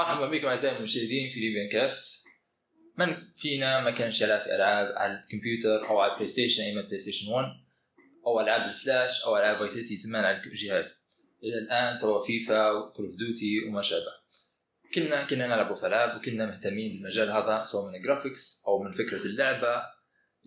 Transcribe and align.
مرحبا 0.00 0.28
بكم 0.28 0.46
أعزائي 0.46 0.78
المشاهدين 0.78 1.30
في 1.30 1.40
Libyan 1.40 1.70
Cast 1.72 2.26
من 2.98 3.16
فينا 3.36 3.80
ما 3.80 3.90
كانش 3.90 4.20
يلعب 4.20 4.40
في 4.40 4.54
ألعاب 4.54 4.94
على 4.96 5.12
الكمبيوتر 5.12 5.88
أو 5.88 6.00
على 6.00 6.12
ال 6.12 6.28
PlayStation 6.28 6.62
أيام 6.62 6.78
ال 6.78 6.98
PlayStation 6.98 7.32
1 7.32 7.46
أو 8.26 8.40
ألعاب 8.40 8.70
الفلاش 8.70 9.24
أو 9.24 9.36
ألعاب 9.36 9.58
Vice 9.58 9.70
City 9.70 9.96
زمان 9.96 10.24
على 10.24 10.36
الجهاز. 10.36 11.10
إلى 11.44 11.58
الآن 11.58 11.98
توا 11.98 12.26
FIFA 12.26 12.70
و 12.70 12.77
Call 12.77 13.06
of 13.06 13.16
Duty 13.16 13.68
وما 13.68 13.82
شابه. 13.82 14.12
كنا 14.94 15.24
كنا 15.24 15.46
نلعب 15.46 15.76
في 15.76 15.86
ألعاب 15.86 16.18
وكنا 16.18 16.46
مهتمين 16.46 16.92
بالمجال 16.92 17.30
هذا 17.30 17.62
سواء 17.62 17.90
من 17.90 17.94
ال 17.94 18.02
graphics 18.02 18.64
أو 18.68 18.82
من 18.82 18.94
فكرة 18.94 19.26
اللعبة. 19.26 19.82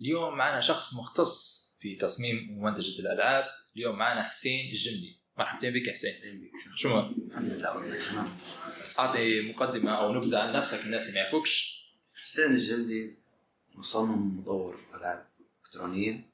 اليوم 0.00 0.36
معنا 0.36 0.60
شخص 0.60 0.94
مختص 0.94 1.64
في 1.80 1.96
تصميم 1.96 2.58
ومنتجة 2.58 3.00
الألعاب. 3.00 3.44
اليوم 3.76 3.98
معنا 3.98 4.22
حسين 4.22 4.70
الجميلي. 4.70 5.23
مرحبتين 5.38 5.72
بك 5.72 5.90
حسين. 5.90 6.12
شو 6.76 7.00
الحمد 7.00 7.52
لله 7.52 7.76
والله 7.76 8.10
تمام. 8.10 8.26
أعطي 8.98 9.52
مقدمة 9.52 9.90
أو 9.90 10.12
نبذة 10.12 10.38
عن 10.38 10.52
نفسك 10.52 10.86
الناس 10.86 11.08
اللي 11.08 11.14
ما 11.14 11.20
يعرفوكش. 11.20 11.84
حسين 12.22 12.50
الجميلي 12.50 13.14
مصمم 13.74 14.38
مطور 14.38 14.80
ألعاب 14.94 15.26
إلكترونية 15.64 16.30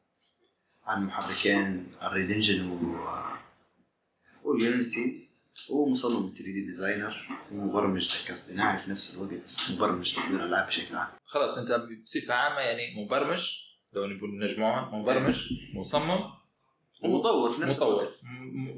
عن 0.84 1.05
محركين 1.05 1.87
ال 2.02 2.06
Unreal 2.06 2.30
Engine 2.30 2.70
و 2.71 3.07
وال 4.45 4.69
Unity 4.69 5.29
ومصمم 5.71 6.29
3D 6.29 6.66
designer 6.66 7.29
ومبرمج 7.52 8.23
ذكاء 8.23 8.37
اصطناعي 8.37 8.79
في 8.79 8.91
نفس 8.91 9.15
الوقت 9.15 9.57
مبرمج 9.71 10.15
تطوير 10.15 10.45
ألعاب 10.45 10.69
بشكل 10.69 10.96
عام. 10.96 11.09
خلاص 11.24 11.59
أنت 11.59 11.87
بصفة 12.05 12.35
عامة 12.35 12.60
يعني 12.60 13.05
مبرمج 13.05 13.51
لو 13.93 14.07
نقول 14.07 14.38
نجمعها 14.38 14.96
مبرمج 14.96 15.52
مصمم. 15.74 16.40
ومطور 17.02 17.52
في 17.52 17.60
نفس 17.62 17.77
مطور. 17.77 18.10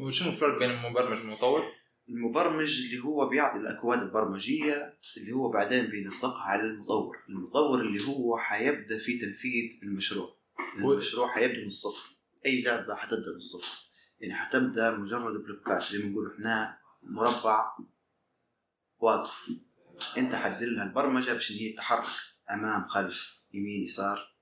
وشنو 0.07 0.29
الفرق 0.29 0.59
بين 0.59 0.71
المبرمج 0.71 1.19
والمطور؟ 1.19 1.63
المبرمج 2.09 2.81
اللي 2.81 3.05
هو 3.05 3.29
بيعطي 3.29 3.59
الأكواد 3.59 4.03
البرمجية 4.03 4.99
اللي 5.17 5.33
هو 5.33 5.51
بعدين 5.51 5.87
بينسقها 5.87 6.43
على 6.43 6.63
المطور. 6.63 7.17
المطور 7.29 7.81
اللي 7.81 8.09
هو 8.09 8.39
حيبدأ 8.39 8.99
في 8.99 9.19
تنفيذ 9.19 9.81
المشروع. 9.83 10.29
المشروع 10.77 11.35
حيبدأ 11.35 11.61
من 11.61 11.67
الصفر. 11.67 12.11
أي 12.47 12.63
لعبة 12.63 12.95
حتبدأ 12.95 13.31
من 13.31 13.37
الصفر. 13.37 13.83
يعني 14.21 14.35
حتبدأ 14.35 14.99
مجرد 14.99 15.43
بلوكات. 15.43 15.93
زي 15.93 15.99
ما 15.99 16.11
نقول 16.11 16.35
إحنا 16.35 16.79
مربع 17.03 17.77
واقف. 18.99 19.51
أنت 20.19 20.35
حدد 20.35 20.63
لها 20.63 20.85
البرمجة 20.85 21.33
باش 21.33 21.53
هي 21.53 21.73
تتحرك 21.73 22.07
أمام 22.51 22.89
خلف 22.89 23.41
يمين 23.53 23.83
يسار. 23.83 24.33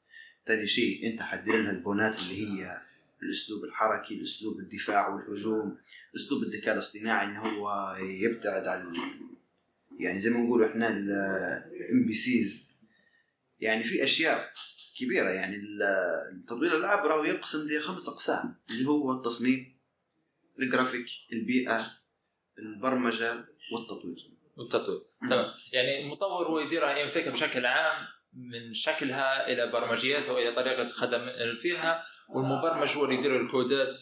ثاني 0.47 0.67
شيء 0.67 1.12
أنت 1.12 1.22
حدد 1.22 1.48
لها 1.48 1.70
البونات 1.70 2.19
اللي 2.19 2.47
هي 2.47 2.90
الأسلوب 3.23 3.65
الحركي 3.65 4.15
الأسلوب 4.15 4.59
الدفاع 4.59 5.09
والهجوم 5.09 5.77
أسلوب 6.17 6.43
الذكاء 6.43 6.75
الاصطناعي 6.75 7.27
ان 7.27 7.37
هو 7.37 7.97
يبتعد 8.01 8.67
عن 8.67 8.93
يعني 9.99 10.21
زي 10.21 10.31
ما 10.31 10.41
نقول 10.41 10.65
إحنا 10.65 10.89
ال 10.89 12.06
NPCs. 12.06 12.70
يعني 13.61 13.85
في 13.85 14.05
أشياء 14.05 14.53
كبيرة 14.97 15.29
يعني 15.29 15.57
تطوير 16.47 16.77
الألعاب 16.77 17.07
راهو 17.07 17.25
ينقسم 17.25 17.59
لخمس 17.77 18.09
أقسام 18.09 18.55
اللي 18.71 18.89
هو 18.89 19.12
التصميم 19.12 19.79
الجرافيك 20.59 21.07
البيئة 21.33 21.91
البرمجة 22.59 23.45
والتطوير. 23.73 24.31
والتطوير. 24.57 25.03
تمام. 25.23 25.47
يعني 25.73 26.03
المطور 26.03 26.47
هو 26.47 26.61
يديرها 26.61 26.99
يمسكها 26.99 27.33
بشكل 27.33 27.67
عام 27.67 28.07
من 28.33 28.75
شكلها 28.75 29.53
إلى 29.53 29.73
برمجياتها 29.73 30.33
وإلى 30.33 30.53
طريقة 30.53 30.87
خدم 30.87 31.21
فيها. 31.62 32.05
والمبرمج 32.34 32.97
هو 32.97 33.05
اللي 33.05 33.17
يدير 33.17 33.41
الكودات. 33.41 33.98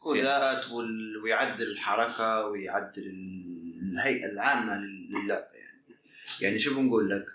كودات 0.00 0.70
وال- 0.70 1.16
ويعدل 1.22 1.70
الحركة 1.70 2.46
ويعدل 2.46 3.02
ال- 3.06 3.80
الهيئة 3.92 4.26
العامة 4.32 4.76
للعبه 4.76 5.40
يعني. 5.42 5.96
يعني 6.40 6.58
شو 6.58 6.74
بنقول 6.76 7.10
لك؟ 7.10 7.26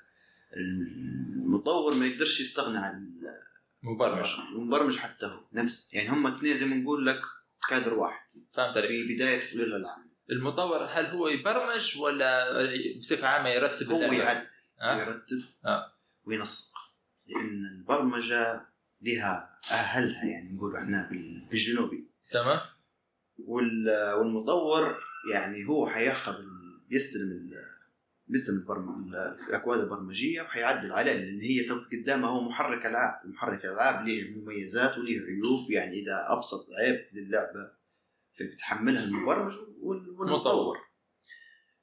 المطور 0.58 1.94
ما 1.94 2.06
يقدرش 2.06 2.40
يستغنى 2.40 2.78
عن 2.78 3.12
مبرمج 3.84 4.26
المبرمج 4.56 4.98
حتى 4.98 5.26
هو 5.26 5.40
نفس. 5.54 5.94
يعني 5.94 6.10
هم 6.10 6.28
اثنين 6.28 6.58
زي 6.58 6.66
ما 6.66 6.76
نقول 6.76 7.06
لك 7.06 7.22
كادر 7.70 7.94
واحد. 7.94 8.26
فهمت 8.54 8.78
عليك. 8.78 8.88
في 8.90 9.16
بداية 9.16 9.40
تطوير 9.40 9.66
الالعاب 9.66 10.06
المطور 10.32 10.84
هل 10.84 11.06
هو 11.06 11.28
يبرمج 11.28 11.98
ولا 11.98 12.46
بصفة 13.00 13.28
عامة 13.28 13.50
يرتب 13.50 13.92
هو؟ 13.92 14.02
يعدل 14.02 14.48
ها؟ 14.82 14.96
ويرتب 14.98 15.42
آه. 15.66 15.94
وينسق. 16.26 16.74
لأن 17.28 17.80
البرمجة 17.80 18.66
لها 19.02 19.55
أهلها 19.72 20.26
يعني 20.26 20.56
نقول 20.58 20.76
إحنا 20.76 21.10
بال- 21.12 21.48
بالجنوبي. 21.50 22.08
تمام. 22.32 22.60
وال- 23.38 24.14
والمطور 24.20 25.00
يعني 25.34 25.66
هو 25.68 25.88
حياخذ 25.90 26.36
بيستلم 26.90 27.52
بيستلم 28.28 28.58
البرم... 28.58 29.14
الأكواد 29.50 29.80
البرمجية 29.80 30.42
وحيعدل 30.42 30.92
عليها 30.92 31.14
لأن 31.14 31.40
هي 31.42 31.70
قدامها 31.70 32.30
هو 32.30 32.50
محرك 32.50 32.86
العاب 32.86 33.28
محرك 33.30 33.66
الألعاب 33.66 34.08
له 34.08 34.30
مميزات 34.44 34.98
وله 34.98 35.10
عيوب 35.12 35.72
يعني 35.72 35.94
إذا 36.02 36.26
أبسط 36.30 36.66
عيب 36.80 37.06
للعبة 37.14 37.72
فبتحملها 38.40 39.04
المبرمج 39.04 39.54
وال- 39.82 40.10
والمطور. 40.10 40.78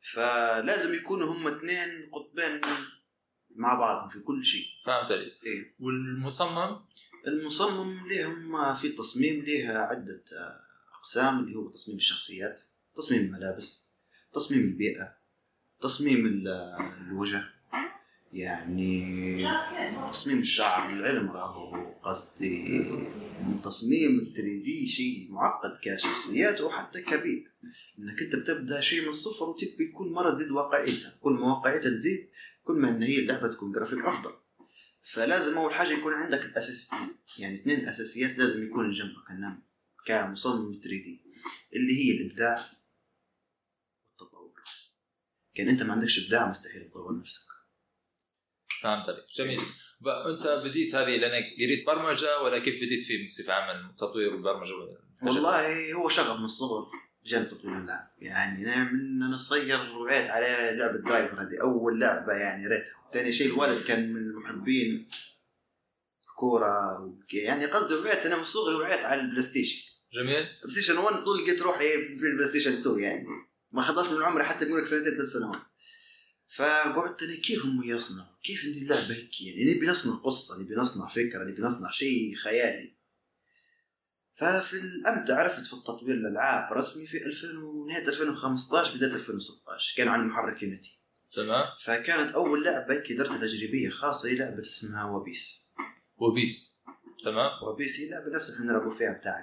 فلازم 0.01 0.95
يكونوا 0.95 1.33
هم 1.35 1.49
اثنين 1.49 2.11
قطبين 2.13 2.61
مع 3.57 3.75
بعضهم 3.75 4.11
في 4.11 4.21
كل 4.21 4.45
شيء. 4.45 4.65
فهمت 4.87 5.11
عليك. 5.13 5.33
إيه. 5.47 5.75
والمصمم؟ 5.81 6.77
المصمم 7.27 7.95
لهم 8.11 8.75
في 8.75 8.89
تصميم 8.89 9.45
لها 9.45 9.79
عدة 9.79 10.23
آه، 10.33 10.61
أقسام 10.99 11.39
اللي 11.39 11.57
هو 11.57 11.71
تصميم 11.71 11.97
الشخصيات 11.97 12.61
تصميم 12.97 13.21
الملابس 13.21 13.89
تصميم 14.35 14.61
البيئة 14.61 15.17
تصميم 15.83 16.49
آه، 16.49 16.97
الوجه 17.01 17.45
يعني 18.33 19.47
تصميم 20.11 20.39
الشعر 20.39 20.93
العلم 20.93 21.31
راهو 21.31 21.93
قصدي 22.05 22.85
تصميم 23.65 24.19
ال 24.19 24.33
3 24.33 24.43
دي 24.43 24.87
شيء 24.89 25.29
معقد 25.31 25.71
كشخصيات 25.83 26.61
وحتى 26.61 27.03
كبيئة 27.03 27.45
إنك 27.99 28.23
أنت 28.23 28.37
بتبدأ 28.37 28.81
شيء 28.81 29.03
من 29.03 29.09
الصفر 29.09 29.49
وتبي 29.49 29.87
كل 29.87 30.07
مرة 30.07 30.35
تزيد 30.35 30.51
واقعيتها 30.51 31.19
كل 31.21 31.33
ما 31.33 31.47
واقعيتها 31.47 31.91
تزيد 31.91 32.29
كل 32.65 32.75
ما 32.75 32.89
إن 32.89 33.03
هي 33.03 33.19
اللعبة 33.19 33.49
تكون 33.49 33.73
جرافيك 33.73 34.05
أفضل. 34.05 34.31
فلازم 35.03 35.59
أول 35.59 35.75
حاجة 35.75 35.89
يكون 35.89 36.13
عندك 36.13 36.45
الاساسيين 36.45 37.17
يعني 37.39 37.61
اثنين 37.61 37.89
أساسيات 37.89 38.39
لازم 38.39 38.67
يكون 38.67 38.91
جنبك 38.91 39.31
النام 39.31 39.63
كمصمم 40.07 40.73
3 40.73 40.89
دي 40.89 41.23
اللي 41.73 41.93
هي 41.99 42.17
الإبداع 42.17 42.71
والتطور. 44.11 44.55
كان 45.55 45.69
أنت 45.69 45.83
ما 45.83 45.93
عندكش 45.93 46.25
إبداع 46.25 46.51
مستحيل 46.51 46.85
تطور 46.85 47.19
نفسك. 47.21 47.47
فهمت 48.81 49.09
عليك. 49.09 49.25
جميل. 49.35 49.61
أنت 50.07 50.47
بديت 50.65 50.95
هذه 50.95 51.17
لأنك 51.17 51.45
قريت 51.57 51.87
برمجة 51.87 52.41
ولا 52.43 52.59
كيف 52.59 52.75
بديت 52.75 53.03
في 53.03 53.25
بصفة 53.25 53.53
عامة 53.53 53.91
التطوير 53.91 54.35
والبرمجه 54.35 54.73
والله 55.23 55.93
هو 55.93 56.09
شغف 56.09 56.39
من 56.39 56.45
الصغر. 56.45 56.91
جانب 57.25 57.49
تطوير 57.49 57.79
اللعب. 57.79 58.09
يعني 58.19 58.75
أنا 58.75 58.93
من 58.93 59.23
أنا 59.23 59.37
صغير 59.37 59.93
وعيت 59.97 60.31
على 60.31 60.77
لعبة 60.79 60.99
Driver 60.99 61.43
هذه 61.43 61.61
أول 61.61 62.01
لعبة 62.01 62.33
يعني 62.33 62.67
ريتها. 62.67 62.95
ثاني 63.13 63.33
شيء 63.33 63.53
الولد 63.53 63.83
كان 63.83 64.13
من 64.13 64.35
محبين 64.35 65.09
كوره 66.37 67.15
يعني 67.33 67.67
قصدي 67.67 67.95
وعيت 67.95 68.27
أنا 68.27 68.37
من 68.37 68.45
صغري 68.45 68.75
وعيت 68.75 69.05
على 69.05 69.21
ال 69.21 69.43
PlayStation 69.43 69.83
جميل. 70.15 70.47
PlayStation 70.63 70.99
1 70.99 71.25
طول 71.25 71.39
لقيت 71.39 71.63
روحي 71.63 72.05
في 72.19 72.27
ال 72.27 72.49
PlayStation 72.49 72.73
2 72.73 73.01
يعني. 73.01 73.27
ما 73.73 73.83
خلصت 73.83 74.13
من 74.13 74.23
عمري 74.23 74.45
حتى 74.45 74.65
نقول 74.65 74.81
لك 74.81 74.87
سنتين 74.87 75.15
ثلاث 75.15 75.29
سنوات. 75.29 75.59
فقعدت 76.57 77.23
أنا 77.23 77.35
كيف 77.35 77.67
هم 77.67 77.83
يصنعوا؟ 77.85 78.29
كيف 78.45 78.65
ان 78.65 78.71
اللعبة 78.71 79.15
هيك 79.15 79.43
يعني؟ 79.43 79.75
نبي 79.75 79.87
نصنع 79.87 80.15
قصة 80.15 80.63
نبي 80.63 80.75
نصنع 80.75 81.09
فكرة 81.09 81.45
نبي 81.45 81.63
نصنع 81.63 81.91
شيء 81.91 82.35
خيالي. 82.45 82.97
ففي 84.35 84.77
الأمتع 84.77 85.39
عرفت 85.39 85.67
في 85.67 85.73
التطوير 85.73 86.15
الألعاب 86.15 86.73
رسمي 86.73 87.07
في 87.07 87.27
2000 87.27 87.49
ونهاية 87.59 88.09
2015 88.09 88.97
بداية 88.97 89.15
2016 89.15 89.97
كان 89.97 90.09
عن 90.09 90.27
محرك 90.27 90.63
يونيتي. 90.63 91.03
تمام. 91.33 91.65
فكانت 91.85 92.33
أول 92.35 92.65
لعبة 92.65 92.95
هيك 92.95 93.13
درتها 93.13 93.39
تجريبية 93.39 93.91
خاصة 93.91 94.29
هي 94.29 94.35
لعبة 94.35 94.61
اسمها 94.61 95.11
وبيس 95.11 95.75
وبيس 96.17 96.85
تمام. 97.25 97.51
وبيس 97.69 98.01
هي 98.01 98.11
لعبة 98.11 98.37
نفس 98.37 98.51
اللي 98.61 98.73
نلعبوا 98.73 98.95
فيها 98.95 99.13
بتاع 99.13 99.41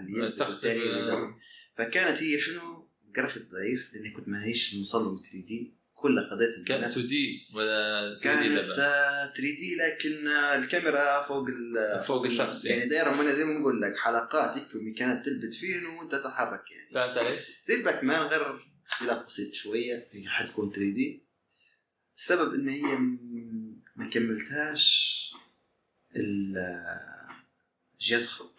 والدوري. 0.97 1.33
فكانت 1.77 2.23
هي 2.23 2.39
شنو؟ 2.39 2.89
جرافيك 3.15 3.43
ضعيف 3.43 3.93
لأني 3.93 4.11
كنت 4.11 4.27
مانيش 4.27 4.75
مصمم 4.81 5.17
3D 5.17 5.78
كل 6.01 6.19
قضية 6.19 6.45
كانت 6.67 6.69
البنات 6.69 6.91
2D 6.91 7.47
ولا 7.55 8.01
3D 8.09 8.23
كانت 8.23 8.45
اللعبه 8.45 8.73
3D 8.73 9.75
لكن 9.75 10.27
آه، 10.27 10.55
الكاميرا 10.55 11.23
فوق 11.23 11.45
فوق 12.07 12.25
الشخص 12.25 12.65
يعني. 12.65 12.77
يعني 12.79 12.89
دايرة 12.89 13.31
زي 13.31 13.43
ما 13.43 13.59
نقول 13.59 13.81
لك 13.81 13.97
حلقات 13.97 14.57
هيك 14.57 14.75
ومكانات 14.75 15.25
تلبت 15.25 15.53
فيهن 15.53 15.85
وأنت 15.85 16.15
تتحرك 16.15 16.63
يعني. 16.71 16.89
فهمت 16.93 17.17
علي؟ 17.27 17.39
زي 17.63 17.75
ال 17.75 18.03
Pac-Man 18.03 18.21
غير 18.21 18.59
اختلاف 18.87 19.25
بسيط 19.25 19.53
شوية 19.53 20.07
هي 20.11 20.29
حتكون 20.29 20.69
3D 20.71 21.23
السبب 22.17 22.53
إن 22.53 22.69
هي 22.69 22.97
ما 23.95 24.09
كملتهاش 24.09 25.09
ال- 26.15 26.55
جهاز 27.99 28.27
خرب. 28.27 28.49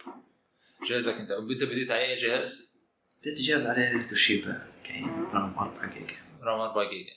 جهازك 0.88 1.12
أنت. 1.14 1.30
أنت 1.30 1.62
بديت 1.64 1.90
على 1.90 2.02
اي 2.04 2.16
جهاز؟ 2.16 2.80
بديت 3.22 3.38
جهاز 3.38 3.66
عليه 3.66 4.02
توشيبا 4.08 4.68
كاين 4.84 5.08
رقم 5.08 5.58
4 5.58 5.94
جيجا. 5.98 6.16
RAM 6.42 6.60
4 6.60 6.90
جيجا. 6.90 7.12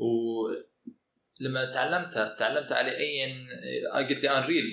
ولما 0.00 1.70
تعلمتها 1.72 2.34
تعلمت 2.34 2.72
على 2.72 2.96
أي 2.96 3.36
قلت 4.08 4.22
لي 4.22 4.38
Unreal 4.38 4.64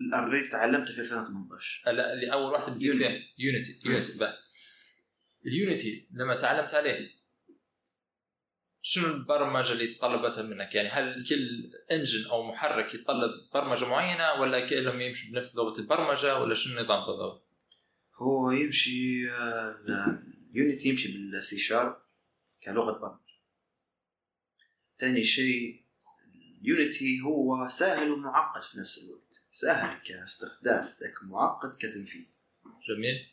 ال 0.00 0.07
Unreal 0.07 0.48
تعلمته 0.48 0.92
في 0.92 1.00
2018 1.00 1.92
لا 1.92 2.12
اللي 2.12 2.32
أول 2.32 2.52
واحدة 2.52 2.72
بديت 2.72 2.96
فيها. 2.96 3.20
Unity 3.38 3.80
Unity 3.84 4.18
ال 5.46 5.56
Unity 5.56 6.08
لما 6.12 6.34
تعلمت 6.34 6.74
عليه 6.74 7.10
شنو 8.82 9.06
البرمجة 9.06 9.72
اللي 9.72 9.94
طلبتها 9.94 10.42
منك؟ 10.42 10.74
يعني 10.74 10.88
هل 10.88 11.26
كل 11.28 11.70
engine 11.92 12.30
أو 12.30 12.50
محرك 12.50 12.94
يتطلب 12.94 13.30
برمجة 13.54 13.88
معينة 13.88 14.32
ولا 14.32 14.66
كلهم 14.66 15.00
يمشوا 15.00 15.32
بنفس 15.32 15.56
لغه 15.56 15.78
البرمجة 15.78 16.38
ولا 16.38 16.54
شنو 16.54 16.80
النظام 16.80 17.06
بالضبط؟ 17.06 17.48
هو 18.14 18.50
يمشي 18.50 19.22
Unity 20.54 20.88
يمشي 20.88 21.12
بال 21.12 21.43
C 21.43 21.58
Sharp 21.58 21.96
كلغة 22.64 23.00
برمجة 23.00 23.23
ثاني 25.04 25.24
شيء 25.24 25.80
Unity 26.62 27.20
هو 27.20 27.68
سهل 27.68 28.10
ومعقد 28.10 28.62
في 28.62 28.78
نفس 28.78 28.98
الوقت 28.98 29.40
سهل 29.50 29.98
كاستخدام 30.04 30.84
لكن 30.84 31.26
معقد 31.32 31.76
كتنفيذ 31.78 32.24
جميل؟ 32.88 33.26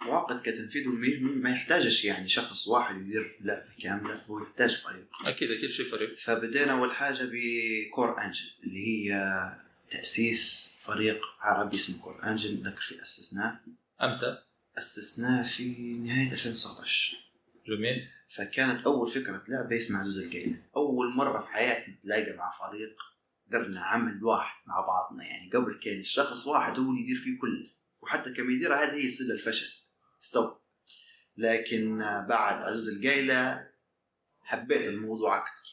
معقد 0.00 0.40
كتنفيذ 0.42 0.88
ما 1.20 1.50
يحتاجش 1.50 2.04
يعني 2.04 2.28
شخص 2.28 2.68
واحد 2.68 2.96
يدير 2.96 3.38
لعبة 3.40 3.72
كاملة 3.82 4.22
هو 4.26 4.42
يحتاج 4.42 4.76
فريق 4.76 5.06
أكيد 5.24 5.50
أكيد 5.50 5.70
شيء 5.70 5.86
فريق 5.86 6.18
فبدينا 6.18 6.72
أول 6.72 6.92
حاجة 6.92 7.28
ب 7.32 7.50
Core 7.50 8.24
Engine 8.24 8.48
اللي 8.64 8.86
هي 8.86 9.12
تأسيس 9.90 10.74
فريق 10.80 11.20
عربي 11.40 11.76
اسمه 11.76 11.98
كور 12.02 12.24
انجن 12.24 12.54
ذكر 12.54 12.82
في 12.82 13.02
أسسناه 13.02 13.60
أمتى؟ 14.02 14.38
أسسناه 14.78 15.42
في 15.42 15.64
نهاية 15.94 16.32
2019 16.32 17.16
جميل؟ 17.68 18.13
فكانت 18.28 18.84
أول 18.86 19.10
فكرة 19.10 19.42
لعبه 19.48 19.76
اسمها 19.76 20.00
عزوز 20.00 20.18
القيلة 20.18 20.62
أول 20.76 21.14
مرة 21.14 21.40
في 21.40 21.48
حياتي 21.48 21.90
نتلاقى 21.90 22.36
مع 22.36 22.52
فريق 22.58 22.96
قدرنا 23.48 23.80
عمل 23.80 24.24
واحد 24.24 24.56
مع 24.66 24.74
بعضنا 24.80 25.24
يعني 25.24 25.50
قبل 25.50 25.80
كان 25.84 26.00
الشخص 26.00 26.46
واحد 26.46 26.78
هو 26.78 26.90
اللي 26.90 27.02
يدير 27.02 27.16
فيه 27.16 27.38
كله 27.40 27.70
وحتى 28.00 28.32
كما 28.32 28.52
يديرها 28.52 28.84
هذه 28.84 29.04
هي 29.04 29.08
سر 29.08 29.34
الفشل 29.34 29.84
استوى 30.22 30.60
لكن 31.36 31.98
بعد 32.28 32.62
عزوز 32.62 32.88
القيلة 32.88 33.68
حبيت 34.40 34.88
الموضوع 34.88 35.36
أكثر 35.36 35.64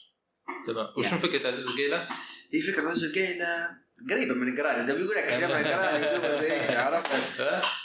تمام 0.68 0.88
يعني. 0.98 1.22
فكرة 1.22 1.48
عزوز 1.48 1.68
القايلة؟ 1.68 2.08
هي 2.54 2.62
فكرة 2.62 2.90
عزوز 2.90 3.04
القايلة 3.04 3.82
قريبة 4.10 4.34
من 4.34 4.54
القرايه 4.54 4.84
زي 4.84 4.94
ما 4.94 5.00
بيقول 5.00 5.16
لك 5.16 5.24
شبه 5.24 5.60
يكتبها 5.60 6.42
زي 6.42 6.76
عرفت؟ 6.76 7.42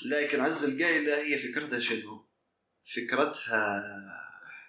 لكن 0.06 0.40
عزوز 0.40 0.64
القايلة 0.64 1.16
هي 1.22 1.38
فكرتها 1.38 1.80
شنو؟ 1.80 2.26
فكرتها 2.94 3.82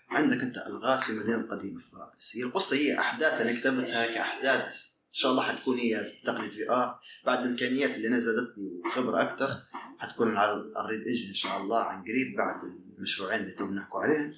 عندك 0.10 0.42
أنت 0.42 0.58
الغاز 0.58 1.00
في 1.00 1.10
المدينة 1.10 1.38
القديمه 1.38 1.80
في 1.80 1.92
طرابلس 1.92 2.36
هي 2.36 2.44
القصة 2.44 2.76
هي 2.76 3.00
أحداث 3.00 3.42
أنا 3.42 3.60
كتبتها 3.60 4.14
كأحداث 4.14 4.98
إن 5.08 5.14
شاء 5.14 5.32
الله 5.32 5.44
حتكون 5.44 5.78
هي 5.78 6.14
تقنية 6.26 6.50
VR 6.50 7.00
بعد 7.26 7.44
الإمكانيات 7.44 7.96
اللي 7.96 8.08
أنا 8.08 8.20
زادتني 8.20 8.82
وخبرة 8.86 9.22
أكثر 9.22 9.64
حتكون 10.00 10.38
على 10.38 10.54
ال 10.54 10.61
Unreal 10.61 11.08
Engine 11.08 11.28
إن 11.28 11.34
شاء 11.34 11.62
الله 11.62 11.84
عن 11.84 12.02
قريب 12.04 12.36
بعد 12.38 12.64
المشروعين 12.98 13.40
اللي 13.40 13.52
تو 13.52 13.66
نحكوا 13.66 14.00
عليهم. 14.00 14.34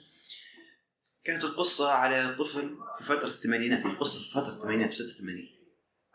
كانت 1.24 1.44
القصة 1.44 1.92
على 1.92 2.36
طفل 2.40 2.78
في 2.98 3.04
فترة 3.04 3.28
الثمانينات 3.28 3.86
القصة 3.86 4.20
في 4.20 4.32
فترة 4.32 4.54
الثمانينات 4.54 4.90
في 4.90 4.96
86 4.96 5.50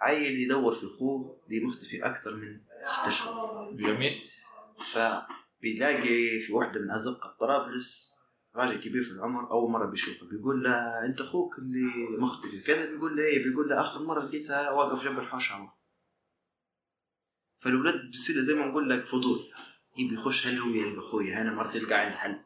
عيل 0.01 0.41
يدور 0.41 0.75
في 0.75 0.87
أخوه 0.87 1.41
اللي 1.49 1.61
مختفي 1.61 2.07
أكثر 2.07 2.35
من 2.35 2.61
ستة 2.87 3.11
شهور. 3.11 3.73
جميل. 3.73 4.13
فبيلاقي 4.93 6.41
في 6.41 6.53
واحدة 6.53 6.81
من 6.81 6.91
أزقة 6.91 7.37
طرابلس 7.41 8.15
راجل 8.57 8.81
كبير 8.81 9.03
في 9.03 9.11
العمر 9.11 9.51
أول 9.51 9.71
مرة 9.71 9.87
بيشوفه 9.87 10.29
بيقول 10.29 10.63
له 10.63 11.05
أنت 11.05 11.21
أخوك 11.21 11.59
اللي 11.59 12.19
مختفي 12.19 12.61
كذا 12.61 12.91
بيقول 12.91 13.17
له 13.17 13.23
إيه؟ 13.23 13.45
بيقول 13.45 13.69
له 13.69 13.81
آخر 13.81 14.03
مرة 14.03 14.25
لقيتها 14.25 14.71
واقف 14.71 15.05
جنب 15.05 15.19
الحوش 15.19 15.53
عمر 15.53 15.71
فالولاد 17.65 18.11
بيصير 18.11 18.37
زي 18.37 18.55
ما 18.55 18.67
نقول 18.67 18.91
لك 18.91 19.07
فضول. 19.07 19.53
يبي 19.99 20.15
يخش 20.15 20.47
هل 20.47 20.59
هو 20.59 20.69
يلقى 20.69 21.09
أخويا 21.09 21.43
هنا 21.43 21.55
مرة 21.55 21.77
يلقى 21.77 21.95
عند 21.95 22.15
حل. 22.15 22.41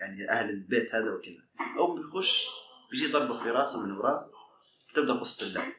يعني 0.00 0.30
أهل 0.30 0.50
البيت 0.50 0.94
هذا 0.94 1.14
وكذا. 1.14 1.42
أو 1.78 1.94
بيخش 1.94 2.46
بيجي 2.90 3.12
ضربه 3.12 3.42
في 3.42 3.50
راسه 3.50 3.86
من 3.86 3.92
وراه 3.92 4.30
تبدأ 4.94 5.12
قصة 5.12 5.46
اللعب. 5.46 5.72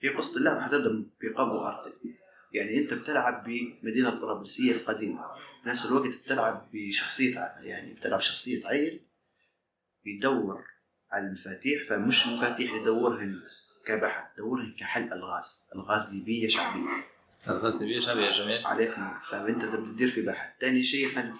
هي 0.00 0.08
قصة 0.08 0.38
اللعب 0.38 0.60
حتبدأ 0.60 1.10
بقبو 1.22 1.58
أرضي. 1.58 2.16
يعني 2.52 2.78
أنت 2.78 2.94
بتلعب 2.94 3.44
بمدينة 3.44 4.20
طرابلسية 4.20 4.72
القديمة. 4.72 5.24
في 5.62 5.68
نفس 5.68 5.86
الوقت 5.86 6.06
بتلعب 6.06 6.70
بشخصية 6.72 7.40
يعني 7.62 7.94
بتلعب 7.94 8.20
شخصية 8.20 8.66
عيل 8.66 9.00
بيدور 10.04 10.64
على 11.12 11.26
المفاتيح 11.26 11.84
فمش 11.88 12.26
مفاتيح 12.26 12.72
يدورهن 12.74 13.40
كبحث 13.86 14.36
دورهن 14.38 14.74
كحل 14.78 15.02
ألغاز 15.12 15.68
ألغاز 15.74 16.14
ليبية 16.14 16.48
شعبية. 16.48 16.86
ألغاز 17.48 17.82
نبيه 17.82 18.00
شعبي 18.00 18.22
يا 18.22 18.30
جميل 18.32 18.66
عليكم. 18.66 19.20
فأنت 19.30 19.64
تبدأ 19.64 19.92
تدير 19.92 20.08
في 20.10 20.26
بحث 20.26 20.58
تاني 20.60 20.82
شيء 20.82 21.06
إحنا 21.08 21.34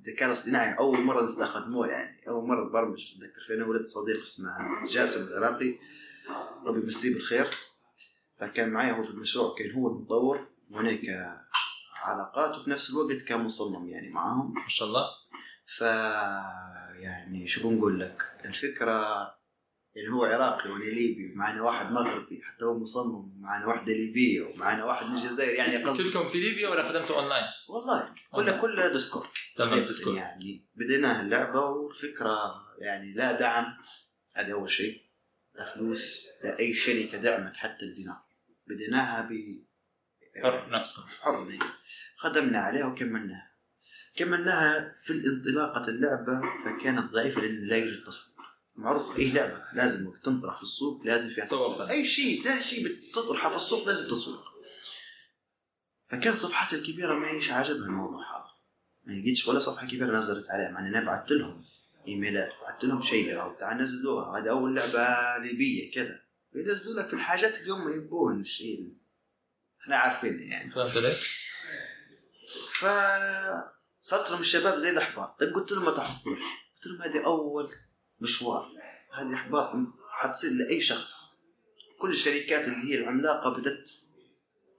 الذكاء 0.00 0.28
الاصطناعي 0.28 0.78
أول 0.78 1.00
مرة 1.00 1.24
نستخدموه 1.24 1.86
يعني 1.88 2.28
أول 2.28 2.48
مرة 2.48 2.68
برمج 2.68 3.14
أتذكر 3.16 3.40
فينا 3.40 3.64
ولد 3.64 3.86
صديق 3.86 4.22
اسمه 4.22 4.84
جاسم 4.86 5.38
العراقي. 5.38 5.78
ربي 6.66 6.82
يمسيه 6.84 7.14
بالخير. 7.14 7.50
فكان 8.36 8.68
معي 8.68 8.92
هو 8.92 9.02
في 9.02 9.10
المشروع 9.10 9.54
كان 9.58 9.70
هو 9.70 9.88
المطور 9.88 10.48
وهناك 10.70 11.00
علاقات 12.04 12.58
وفي 12.58 12.70
نفس 12.70 12.90
الوقت 12.90 13.22
كان 13.22 13.40
مصمم 13.40 13.90
يعني 13.90 14.10
معاهم. 14.10 14.54
ما 14.54 14.68
شاء 14.68 14.88
الله. 14.88 15.06
ف 15.66 15.80
يعني 17.00 17.46
شو 17.46 17.68
بنقول 17.68 18.00
لك؟ 18.00 18.22
الفكرة 18.44 19.34
يعني 19.94 20.08
هو 20.08 20.24
عراقي 20.24 20.70
وأنا 20.70 20.84
ليبي 20.84 21.32
ومعنا 21.32 21.62
واحد 21.62 21.92
مغربي 21.92 22.42
حتى 22.42 22.64
هو 22.64 22.78
مصمم 22.78 23.40
ومعنا 23.40 23.66
واحدة 23.66 23.92
ليبية 23.92 24.42
ومعنا 24.42 24.84
واحد 24.84 25.06
من 25.06 25.16
الجزائر 25.16 25.54
يعني 25.54 25.84
قصدي. 25.84 26.02
كلكم 26.02 26.28
في 26.28 26.40
ليبيا 26.40 26.68
ولا 26.68 26.88
خدمتوا 26.88 27.16
أونلاين؟ 27.16 27.44
والله 27.68 28.14
كله 28.32 28.60
كله 28.60 28.92
Discord. 28.92 29.28
تمام 29.56 29.86
ديسكورد. 29.86 30.16
يعني 30.16 30.66
بديناها 30.74 31.22
اللعبة 31.22 31.60
والفكرة 31.60 32.38
يعني 32.78 33.14
لا 33.14 33.32
دعم 33.40 33.64
هذا 34.36 34.52
أول 34.52 34.70
شيء. 34.70 35.02
لا 35.54 35.74
فلوس 35.74 36.26
لا 36.44 36.58
أي 36.58 36.74
شركة 36.74 37.18
دعمت 37.18 37.56
حتى 37.56 37.84
البناء. 37.84 38.24
بديناها 38.66 39.28
ب 39.30 39.32
حر 40.42 40.70
نفسكم. 40.70 41.02
حر 41.20 41.44
هي. 42.24 42.30
خدمنا 42.30 42.58
عليها 42.58 42.86
وكملناها. 42.86 43.50
كملناها 44.16 44.96
في 45.02 45.12
انطلاقة 45.12 45.88
اللعبة 45.88 46.40
فكانت 46.64 47.12
ضعيفة 47.12 47.40
لأن 47.40 47.68
لا 47.68 47.76
يوجد 47.76 48.04
تصوير. 48.04 48.46
معروف 48.76 49.18
أي 49.18 49.30
لعبة؟ 49.30 49.64
لازم 49.72 50.06
وقت 50.06 50.24
تنطرح 50.24 50.56
في 50.56 50.62
السوق 50.62 51.06
لازم 51.06 51.30
فيها 51.30 51.44
تصوير. 51.44 51.90
أي 51.90 52.04
شيء 52.04 52.44
لا 52.44 52.60
شيء 52.60 52.88
بتطرحه 52.88 53.48
في 53.48 53.56
السوق 53.56 53.86
لازم 53.86 54.10
تصوير. 54.10 54.44
فكان 56.08 56.34
صفحتي 56.34 56.76
الكبيرة 56.76 57.14
ما 57.14 57.30
هيش 57.30 57.50
عاجبها 57.50 57.86
الموضوع 57.86 58.20
هذا. 58.20 58.44
ما 59.04 59.12
لقيتش 59.20 59.48
ولا 59.48 59.58
صفحة 59.58 59.86
كبيرة 59.86 60.18
نزلت 60.18 60.50
عليها 60.50 60.70
مع 60.70 60.80
أن 60.80 60.94
أنا 60.94 61.06
بعثت 61.06 61.32
لهم 61.32 61.64
إيميلات 62.08 62.52
بعثت 62.62 62.84
لهم 62.84 63.02
شيء 63.02 63.40
أو 63.40 63.54
تعال 63.54 63.78
نزلوها 63.78 64.38
هذه 64.38 64.50
أول 64.50 64.76
لعبة 64.76 65.38
ليبية 65.44 65.92
كذا. 65.92 66.24
ينزلوا 66.54 67.00
لك 67.00 67.08
في 67.08 67.14
الحاجات 67.14 67.60
اللي 67.60 67.70
هم 67.70 67.94
يبون 67.94 68.40
الشيء 68.40 68.94
إحنا 69.82 69.96
عارفينه 69.96 70.42
يعني. 70.42 70.70
فهمت؟ 70.70 71.16
فصرت 72.84 74.30
لهم 74.30 74.40
الشباب 74.40 74.76
زي 74.76 74.90
الاحباط 74.90 75.40
طيب 75.40 75.54
قلت 75.54 75.72
لهم 75.72 75.84
ما 75.84 75.90
تحبطوش 75.90 76.40
قلت 76.76 76.86
لهم 76.86 77.02
هذه 77.02 77.24
أول 77.24 77.68
مشوار. 78.20 78.66
هذه 79.12 79.34
احباط 79.34 79.70
حتصير 80.10 80.50
لأي 80.52 80.80
شخص. 80.80 81.34
كل 82.00 82.10
الشركات 82.10 82.68
اللي 82.68 82.92
هي 82.92 82.98
العملاقة 82.98 83.58
بدت 83.58 83.88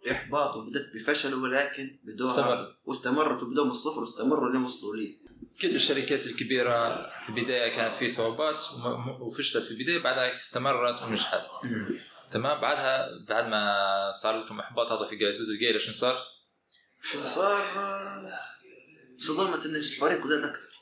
بإحباط 0.06 0.56
وبدت 0.56 0.92
بفشل 0.96 1.34
ولكن 1.34 2.00
بدوها 2.04 2.32
استمر. 2.32 2.78
واستمرت 2.86 3.44
وبدوا 3.44 3.66
من 3.66 3.72
الصفر 3.72 4.02
واستمروا 4.02 4.50
لين 4.50 4.64
وصلوا 4.64 4.96
لي 4.96 5.16
كل 5.62 5.76
الشركات 5.76 6.28
الكبيرة 6.28 6.96
في 7.22 7.30
البداية 7.30 7.76
كانت 7.76 7.96
في 7.96 8.10
صعوبات 8.10 8.66
وفشلت 9.22 9.64
في 9.64 9.72
البداية 9.72 10.04
بعدها 10.04 10.36
استمرت 10.36 11.02
ونجحت. 11.02 11.42
تمام؟ 12.32 12.62
بعدها 12.62 13.26
بعد 13.28 13.48
ما 13.48 14.12
صار 14.12 14.44
لكم 14.44 14.60
إحباط 14.60 14.92
هذا 14.92 15.10
في 15.10 15.16
جاسوس 15.16 15.50
الجيل 15.50 15.82
شنو 15.82 15.94
صار؟ 15.94 16.35
شو 17.12 17.24
صار 17.24 17.66
صدمت 19.18 19.66
إن 19.66 19.76
الفريق 19.76 20.26
زاد 20.26 20.44
أكثر. 20.44 20.76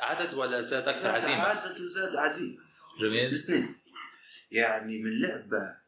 عدد, 0.00 0.34
ولا 0.34 0.60
زاد 0.60 0.88
أكثر 0.88 1.02
زاد 1.02 1.14
عزيمة؟ 1.14 1.42
عدد 1.42 1.80
وزاد 1.80 2.16
عزيمة. 2.16 2.62
جميل. 3.00 3.28
الاثنين 3.28 3.76
يعني 4.50 4.98
من 4.98 5.20
لعبة 5.20 5.84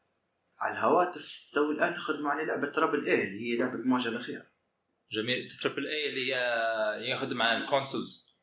على 0.60 0.72
الهواتف 0.72 1.50
تو 1.54 1.70
الآن 1.70 1.92
نخدم 1.92 2.26
على 2.26 2.44
لعبة 2.44 2.66
triple 2.66 3.06
A 3.06 3.24
اللي 3.24 3.52
هي 3.52 3.56
لعبة 3.56 3.74
المواجهة 3.74 4.08
الأخيرة. 4.08 4.46
جميل. 5.12 5.50
triple 5.62 5.86
A 5.86 6.08
اللي 6.08 6.34
هي 6.34 7.10
يخدم 7.10 7.42
على 7.42 7.58
ال 7.58 7.66
consoles. 7.66 8.36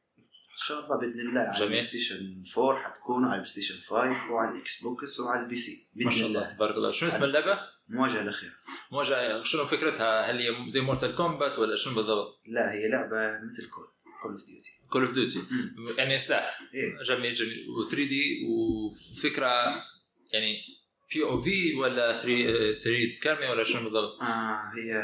إن 0.52 0.58
شاء 0.58 0.86
الله 0.86 1.00
بإذن 1.00 1.20
الله 1.20 1.42
على. 1.42 1.64
ال 1.64 1.84
PlayStation 1.84 2.44
4 2.58 2.84
حتكون 2.84 3.26
على 3.26 3.34
البلاي 3.34 3.50
ستيشن 3.52 3.76
5 3.76 4.32
وعلى 4.32 4.52
ال 4.52 4.82
Xbox 4.82 5.20
وعلى 5.20 5.42
ال 5.44 5.56
PC. 5.56 5.92
ما 5.96 6.04
بإذن 6.04 6.20
شاء 6.20 6.28
الله 6.28 6.42
الله. 6.42 6.56
تبارك 6.56 6.76
الله. 6.76 6.92
شنو 6.92 7.10
اسم 7.10 7.24
اللعبة؟ 7.24 7.73
المواجهة 7.90 8.22
الأخيرة 8.22 8.54
مواجهة 8.92 9.44
شنو 9.44 9.66
فكرتها؟ 9.66 10.22
هل 10.32 10.38
هي 10.38 10.70
زي 10.70 10.82
Mortal 10.82 11.16
Kombat 11.16 11.60
ولا 11.60 11.76
شنو 11.76 11.96
بالضبط؟ 11.96 12.42
لا 12.48 12.72
هي 12.72 12.90
لعبة 12.90 13.40
مثل 13.52 13.70
COD 13.70 13.88
Call 14.24 14.32
of 14.32 14.46
Duty 14.46 14.72
Call 14.90 15.02
of 15.06 15.12
Duty 15.12 15.44
يعني 15.98 16.20
سلاح. 16.20 16.60
إيه. 16.74 17.04
جميل 17.04 17.34
جميل. 17.34 17.70
و 17.70 17.90
3D 17.90 18.24
وفكرة 18.50 19.52
يعني 20.34 20.58
POV 21.14 21.76
ولا 21.76 22.18
3 22.18 22.78
3 22.78 23.24
كامل 23.24 23.50
ولا 23.50 23.64
شنو 23.64 23.84
بالضبط؟ 23.84 24.22
آه 24.22 24.72
هي 24.78 25.04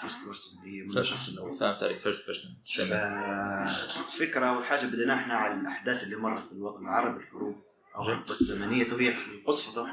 first 0.00 0.24
person 0.24 0.58
هي 0.64 0.82
من 0.82 0.98
الشخص 0.98 1.32
الأول. 1.32 1.58
فهمت 1.58 1.82
عليك 1.82 1.98
first 1.98 2.26
person 2.26 2.50
فالفكرة 2.88 4.56
والحاجة 4.56 4.86
بدينا 4.86 5.14
إحنا 5.14 5.34
على 5.34 5.60
الأحداث 5.60 6.02
اللي 6.02 6.16
مرت 6.16 6.48
بالوطن 6.52 6.84
العربي 6.84 7.24
الحروب. 7.24 7.71
أو. 7.96 8.08
الحقبه 8.08 8.40
الزمنيه 8.40 8.84
طبعا 8.84 9.14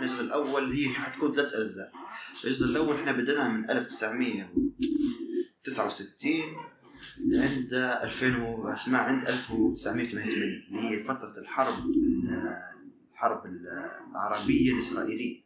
الجزء 0.01 0.21
الأول 0.23 0.73
هي 0.73 0.89
حتكون 0.89 1.31
ثلاث 1.31 1.53
أجزاء. 1.53 1.91
الجزء 2.43 2.65
الأول 2.65 2.95
إحنا 2.95 3.11
بديناها 3.11 3.49
من 3.49 3.69
1969 3.69 6.31
لعند 7.25 7.73
2000 7.73 8.43
و- 8.43 8.67
اسمها 8.73 8.99
عند 9.01 9.27
1988 9.27 10.63
اللي 10.69 10.81
هي 10.81 11.03
فترة 11.03 11.33
الحرب 11.41 11.75
الحرب 13.13 13.41
العربية 14.11 14.73
الإسرائيلية. 14.73 15.41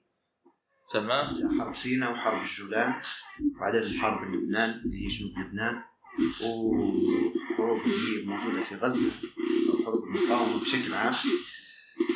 تمام. 0.93 1.60
حرب 1.62 1.75
سيناء 1.75 2.12
وحرب 2.13 2.41
الجولان 2.41 2.93
وبعدين 3.55 3.81
الحرب 3.83 4.33
لبنان 4.33 4.69
اللي 4.86 5.03
هي 5.03 5.07
جنوب 5.07 5.38
لبنان. 5.39 5.81
وحروب 6.43 7.81
اللي 7.86 8.22
هي 8.22 8.25
موجودة 8.25 8.62
في 8.62 8.75
غزة 8.75 9.00
أو 9.69 9.86
حروب 9.86 10.03
المقاومة 10.03 10.62
بشكل 10.62 10.93
عام. 10.93 11.13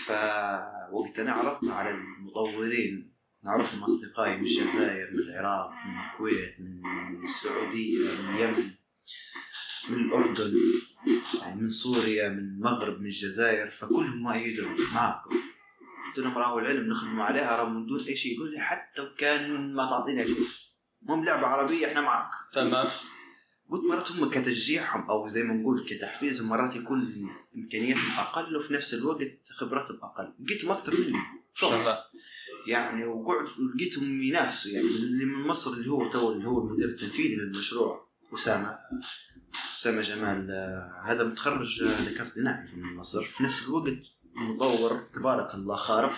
فوقتها 0.05 1.33
عرضنا 1.33 1.73
على 1.73 1.89
المطورين 1.89 3.13
نعرفهم 3.43 3.83
أصدقائي 3.83 4.37
من 4.37 4.43
الجزائر 4.43 5.07
من 5.11 5.19
العراق 5.19 5.71
من 5.85 5.99
الكويت 6.05 6.55
من 6.59 7.23
السعودية 7.23 8.11
من 8.21 8.35
اليمن 8.35 8.71
من 9.89 9.97
الأردن 9.97 10.53
يعني 11.41 11.61
من 11.61 11.69
سوريا 11.69 12.29
من 12.29 12.39
المغرب 12.39 12.99
من 12.99 13.05
الجزائر 13.05 13.71
فكلهم 13.71 14.23
ما 14.23 14.35
يقدروا 14.35 14.77
معكم. 14.93 15.35
قلت 16.07 16.19
لهم 16.19 16.37
راهو 16.37 16.59
العلم 16.59 16.89
نخدموا 16.89 17.23
عليها 17.23 17.55
راهو 17.55 17.69
من 17.69 17.85
دون 17.85 18.05
أي 18.05 18.15
شيء. 18.15 18.35
يقول 18.35 18.51
لي 18.51 18.59
حتى 18.59 19.01
وكان 19.01 19.73
ما 19.75 19.85
تعطينا 19.85 20.25
شيء. 20.25 20.47
المهم 21.03 21.25
لعبة 21.25 21.47
عربية 21.47 21.87
إحنا 21.87 22.01
معك. 22.01 22.29
تمام. 22.53 22.87
قلت 23.69 23.83
مرات 23.83 24.11
هم 24.11 24.29
كتشجيعهم 24.29 25.09
أو 25.09 25.27
زي 25.27 25.43
ما 25.43 25.53
نقول 25.53 25.85
كتحفيزهم 25.85 26.49
مرات 26.49 26.75
يكون 26.75 27.29
امكانياتهم 27.55 28.11
أقل 28.17 28.57
وفي 28.57 28.73
نفس 28.73 28.93
الوقت 28.93 29.51
خبراتهم 29.57 29.97
أقل. 30.03 30.33
لقيتهم 30.39 30.71
أكثر 30.71 30.93
مني 30.99 31.37
شاء 31.57 31.79
الله. 31.79 31.97
يعني 32.67 33.05
وقعد 33.05 33.47
ولقيتهم 33.59 34.21
ينافسوا 34.21 34.71
يعني 34.71 34.87
اللي 34.87 35.25
من 35.25 35.47
مصر 35.47 35.73
اللي 35.73 35.91
هو 35.91 36.09
تو 36.09 36.31
اللي 36.31 36.47
هو 36.47 36.61
المدير 36.63 36.87
التنفيذي 36.87 37.35
للمشروع 37.35 38.07
أسامة. 38.33 38.79
أسامة 39.79 40.01
جمال. 40.01 40.51
آه، 40.51 41.01
هذا 41.05 41.23
متخرج 41.23 41.83
آه، 41.83 42.01
ذكاء 42.01 42.21
اصطناعي 42.21 42.67
من 42.75 42.95
مصر. 42.95 43.23
في 43.23 43.43
نفس 43.43 43.67
الوقت 43.67 43.93
مطور 44.35 45.07
تبارك 45.13 45.55
الله 45.55 45.75
خارق. 45.75 46.13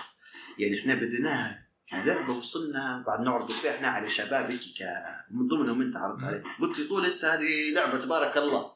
يعني 0.58 0.80
إحنا 0.80 0.96
بديناها 0.96 1.69
كلعبه 1.92 2.34
وصلنا 2.34 3.04
بعد 3.08 3.26
نعرض 3.26 3.52
فيها 3.52 3.76
إحنا 3.76 3.88
على 3.88 4.10
شباب 4.10 4.52
هيك 4.52 4.60
ك 4.62 4.84
من 5.32 5.48
ضمنهم 5.48 5.82
أنت 5.82 5.96
عرضت 5.96 6.24
عليه 6.24 6.44
قلت 6.62 6.80
لي 6.80 6.86
طول 6.88 7.06
أنت 7.06 7.26
هذه 7.26 7.74
لعبة 7.74 8.00
تبارك 8.00 8.38
الله. 8.38 8.72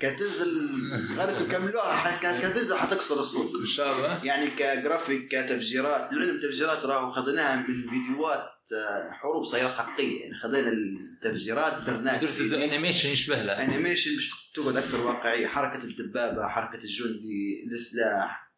كانت 0.00 0.20
تنزل 0.20 0.70
غير 1.18 1.38
تكملوها 1.38 2.20
كانت 2.22 2.44
تنزل 2.44 2.76
حتكسر 2.76 3.20
السوق. 3.20 3.56
إن 3.60 3.66
شاء 3.66 3.96
الله. 3.96 4.24
يعني 4.24 4.50
كجرافيك 4.50 5.28
كتفجيرات 5.28 6.12
العلم 6.12 6.40
تفجيرات 6.40 6.84
راهو 6.84 7.10
خذيناها 7.10 7.56
من 7.56 7.90
فيديوهات 7.90 8.50
آه، 8.76 9.10
حروب 9.10 9.46
سيارات 9.46 9.72
حقيقية. 9.74 10.20
يعني 10.22 10.34
خذينا 10.34 10.68
التفجيرات 10.68 11.82
درناها 11.82 12.18
تنزل 12.18 12.62
animation 12.62 13.08
يشبه 13.08 13.42
لها. 13.42 13.64
animation 13.64 14.14
باش 14.14 14.30
تقعد 14.54 14.76
أكثر 14.76 15.00
واقعية. 15.00 15.46
حركة 15.46 15.84
الدبابة 15.84 16.48
حركة 16.48 16.84
الجندي 16.84 17.64
السلاح 17.72 18.52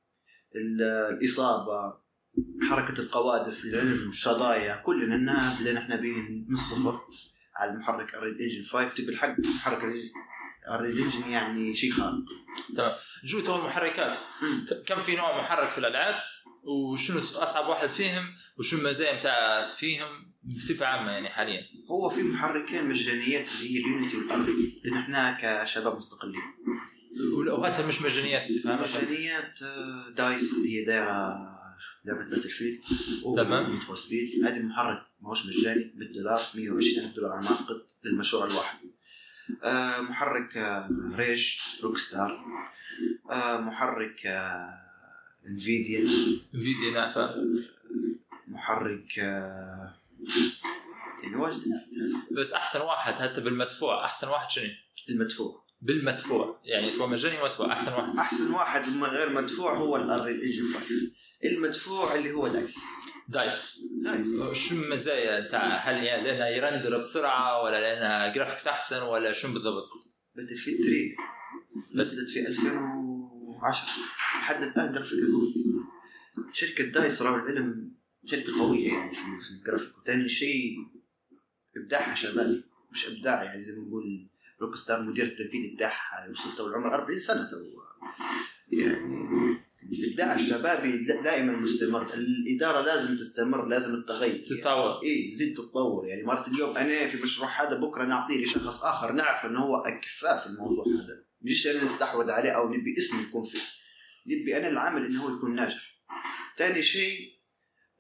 ال- 0.56 0.82
الإصابة. 1.14 2.05
حركة 2.70 3.00
القوادف 3.00 3.64
العلم 3.64 4.08
الشظايا 4.08 4.82
كلنا 4.82 5.14
إنها 5.14 5.60
بدينا 5.60 5.80
إحنا 5.80 6.00
من 6.00 6.54
الصفر. 6.54 7.00
على 7.56 7.70
المحرك 7.72 8.14
ال 8.14 8.18
Unreal 8.18 8.40
Engine 8.40 8.62
5 8.64 8.88
تبي 8.94 9.12
الحق 9.12 9.36
محرك 9.40 9.84
ال 9.84 10.12
Unreal- 10.70 10.83
ال 10.83 10.85
Unreal 10.85 10.96
Engine 10.98 11.30
يعني 11.30 11.74
شيء 11.74 11.92
خارق 11.92 12.14
جو 13.24 13.40
تو 13.40 13.56
المحركات؟ 13.58 14.16
كم 14.86 15.02
في 15.02 15.16
نوع 15.16 15.38
محرك 15.40 15.70
في 15.70 15.78
الألعاب؟ 15.78 16.14
وشنو 16.64 17.18
أصعب 17.18 17.68
واحد 17.68 17.88
فيهم؟ 17.88 18.24
وشنو 18.58 18.80
المزايا 18.80 19.18
بتاع 19.18 19.66
فيهم؟ 19.66 20.32
بصفة 20.56 20.86
عامة 20.86 21.10
يعني 21.10 21.28
حاليا. 21.28 21.62
هو 21.90 22.10
في 22.10 22.22
محركين 22.22 22.84
مجانيات 22.88 23.46
اللي 23.48 23.74
هي 23.74 23.80
ال 23.84 23.90
Unity 23.90 24.16
وال 24.16 24.32
Unreal 24.32 24.80
لأن 24.84 24.96
إحنا 24.96 25.38
كشباب 25.64 25.96
مستقلين. 25.96 26.40
واوقاتها 27.32 27.86
مش 27.86 28.02
مجانيات 28.02 28.48
بصفة 28.48 28.70
عامة. 28.70 28.82
مجانيات 28.82 29.62
آه، 29.62 30.10
DICE 30.16 30.52
اللي 30.54 30.76
هي 30.80 30.84
دايرة 30.84 31.34
لعبه 32.04 32.24
Battlefield. 32.30 32.80
تمام. 33.36 33.72
Need 33.72 33.80
for 33.80 33.96
Speed 33.96 34.44
هذه 34.44 34.62
محرك 34.62 35.02
ما 35.20 35.28
هوش 35.28 35.46
مجاني 35.46 35.92
بالدولار 35.94 36.42
120 36.54 37.04
ألف 37.04 37.16
دولار 37.16 37.32
على 37.32 37.42
ما 37.44 37.50
أعتقد 37.50 37.82
للمشروع 38.04 38.46
الواحد. 38.46 38.78
آه، 39.64 40.00
محرك 40.00 40.56
آه، 40.56 40.88
RAGE 41.16 41.56
Rockstar 41.82 42.44
آه، 43.30 43.60
محرك 43.60 44.26
Nvidia 45.46 46.08
فيديو 46.52 46.92
نعفة 46.94 47.34
محرك 48.48 49.16
يعني 51.22 51.36
واجد. 51.36 51.62
بس 52.32 52.52
أحسن 52.52 52.80
واحد 52.80 53.14
حتى 53.14 53.40
بالمدفوع 53.40 54.04
أحسن 54.04 54.28
واحد 54.28 54.50
شنو؟ 54.50 54.70
المدفوع. 55.10 55.66
بالمدفوع. 55.80 56.60
يعني 56.64 56.90
سواء 56.90 57.08
مجاني 57.08 57.42
مدفوع 57.42 57.72
أحسن 57.72 57.92
واحد. 57.92 58.16
أحسن 58.18 58.50
واحد 58.50 58.88
من 58.88 59.02
غير 59.04 59.30
مدفوع 59.30 59.74
هو 59.74 59.96
ال 59.96 60.40
Unreal 60.40 60.57
Engine 60.57 60.74
5 60.74 60.80
المدفوع 61.44 62.14
اللي 62.14 62.32
هو 62.32 62.48
DICE. 62.48 62.78
DICE. 63.28 63.80
DICE. 64.04 64.54
شو 64.54 64.74
المزايا 64.74 65.40
بتاع 65.40 65.76
هل 65.76 66.04
يعني 66.04 66.22
لأنها 66.22 66.48
يرندر 66.48 66.98
بسرعة 66.98 67.62
ولا 67.62 67.80
لأنها 67.80 68.32
graphics 68.32 68.66
أحسن 68.66 69.02
ولا 69.02 69.32
شو 69.32 69.52
بالضبط؟ 69.52 69.88
Battlefield 70.36 70.82
3 70.82 70.92
نزلت 71.94 72.30
في 72.30 72.46
2010 72.46 73.88
لحد 74.40 74.62
الآن 74.62 74.92
جرافيك 74.92 75.18
شركة 76.52 76.84
DICE 76.84 77.22
راهو 77.22 77.36
العلم 77.36 77.96
شركة 78.24 78.58
قوية 78.58 78.88
يعني 78.88 79.14
في, 79.14 79.20
في 79.20 79.50
الجرافيك 79.50 79.98
وثاني 79.98 80.28
شيء 80.28 80.76
إبداعها 81.76 82.14
شبابي 82.14 82.64
مش 82.92 83.08
إبداع 83.08 83.42
يعني 83.44 83.64
زي 83.64 83.72
ما 83.72 83.84
نقول 83.84 84.28
Rockstar 84.60 85.02
مدير 85.02 85.24
التنفيذي 85.24 85.74
بتاعها 85.74 86.30
وصل 86.30 86.56
تو 86.56 86.66
العمر 86.66 86.94
40 86.94 87.18
سنة 87.18 87.50
تو. 87.50 87.56
يعني 88.72 89.45
الابداع 90.16 90.34
الشبابي 90.34 91.04
دائما 91.24 91.52
مستمر. 91.52 92.14
الإدارة 92.14 92.80
لازم 92.80 93.16
تستمر 93.16 93.66
لازم 93.66 94.02
تتغير. 94.02 94.44
تتطور. 94.44 95.02
اي 95.04 95.34
تزيد 95.34 95.54
تتطور. 95.56 96.06
يعني 96.06 96.22
مرات 96.22 96.48
اليوم 96.48 96.76
أنا 96.76 97.06
في 97.06 97.22
مشروع 97.22 97.62
هذا 97.62 97.78
بكرة 97.78 98.04
نعطيه 98.04 98.44
لشخص 98.44 98.84
آخر 98.84 99.12
نعرف 99.12 99.46
إنه 99.46 99.58
هو 99.58 99.76
اكفاء 99.76 100.36
في 100.36 100.46
الموضوع 100.46 100.84
هذا. 100.84 101.26
مش 101.42 101.66
أنا 101.66 101.84
نستحوذ 101.84 102.30
عليه 102.30 102.50
أو 102.50 102.68
نبي 102.68 102.94
اسم 102.98 103.16
يكون 103.28 103.46
فيه. 103.46 103.60
نبي 104.26 104.56
أنا 104.56 104.68
العمل 104.68 105.04
إنه 105.04 105.22
هو 105.22 105.36
يكون 105.36 105.54
ناجح. 105.54 105.96
ثاني 106.58 106.82
شيء 106.82 107.36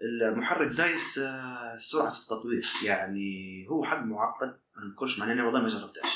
المحرك 0.02 0.76
DICE 0.76 1.18
آه، 1.18 1.78
سرعة 1.78 2.12
التطوير. 2.18 2.66
يعني 2.84 3.66
هو 3.70 3.84
حق 3.84 4.02
معقد. 4.02 4.65
ما 4.78 4.84
نذكرش 4.88 5.18
مع 5.18 5.32
اني 5.32 5.42
والله 5.42 5.62
ما 5.62 5.68
جربتهاش. 5.68 6.12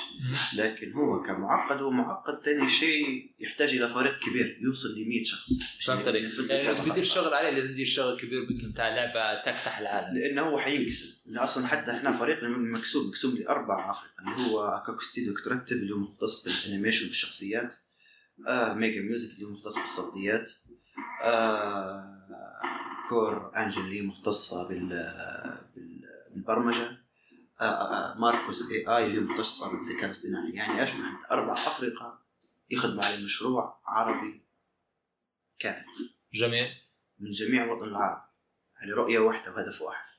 لكن 0.56 0.92
هو 0.92 1.22
كمعقد 1.22 1.82
هو 1.82 1.90
معقد 1.90 2.44
ثاني 2.44 2.68
شيء 2.68 3.30
يحتاج 3.40 3.68
إلى 3.74 3.88
فريق 3.88 4.18
كبير 4.18 4.58
يوصل 4.60 4.88
ل 4.88 5.08
100 5.08 5.24
شخص 5.24 5.50
فهمت 5.86 6.08
عليك. 6.08 6.22
يعني 6.50 6.62
خاصة. 7.04 7.22
شغل 7.22 7.34
عليه 7.34 7.50
لازم 7.50 7.72
تدير 7.72 7.86
شغل 7.86 8.20
كبير 8.20 8.46
بتاع 8.70 8.88
لعبة 8.88 9.42
تكسح 9.42 9.78
العالم. 9.78 10.18
لأنه 10.18 10.42
هو 10.42 10.58
لأنه 11.26 11.44
أصلا 11.44 11.66
حتى 11.66 11.90
إحنا 11.90 12.12
فريقنا 12.12 12.48
مقسوم 12.48 13.08
مقسوم 13.08 13.34
لأربع 13.34 13.90
افرقة. 13.90 14.36
اللي 14.36 14.50
هو 14.52 14.64
أكاكو 14.66 15.00
studio 15.00 15.34
interactive 15.34 15.78
اللي 15.78 15.94
هو 15.94 15.98
مختص 15.98 16.44
بال 16.48 16.59
animation 16.59 17.06
بالشخصيات. 17.06 17.74
آه 18.48 18.74
Mega 18.74 19.00
Music 19.00 19.34
اللي 19.34 19.46
هو 19.46 19.50
مختص 19.50 19.74
بالصوتيات. 19.78 20.50
آه 21.22 22.20
Core 23.08 23.52
Angel 23.56 23.80
اللي 23.80 23.98
هي 23.98 24.02
مختصة 24.02 24.68
بال 24.68 24.86
بال- 25.76 26.00
بالبرمجة. 26.34 26.99
ماركوس 28.16 28.72
AI 28.72 29.06
اللي 29.06 29.16
هي 29.16 29.20
مختصه 29.20 29.70
بالذكاء 29.72 30.04
الاصطناعي. 30.04 30.50
يعني 30.50 30.82
انت 30.82 31.24
أربع 31.30 31.52
افرقه 31.52 32.20
يخدموا 32.70 33.04
على 33.04 33.24
مشروع 33.24 33.80
عربي 33.86 34.42
كامل. 35.58 36.14
جميل 36.32 36.68
من 37.18 37.30
جميع 37.30 37.64
الوطن 37.64 37.88
العربي 37.88 38.22
يعني 38.80 38.92
رؤية 38.92 39.18
واحدة 39.18 39.52
وهدف 39.52 39.82
واحد. 39.82 40.09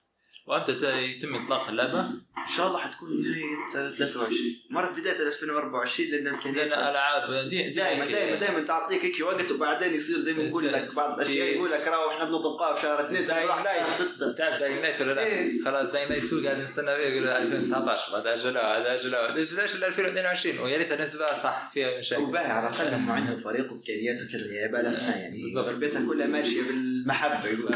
وامتى 0.48 0.74
ت- 0.74 0.84
يتم 0.84 1.36
إطلاق 1.36 1.68
اللعبة؟ 1.70 2.00
إن 2.42 2.48
شاء 2.58 2.68
الله 2.68 2.80
حتكون 2.80 3.10
نهاية 3.22 3.70
23 3.96 4.38
مرت 4.70 5.00
بداية 5.00 5.28
2024 5.28 6.10
لأن 6.12 6.24
لأن 6.24 6.34
امكانيات 6.34 6.68
العاب 6.68 7.48
دي 7.50 7.64
دي 7.64 7.70
دائما 7.70 8.04
هيك- 8.04 8.12
دائما 8.12 8.36
دائما 8.36 8.62
تعطيك 8.64 9.06
هيك 9.06 9.20
وقت 9.22 9.52
وبعدين 9.52 9.94
يصير 9.94 10.16
زي 10.18 10.34
ما 10.34 10.44
نقول 10.44 10.68
لك 10.68 10.94
بعض 10.96 11.14
الأشياء 11.20 11.56
يقول 11.56 11.72
لك 11.72 11.88
راهو 11.88 12.10
إحنا 12.12 12.26
بنطبقها 12.26 12.74
في 12.74 12.82
شهر 12.82 13.00
اثنين 13.06 13.28
شهر 13.28 13.64
لايت. 13.64 13.88
ستة 13.88 14.32
تعرف 14.32 14.60
داينغ 14.60 14.82
نايت 14.82 15.02
ولا 15.02 15.14
لا؟ 15.14 15.24
إيه. 15.24 15.64
خلاص 15.66 15.92
داينغ 15.92 16.10
نايت 16.10 16.24
2 16.24 16.46
قاعد 16.46 16.58
نستنى 16.62 16.86
فيه 16.96 17.04
يقولوا 17.04 17.38
2019 17.38 18.12
بعد 18.14 18.28
أجلوها 18.28 18.78
هذا 18.82 18.96
أجلوها 19.02 19.36
إلا 19.76 19.88
2022 19.88 20.60
ويا 20.60 20.78
ريت 20.78 20.94
نزلوها 20.94 21.36
صح 21.44 21.70
فيها 21.74 21.98
مشاكل 22.00 22.22
وباهي 22.24 22.46
على 22.52 22.68
الأقل 22.70 22.94
هم 22.94 23.12
عندهم 23.12 23.40
فريق 23.40 23.72
وإمكانيات 23.72 24.22
وكذا 24.22 24.54
يا 24.62 24.68
بالنا 24.68 25.18
يعني 25.18 25.42
بالضبط. 25.44 25.68
كلها 26.10 26.28
ماشية 26.28 26.62
بال 26.62 26.70
المحبه 26.76 27.48
يقول 27.48 27.74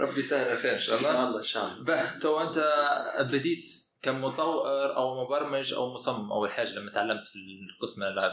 ربي 0.00 0.20
يسهل 0.20 0.58
خير 0.58 0.74
إن 0.74 0.78
شاء 0.78 0.98
إن 0.98 1.04
الله 1.04 1.12
شاء 1.12 1.28
الله 1.28 1.38
إن 1.38 1.42
شاء 1.42 1.64
الله. 1.64 1.84
به 1.84 2.18
تو 2.18 2.40
أنت 2.40 2.58
بديت 3.32 3.64
كمطور 4.02 4.96
أو 4.96 5.24
مبرمج 5.24 5.72
أو 5.72 5.94
مصمم 5.94 6.32
اول 6.32 6.52
حاجة 6.52 6.70
لما 6.70 6.92
تعلمت 6.92 7.26
في 7.26 7.38
قسم 7.82 8.02
الالعاب 8.02 8.32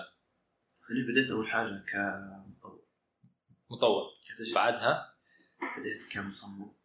أنا 0.91 1.07
بديت 1.11 1.31
أول 1.31 1.47
حاجة 1.47 1.83
كمطور. 1.93 2.83
مطور. 3.71 4.03
كتجربة. 4.29 4.55
بعدها؟ 4.55 5.15
بديت 5.77 6.11
كمصمم. 6.11 6.75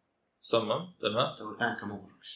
مصمم 0.43 0.93
تمام. 1.01 1.35
تو 1.35 1.51
الآن 1.51 1.75
كمبرمج. 1.81 2.29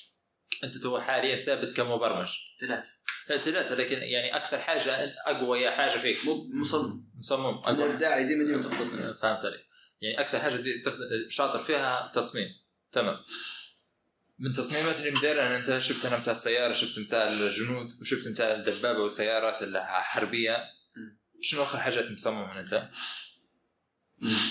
أنت 0.64 0.78
تو 0.78 1.00
حاليا 1.00 1.46
ثابت 1.46 1.72
كمبرمج. 1.72 2.30
ثلاثة. 2.62 2.90
لا 3.30 3.38
ثلاثة 3.38 3.76
لكن 3.76 3.98
يعني 3.98 4.36
أكثر 4.36 4.60
حاجة 4.60 5.14
أقوى 5.26 5.72
حاجة 5.72 5.98
فيك. 5.98 6.18
مصمم. 6.62 7.12
مصمم 7.18 7.46
أقوى. 7.46 7.94
ابداعي 7.94 8.28
ديما 8.28 8.62
في 8.62 8.74
التصميم 8.74 9.14
فهمت 9.14 9.46
عليك. 9.46 9.67
يعني 10.02 10.20
أكثر 10.20 10.40
حاجة 10.40 10.56
دي. 10.56 10.84
شاطر 11.30 11.64
فيها 11.64 12.12
تصميم. 12.16 12.48
تمام. 12.92 13.18
من 14.40 14.54
تصميمات 14.54 15.00
اللي 15.00 15.12
مديرها 15.12 15.58
انت 15.58 15.78
شفت 15.78 16.06
أنا 16.06 16.18
بتاع 16.18 16.32
السيارة 16.32 16.74
شفت 16.74 17.00
بتاع 17.00 17.28
الجنود 17.28 17.88
وشفت 18.02 18.28
بتاع 18.28 18.56
الدبابة 18.56 19.00
والسيارات 19.00 19.64
الحربيه 19.64 20.58
شنو 21.42 21.64
آخر 21.64 21.78
حاجات 21.78 22.12
مصممها 22.12 22.60
أنت؟ 22.60 22.90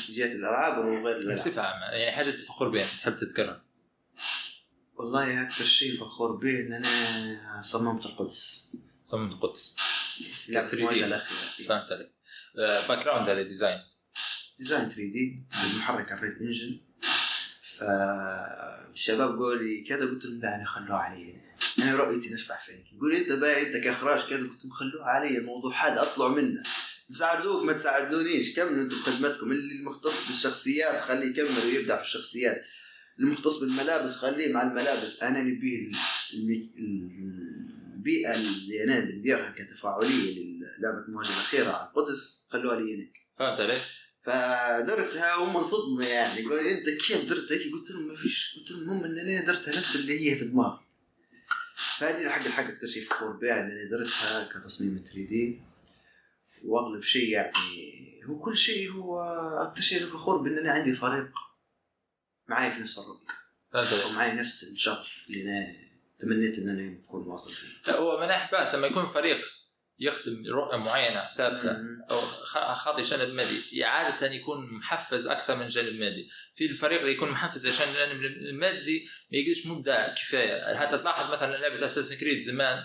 جهه 0.08 0.32
الألعاب 0.32 0.78
وغير 0.78 1.16
الالعاب 1.16 1.38
بصفة 1.38 1.62
عامة 1.62 1.86
يعني 1.86 2.12
حاجة 2.12 2.30
تفخر 2.30 2.68
بها 2.68 2.96
تحب 2.98 3.16
تذكرها. 3.16 3.64
والله 4.94 5.42
أكثر 5.42 5.64
شيء 5.64 5.96
فخور 5.96 6.36
به 6.36 6.60
إن 6.60 6.72
أنا 6.72 7.62
صممت 7.62 8.06
القدس. 8.06 8.76
صممت 9.04 9.32
القدس. 9.32 9.76
لعبه 10.48 10.68
3D. 10.68 10.74
المواجهه 10.74 11.06
الأخيرة. 11.06 11.68
فهمت 11.68 11.92
عليك. 11.92 12.12
background 12.88 13.28
هذا 13.28 13.42
design 13.42 13.80
design 14.58 14.88
3D 14.88 15.42
بالمحرك 15.62 16.12
ال 16.12 16.17
Unreal 16.17 16.42
Engine. 16.42 16.78
فالشباب 17.78 19.28
قالوا 19.30 19.54
لي 19.54 19.84
كذا 19.88 20.00
قلت 20.04 20.24
لهم 20.24 20.40
لا 20.40 20.54
أنا 20.54 20.64
خلوه 20.64 20.96
علي. 20.96 21.34
أنا 21.78 21.96
رؤيتي 21.96 22.34
نشبع 22.34 22.58
فيك. 22.66 22.84
يقول 22.92 23.12
أنت 23.12 23.32
بقى 23.32 23.66
انت 23.66 23.76
كاخراج 23.76 24.20
كذا 24.20 24.38
قلت 24.38 24.64
لهم 24.64 24.72
خلوه 24.72 25.04
علي 25.04 25.38
الموضوع 25.38 25.86
هذا 25.86 26.02
أطلع 26.02 26.28
منه. 26.28 26.62
تساعدوك 27.08 27.64
ما 27.64 27.72
تساعدونيش 27.72 28.56
كملوا 28.56 28.84
أنتم 28.84 28.96
بخدمتكم 28.96 29.52
اللي 29.52 29.74
المختص 29.74 30.26
بالشخصيات 30.26 31.00
خليه 31.00 31.30
يكمل 31.30 31.66
ويبدع 31.66 31.96
في 31.96 32.02
الشخصيات. 32.02 32.64
المختص 33.20 33.60
بالملابس 33.60 34.16
خليه 34.16 34.52
مع 34.52 34.62
الملابس. 34.62 35.22
أنا 35.22 35.42
نبيه 35.42 35.92
البيئة 37.94 38.34
اللي 38.34 38.84
أنا 38.84 39.00
بنديرها 39.00 39.50
كتفاعلية 39.50 40.34
للعبه 40.34 41.08
المواجهه 41.08 41.30
الأخيرة 41.30 41.70
على 41.70 41.88
القدس 41.88 42.48
خلوها 42.50 42.80
لي 42.80 42.94
هناك 42.94 43.12
فهمت 43.38 43.60
عليك؟ 43.60 43.82
فدرتها 44.26 45.34
هم 45.34 45.62
صدمه 45.62 46.06
يعني. 46.06 46.42
لي 46.42 46.78
أنت 46.78 46.88
كيف 46.88 47.28
درت 47.28 47.52
هيك؟ 47.52 47.72
قلت 47.72 47.90
لهم 47.90 48.08
ما 48.08 48.16
فيش. 48.16 48.56
قلت 48.58 48.70
لهم 48.70 48.90
هم 48.90 49.04
إن 49.04 49.18
أنا 49.18 49.44
درتها 49.44 49.76
نفس 49.76 49.96
اللي 49.96 50.30
هي 50.30 50.36
في 50.36 50.44
دماغي. 50.44 50.80
فهذه 51.98 52.26
الحق 52.26 52.44
الحق 52.44 52.86
شيء 52.86 53.04
فخور 53.04 53.36
بها 53.36 53.60
ان 53.60 53.70
أنا 53.70 53.90
درتها 53.90 54.48
كتصميم 54.52 55.04
3 55.04 55.12
دي. 55.12 55.62
وأغلب 56.64 57.02
شيء 57.02 57.28
يعني 57.28 57.52
هو 58.24 58.38
كل 58.38 58.56
شيء 58.56 58.92
هو 58.92 59.22
أنا 59.92 60.06
فخور 60.06 60.38
بان 60.38 60.58
أنا 60.58 60.72
عندي 60.72 60.94
فريق 60.94 61.30
معي 62.48 62.72
في 62.72 62.80
نفس 62.80 62.98
الرؤيه 62.98 64.04
ومعي 64.04 64.32
نفس 64.32 64.64
الشغف 64.64 65.26
اللي 65.28 65.42
أنا 65.42 65.76
تمنيت 66.18 66.58
إن 66.58 66.68
أنا 66.68 66.98
اكون 67.04 67.26
واصل 67.26 67.52
فيه. 67.52 67.68
لا 67.86 67.96
هو 67.98 68.20
من 68.20 68.30
احباط 68.30 68.74
لما 68.74 68.86
يكون 68.86 69.06
فريق. 69.06 69.55
يخدم 69.98 70.42
رؤيه 70.54 70.76
معينة 70.76 71.26
ثابتة. 71.26 71.76
أو 72.10 72.20
خاطي 72.74 73.02
جانب 73.02 73.34
مادي. 73.34 73.84
عاده 73.84 74.32
يكون 74.32 74.72
محفز 74.78 75.26
أكثر 75.26 75.56
من 75.56 75.68
جانب 75.68 75.94
مادي. 76.00 76.28
في 76.54 76.66
الفريق 76.66 77.00
اللي 77.00 77.12
يكون 77.12 77.30
محفز 77.30 77.66
عشان 77.66 77.88
الجانب 77.88 78.24
المادي 78.24 79.06
ما 79.32 79.38
يقدرش 79.38 79.66
مبدع 79.66 80.14
كفاية. 80.14 80.76
حتى 80.76 80.98
تلاحظ 80.98 81.32
مثلا 81.32 81.56
لعبة 81.56 81.84
اساسن 81.84 82.16
كريد 82.20 82.38
زمان 82.38 82.82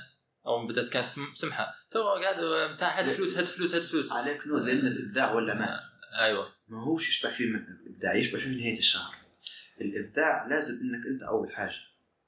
أو 0.47 0.67
بدأت 0.67 0.89
كانت 0.89 1.09
سم- 1.09 1.33
سمحة. 1.35 1.75
تو 1.91 1.99
قاعد 2.09 2.35
بتاع 2.73 2.99
هات 2.99 3.09
فلوس 3.09 3.37
هات 3.37 3.45
فلوس 3.47 3.75
هات 3.75 3.83
فلوس. 3.83 4.11
عليك 4.11 4.47
نور 4.47 4.59
لأن 4.63 4.87
الإبداع 4.87 5.33
ولا 5.33 5.53
ما؟ 5.53 5.79
أيوه. 6.19 6.53
ما 6.67 6.83
هوش 6.83 7.09
يشبع 7.09 7.29
فيه 7.31 7.45
من 7.45 7.55
الإبداع 7.55 8.15
يشبع 8.15 8.39
فيه 8.39 8.49
نهاية 8.49 8.77
الشهر. 8.79 9.15
الإبداع 9.81 10.47
لازم 10.47 10.73
إنك 10.73 11.05
أنت 11.07 11.23
أول 11.23 11.51
حاجة 11.55 11.75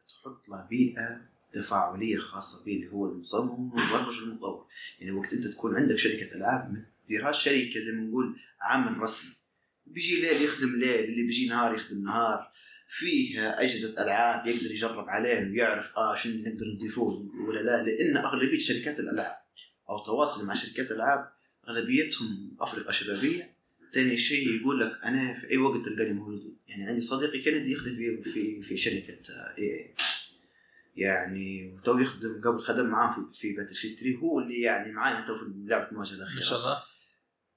تحط 0.09 0.49
له 0.49 0.67
بيئه 0.69 1.32
تفاعليه 1.53 2.17
خاصة 2.17 2.65
به 2.65 2.75
اللي 2.75 2.91
هو 2.91 3.11
المصمم 3.11 3.73
والمبرمج 3.73 4.21
والمطور 4.21 4.67
يعني 4.99 5.11
وقت 5.11 5.33
أنت 5.33 5.47
تكون 5.47 5.75
عندك 5.75 5.95
شركة 5.95 6.35
ألعاب 6.35 6.73
ما 6.73 6.85
تديرهاش 7.05 7.43
شركه 7.43 7.79
زي 7.79 7.91
ما 7.91 8.01
نقول 8.01 8.35
عمل 8.61 8.99
رسمي. 8.99 9.31
بيجي 9.85 10.21
ليل 10.21 10.41
يخدم 10.41 10.75
ليل 10.75 11.03
اللي 11.03 11.23
بيجي 11.23 11.47
نهار 11.47 11.75
يخدم 11.75 12.03
نهار. 12.03 12.51
فيه 12.87 13.49
أجهزة 13.49 14.03
ألعاب 14.03 14.47
يقدر 14.47 14.71
يجرب 14.71 15.09
عليها 15.09 15.49
ويعرف 15.49 15.97
آه 15.97 16.15
شنو 16.15 16.33
نقدر 16.33 16.65
نضيفوه 16.75 17.31
ولا 17.47 17.59
لا. 17.59 17.83
لأن 17.83 18.17
أغلبية 18.17 18.57
شركات 18.57 18.99
الألعاب 18.99 19.35
أو 19.89 20.05
تواصل 20.05 20.47
مع 20.47 20.53
شركات 20.53 20.91
الألعاب 20.91 21.31
أغلبيتهم 21.67 22.57
افرقه 22.59 22.91
شبابية. 22.91 23.53
ثاني 23.93 24.17
شيء 24.17 24.61
يقول 24.61 24.79
لك 24.79 24.99
أنا 25.03 25.33
في 25.33 25.51
أي 25.51 25.57
وقت 25.57 25.85
تلقاني 25.85 26.13
موجود 26.13 26.57
يعني 26.67 26.83
عندي 26.83 27.01
صديقي 27.01 27.41
كندي 27.41 27.71
يخدم 27.71 27.95
في 27.95 28.23
في 28.23 28.61
في 28.61 28.77
شركة 28.77 29.17
EA. 29.57 29.93
يعني 30.95 31.73
وتو 31.73 31.99
يخدم 31.99 32.41
قبل 32.45 32.61
خدم 32.61 32.85
معاه 32.85 33.13
في 33.13 33.39
في 33.39 33.55
Battlefield 33.55 33.99
3 33.99 34.17
هو 34.17 34.39
اللي 34.39 34.61
يعني 34.61 34.91
معانا 34.91 35.27
تو 35.27 35.37
في 35.37 35.45
لعبه 35.55 35.91
المواجهه 35.91 36.15
ما 36.15 36.23
الاخيره 36.23 36.41
شاء 36.41 36.59
الله. 36.59 36.83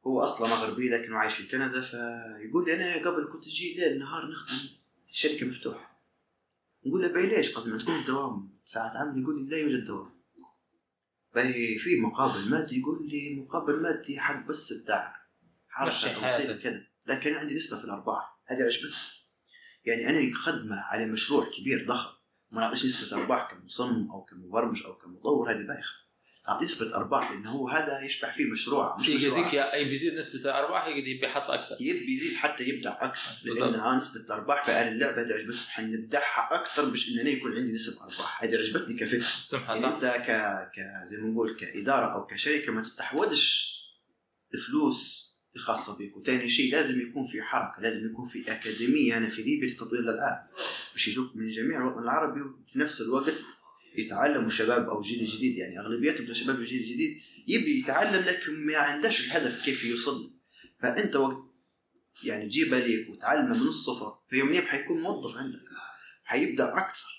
هو 0.07 0.21
أصلا 0.21 0.49
مغربي 0.49 0.89
لكنه 0.89 1.17
عايش 1.17 1.35
في 1.35 1.49
كندا 1.49 1.81
فيقول 1.81 2.65
لي 2.65 2.75
أنا 2.75 3.11
قبل 3.11 3.29
كنت 3.33 3.47
أجي 3.47 3.75
ليل 3.75 3.99
نهار 3.99 4.31
نخدم 4.31 4.69
الشركة 5.11 5.47
مفتوحة. 5.47 6.03
نقول 6.87 7.03
له 7.03 7.13
باهي 7.13 7.27
ليش؟ 7.27 7.55
قصدي 7.55 7.73
ما 7.73 7.79
تكونش 7.79 8.07
دوام. 8.07 8.59
ساعات 8.65 8.97
عمل 8.97 9.23
يقول 9.23 9.43
لي 9.43 9.51
لا 9.51 9.59
يوجد 9.59 9.85
دوام. 9.85 10.11
باي 11.35 11.79
في 11.79 12.01
مقابل 12.01 12.51
مادي 12.51 12.81
يقول 12.81 13.09
لي 13.09 13.35
مقابل 13.41 13.83
مادي 13.83 14.21
حق 14.21 14.47
بس 14.47 14.73
مشي 14.73 14.89
حركه. 15.69 16.21
توصيل 16.21 16.63
كذا. 16.63 16.87
لكن 17.07 17.35
عندي 17.35 17.55
نسبة 17.55 17.79
في 17.79 17.85
الأرباح. 17.85 18.41
هذه 18.47 18.63
عجبتني 18.63 18.91
يعني 19.85 20.11
أنا 20.11 20.35
خدمة 20.35 20.77
على 20.77 21.07
مشروع 21.07 21.51
كبير 21.51 21.87
ضخم. 21.87 22.16
ما 22.51 22.61
نعطيش 22.61 22.85
نسبه 22.85 23.17
أرباح 23.17 23.51
كمصمم 23.51 24.11
أو 24.11 24.25
كمبرمج 24.25 24.83
أو 24.83 24.95
كمطور 24.95 25.51
هذه 25.51 25.67
بايخة. 25.67 26.07
تعطي 26.47 26.65
نسبه 26.65 26.97
أرباح 26.97 27.31
لأنه 27.31 27.51
هو 27.51 27.69
هذا 27.69 28.01
يشبع 28.01 28.31
فيه 28.31 28.53
مشروع 28.53 28.99
مش 28.99 29.09
مشروع 29.09 29.39
يقدر 29.39 29.55
يا 29.55 29.75
أي 29.75 29.85
بيزيد 29.85 30.19
نسبة 30.19 30.51
الأرباح 30.51 30.87
يقدر 30.87 31.07
يبي 31.09 31.27
يحط 31.27 31.51
أكثر. 31.51 31.77
يبي 31.81 32.15
يزيد 32.15 32.37
حتى 32.37 32.69
يبدع 32.69 33.05
أكثر 33.05 33.31
بالضبط. 33.45 33.63
لأن 33.63 33.75
ها 33.75 33.97
نسبة 33.97 34.21
الارباح 34.21 34.67
فانا 34.67 34.89
اللعبة 34.89 35.23
هذه 35.23 35.33
عجبتني 35.33 35.57
حنبدعها 35.69 36.55
أكثر 36.55 36.85
باش 36.85 37.09
ان 37.11 37.19
أنا 37.19 37.31
يكون 37.31 37.57
عندي 37.57 37.73
نسب 37.73 37.99
أرباح 38.03 38.43
هذه 38.43 38.57
عجبتني 38.57 38.99
كفكرة. 38.99 39.27
سمحة 39.43 39.75
يعني 39.75 39.81
صح؟ 39.81 39.89
أنت 39.89 40.05
ك... 40.05 40.31
ك 40.77 41.07
زي 41.11 41.17
ما 41.23 41.29
نقول 41.29 41.57
كإدارة 41.57 42.15
أو 42.15 42.27
كشركة 42.27 42.73
ما 42.73 42.83
تستحوذش 42.83 43.77
الفلوس 44.55 45.26
الخاصه 45.57 45.99
بك 45.99 46.17
وثاني 46.17 46.49
شيء 46.49 46.73
لازم 46.73 47.01
يكون 47.01 47.27
في 47.27 47.43
حركة 47.43 47.83
لازم 47.83 48.07
يكون 48.11 48.29
في 48.29 48.53
أكاديمية. 48.53 49.19
هنا 49.19 49.29
في 49.29 49.43
ليبيا 49.43 49.69
لتطوير 49.69 50.01
الالعاب 50.01 50.49
باش 50.93 51.09
يجوك 51.09 51.37
من 51.37 51.49
جميع 51.49 51.79
الوطن 51.79 52.03
العربي 52.03 52.41
وفي 52.41 52.79
نفس 52.79 53.01
الوقت 53.01 53.35
يتعلموا 53.97 54.51
شباب 54.51 54.89
أو 54.89 55.01
جيل 55.01 55.25
جديد. 55.25 55.57
يعني 55.57 55.81
أغلبيتهم 55.81 56.33
شباب 56.33 56.61
الجيل 56.61 56.81
الجديد 56.81 57.21
يبي 57.49 57.81
يتعلم 57.81 58.25
لكن 58.25 58.67
ما 58.67 58.77
عندهش 58.77 59.27
الهدف 59.27 59.65
كيف 59.65 59.85
يوصل. 59.85 60.31
فأنت 60.81 61.17
وقت 61.17 61.37
يعني 62.25 62.47
تجيبه 62.47 62.79
ليك 62.79 63.11
وتعلمه 63.11 63.59
من 63.63 63.69
الصفر 63.69 64.19
في 64.31 64.37
يوم 64.37 64.61
حيكون 64.61 65.03
موظف 65.03 65.37
عندك. 65.37 65.63
حيبدأ 66.25 66.79
أكثر 66.79 67.17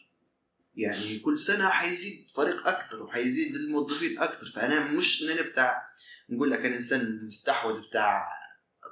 يعني 0.78 1.20
كل 1.20 1.40
سنة 1.40 1.70
حيزيد 1.70 2.28
فريق 2.36 2.68
أكثر 2.68 3.04
وحيزيد 3.04 3.56
الموظفين 3.56 4.20
أكثر 4.20 4.48
فأنا 4.48 4.92
مش 4.92 5.24
ان 5.24 5.30
أنا 5.30 5.42
بتاع 5.42 5.90
نقول 6.30 6.52
لك 6.52 6.60
أنا 6.60 6.76
انسان 6.76 7.26
مستحوذ 7.28 7.82
بتاع 7.88 8.28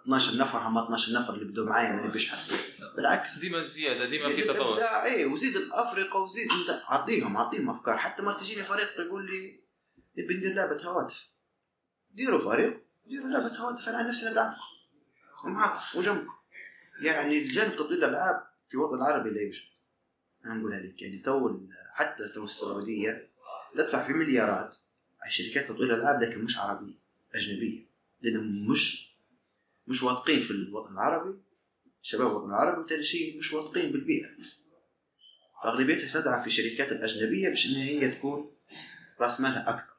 12 0.04 0.38
نفر 0.38 0.60
هم 0.60 0.78
12 0.78 1.14
نفر 1.14 1.34
اللي 1.34 1.46
بدوا 1.46 1.66
معايا 1.66 1.92
ما 1.92 2.08
نبيش 2.08 2.32
حد. 2.32 2.58
بالعكس. 2.96 3.40
ديما 3.40 3.62
زيادة 3.62 4.06
ديما 4.06 4.30
في 4.30 4.42
تطور. 4.42 4.82
إيه 4.82 5.26
وزيد 5.26 5.56
الافرقه 5.56 6.20
وزيد 6.20 6.50
اعطيهم 6.90 7.38
اعطيهم 7.38 7.70
أفكار. 7.70 7.98
حتى 7.98 8.22
ما 8.22 8.34
تجيني 8.34 8.64
فريق 8.64 9.00
يقول 9.00 9.32
لي 9.32 9.60
نبي 10.18 10.34
ندير 10.34 10.54
لعبة 10.54 10.84
هواتف. 10.84 11.28
ديروا 12.12 12.40
فريق 12.40 12.84
ديروا 13.08 13.30
لعبة 13.30 13.56
هواتف. 13.58 13.90
أنا 13.90 13.98
عن 13.98 14.08
نفسي 14.08 14.32
ندعمكم 14.32 14.62
ومعاكم 15.46 16.00
وجنبكم 16.00 16.34
يعني 17.02 17.38
الجانب 17.38 17.76
تطوير 17.76 17.98
الألعاب 17.98 18.48
في 18.68 18.74
الوطن 18.74 18.96
العربي 18.96 19.30
لا 19.30 19.42
يوجد. 19.42 19.64
أنا 20.46 20.54
نقولها 20.54 20.80
لك 20.80 21.02
يعني 21.02 21.22
تو 21.22 21.60
حتى 21.94 22.24
تو 22.36 22.44
السعودية 22.44 23.30
تدفع 23.76 24.04
في 24.04 24.14
مليارات 24.14 24.76
على 25.22 25.32
شركات 25.32 25.70
تطوير 25.70 25.96
الألعاب 25.96 26.22
لكن 26.22 26.44
مش 26.44 26.58
عربية. 26.58 27.05
أجنبية. 27.36 27.86
لأنهم 28.22 28.72
مش 28.72 29.16
مش 29.88 30.04
واثقين 30.04 30.40
في 30.40 30.52
الوطن 30.52 30.94
العربي 30.94 31.40
شباب 32.02 32.28
الوطن 32.28 32.50
العربي 32.50 32.82
وثاني 32.82 33.04
شيء 33.04 33.40
مش 33.40 33.54
واثقين 33.54 33.92
بالبيئة. 33.92 34.28
فأغلبيتها 35.64 36.22
تدعم 36.22 36.42
في 36.42 36.48
الشركات 36.48 36.92
الأجنبية 36.92 37.50
باش 37.50 37.66
ان 37.70 37.76
هي 37.76 38.12
تكون 38.12 38.56
رأس 39.22 39.42
مالها 39.42 39.70
أكثر. 39.70 39.96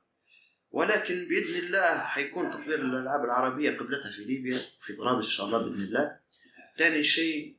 ولكن 0.70 1.14
بإذن 1.14 1.66
الله 1.66 1.98
حيكون 1.98 2.50
تطوير 2.50 2.80
الألعاب 2.80 3.24
العربية 3.24 3.78
قبلتها 3.78 4.10
في 4.10 4.24
ليبيا 4.24 4.60
في 4.80 4.92
طرابلس 4.92 5.26
إن 5.26 5.32
شاء 5.32 5.46
الله 5.46 5.58
بإذن 5.58 5.82
الله. 5.82 6.20
ثاني 6.78 7.04
شيء 7.04 7.56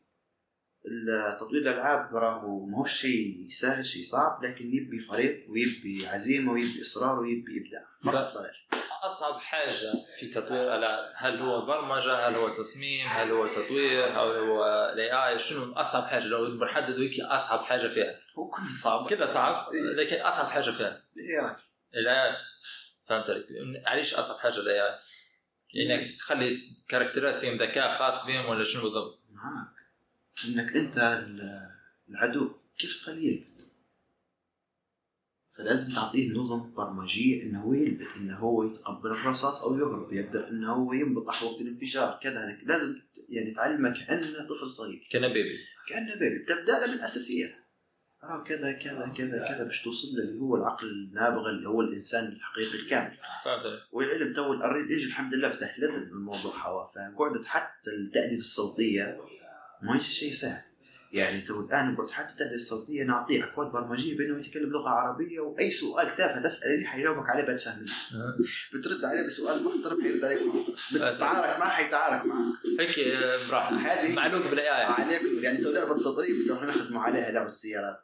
تطوير 1.39 1.61
الألعاب 1.61 2.15
راهو 2.15 2.65
ما 2.65 2.77
هو 2.77 2.85
شيء 2.85 3.47
سهل 3.49 3.85
شيء 3.85 4.03
صعب 4.03 4.43
لكن 4.43 4.65
يبي 4.67 4.99
فريق 4.99 5.45
ويبي 5.49 6.07
عزيمة 6.07 6.51
ويبي 6.51 6.81
إصرار 6.81 7.19
ويبي 7.19 7.51
إبداع. 7.57 8.13
فقط 8.13 8.37
غير 8.37 8.66
أصعب 9.03 9.39
حاجة 9.39 9.91
في 10.19 10.27
تطوير 10.33 10.61
الالعاب 10.63 11.11
هل 11.15 11.39
هو 11.39 11.65
برمجة 11.65 12.27
هل 12.27 12.35
هو 12.35 12.49
تصميم 12.55 13.07
هل 13.07 13.31
هو 13.31 13.47
تطوير 13.47 14.05
هل 14.05 14.17
هو 14.17 14.89
ال 14.93 15.11
AI 15.11 15.39
شنو 15.39 15.73
أصعب 15.73 16.03
حاجة؟ 16.03 16.23
لو 16.23 16.57
بنحدد 16.59 16.99
ويكي 16.99 17.21
أصعب 17.23 17.59
حاجة 17.59 17.87
فيها. 17.87 18.19
هو 18.37 18.49
كل 18.49 18.73
صعب. 18.73 19.09
كذا 19.09 19.25
صعب 19.25 19.69
لكن 19.97 20.15
أصعب 20.21 20.45
حاجة 20.51 20.71
فيها. 20.71 21.03
ال 21.17 21.39
AI 21.39 21.55
ال 22.01 22.29
AI 22.29 22.35
فهمت 23.09 23.29
عليك. 23.29 23.45
علاش 23.85 24.13
أصعب 24.13 24.37
حاجة 24.37 24.57
ال 24.59 24.81
AI 24.81 24.95
انك 25.75 26.17
تخلي 26.17 26.57
كاركترات 26.89 27.35
فيهم 27.35 27.57
ذكاء 27.57 27.97
خاص 27.97 28.25
بهم 28.27 28.45
ولا 28.45 28.63
شنو 28.63 28.81
بالضبط؟ 28.83 29.19
معاك 29.29 29.75
إنك 30.47 30.75
أنت 30.75 30.97
ال- 30.97 31.69
العدو 32.09 32.51
كيف 32.77 33.01
تخليه 33.01 33.45
فلازم 35.57 35.95
تعطيه 35.95 36.33
نظم 36.33 36.73
برمجية 36.73 37.43
إنه 37.43 37.61
هو 37.61 37.73
يلبت 37.73 38.07
إنه 38.17 38.37
هو 38.37 38.63
يتقبل 38.63 39.11
الرصاص 39.11 39.63
أو 39.63 39.77
يهرب 39.77 40.13
يقدر 40.13 40.49
إنه 40.49 40.73
هو 40.73 40.93
ينبطح 40.93 41.43
وقت 41.43 41.61
الانفجار 41.61 42.19
كذا 42.23 42.57
لازم 42.63 43.01
يعني 43.29 43.51
تعلمه 43.51 43.89
كانه 43.89 44.47
طفل 44.47 44.71
صغير. 44.71 45.07
كان 45.11 45.33
baby. 45.33 45.57
كأنه 45.89 46.15
baby. 46.19 46.45
تبدأ 46.45 46.79
له 46.79 46.87
من 46.87 46.93
الاساسيات 46.93 47.51
آه 48.23 48.43
كذا 48.43 48.71
كذا 48.71 49.13
كذا 49.17 49.47
كذا 49.47 49.63
باش 49.63 49.83
توصل 49.83 50.07
له 50.07 50.23
اللي 50.23 50.39
هو 50.39 50.55
العقل 50.55 50.87
النابغة 50.87 51.49
اللي 51.49 51.69
هو 51.69 51.81
الإنسان 51.81 52.23
الحقيقي 52.27 52.79
الكامل. 52.79 53.17
فهمت 53.45 53.63
والعلم 53.91 54.33
تو 54.33 54.53
الريج 54.53 55.05
الحمد 55.05 55.33
لله 55.33 55.53
سهلت 55.53 55.95
الموضوع 56.11 56.67
هوا 56.67 56.85
فقعدت 56.85 57.45
حتى 57.45 57.91
التأدية 57.91 58.37
الصوتية 58.37 59.19
ما 59.83 59.95
هي 59.95 60.01
شيء 60.01 60.31
سهل. 60.31 60.61
يعني 61.11 61.41
تو 61.41 61.61
الآن 61.61 61.95
قعدت 61.95 62.11
حتى 62.11 62.31
التأدية 62.33 62.55
الصوتية 62.55 63.03
نعطيه 63.03 63.43
أكواد 63.43 63.71
برمجية 63.71 64.17
بانه 64.17 64.39
يتكلم 64.39 64.69
لغة 64.69 64.89
عربية. 64.89 65.39
وأي 65.39 65.71
سؤال 65.71 66.15
تافه 66.15 66.41
تسأله 66.41 66.75
لي 66.75 66.85
حيجاوبك 66.85 67.29
عليه 67.29 67.43
بتفهم 67.43 67.85
أه. 68.13 68.37
بترد 68.73 69.05
عليه 69.05 69.27
بسؤال 69.27 69.63
محترم 69.63 70.01
حيرد 70.01 70.23
عليك 70.23 70.39
بتتعارك 70.93 71.59
معه 71.59 71.69
حيتعارك 71.69 72.25
معك 72.25 72.53
هيك 72.79 72.99
براحه 73.49 73.75
هذه 73.75 74.15
معلوق 74.15 74.49
بالاي 74.49 74.65
اي 74.65 74.83
عليكم. 74.83 75.43
يعني 75.43 75.57
تو 75.57 75.71
لعبة 75.71 75.97
صدرية 75.97 76.47
تو 76.47 76.53
إحنا 76.53 76.67
نخدموا 76.67 77.01
عليها 77.01 77.31
لعبة 77.31 77.49
السيارات. 77.49 77.97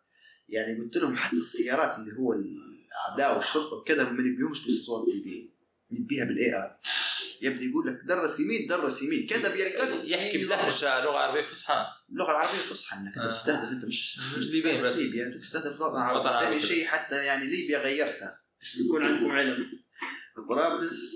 يعني 0.49 0.79
قلت 0.79 0.97
لهم 0.97 1.15
حتى 1.15 1.35
السيارات 1.35 1.99
اللي 1.99 2.19
هو 2.19 2.33
الأعداء 2.33 3.37
والشرطة 3.37 3.77
وكذا 3.77 4.03
ما 4.03 4.11
نبيهمش 4.11 4.65
بالاصوات 4.65 5.07
اللي 5.07 5.52
نبيها 5.99 6.25
بالاي 6.25 6.45
اي 6.55 6.69
يبدا 7.41 7.63
يقول 7.63 7.87
لك 7.87 7.99
درس 8.05 8.39
يمين 8.39 8.67
درس 8.67 9.01
يمين. 9.01 9.27
كذا 9.27 9.53
بيلقاك 9.53 10.05
يحكي 10.05 10.37
بلهجه 10.37 11.03
لغة 11.03 11.17
عربية 11.17 11.43
فصحى. 11.43 11.85
اللغة 12.09 12.31
العربية 12.31 12.53
الفصحى 12.53 12.97
إنك 12.97 13.17
آه. 13.17 13.31
تستهدف 13.31 13.71
أنت 13.71 13.85
مش 13.85 14.19
مش 14.37 14.45
تستهدف 14.47 14.81
بس. 14.81 14.97
ليبيا 14.97 15.39
تستهدف 15.43 15.75
الوطن 15.75 15.95
العربي. 15.95 16.45
ثاني. 16.45 16.59
شيء 16.59 16.85
حتى 16.87 17.25
يعني 17.25 17.45
ليبيا 17.45 17.79
غيرتها. 17.79 18.41
بس 18.61 18.75
بيكون 18.77 19.05
عندكم 19.05 19.31
علم؟ 19.31 19.65
طرابلس 20.49 21.13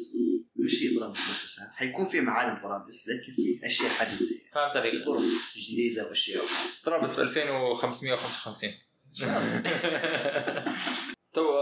مش 0.65 0.73
هي 0.81 0.97
طرابلس 0.99 1.19
نفسها. 1.19 1.73
حيكون 1.75 2.09
في 2.09 2.21
معالم 2.21 2.61
طرابلس 2.63 3.07
لكن 3.07 3.33
في 3.33 3.59
أشياء 3.63 3.89
حديثة 3.89 4.25
يعني. 4.25 4.51
فهمت 4.55 4.75
عليك. 4.75 5.05
طرق 5.05 5.21
جديدة 5.57 6.07
وأشياء. 6.07 6.43
طرابلس 6.83 7.15
في 7.15 7.21
2555 7.21 8.71
تو 11.33 11.55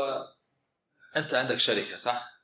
أنت 1.15 1.33
عندك 1.33 1.57
شركة 1.59 1.97
صح؟ 1.97 2.34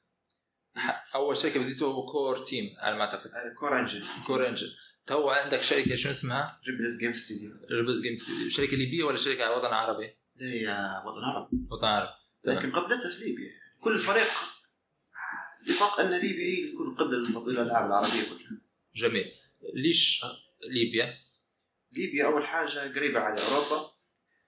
أول 1.15 1.37
شركة 1.37 1.59
بديتوها 1.63 1.93
هو 1.93 2.05
Core 2.05 2.37
Team 2.37 2.75
على 2.77 2.95
ما 2.95 3.01
أعتقد. 3.01 3.31
Core 3.59 3.79
Engine. 3.79 4.03
Core 4.27 4.47
Engine. 4.47 4.67
تو 5.05 5.29
عندك 5.29 5.61
شركة 5.61 5.95
شنو 5.95 6.11
اسمها؟ 6.11 6.59
Rebels 6.67 6.99
Game 6.99 7.13
Studio 7.13 7.51
Rebels 7.71 8.01
Game 8.01 8.15
Studio 8.15 8.49
شركة 8.49 8.77
ليبية 8.77 9.03
ولا 9.03 9.17
شركة 9.17 9.43
على 9.43 9.55
وطن 9.55 9.73
عربي؟ 9.73 10.05
هي 10.41 10.67
وطن 11.05 11.23
عربي. 11.23 11.57
وطن 11.71 11.85
عربي. 11.87 12.11
لكن 12.45 12.71
قبلتها 12.71 13.09
في 13.09 13.23
ليبيا 13.25 13.51
كل 13.81 13.99
فريق 13.99 14.27
اتفاق 15.63 15.99
أن 15.99 16.11
ليبيا 16.11 16.45
هي 16.45 16.71
تكون 16.71 17.21
لتطوير 17.23 17.61
الالعاب 17.61 17.85
العربيه 17.85 18.23
كلها 18.29 18.61
جميل. 18.95 19.25
ليش 19.75 20.23
ليبيا؟ 20.69 21.13
ليبيا 21.91 22.25
أول 22.25 22.45
حاجة 22.45 22.93
قريبة 22.95 23.19
على 23.19 23.41
أوروبا. 23.41 23.91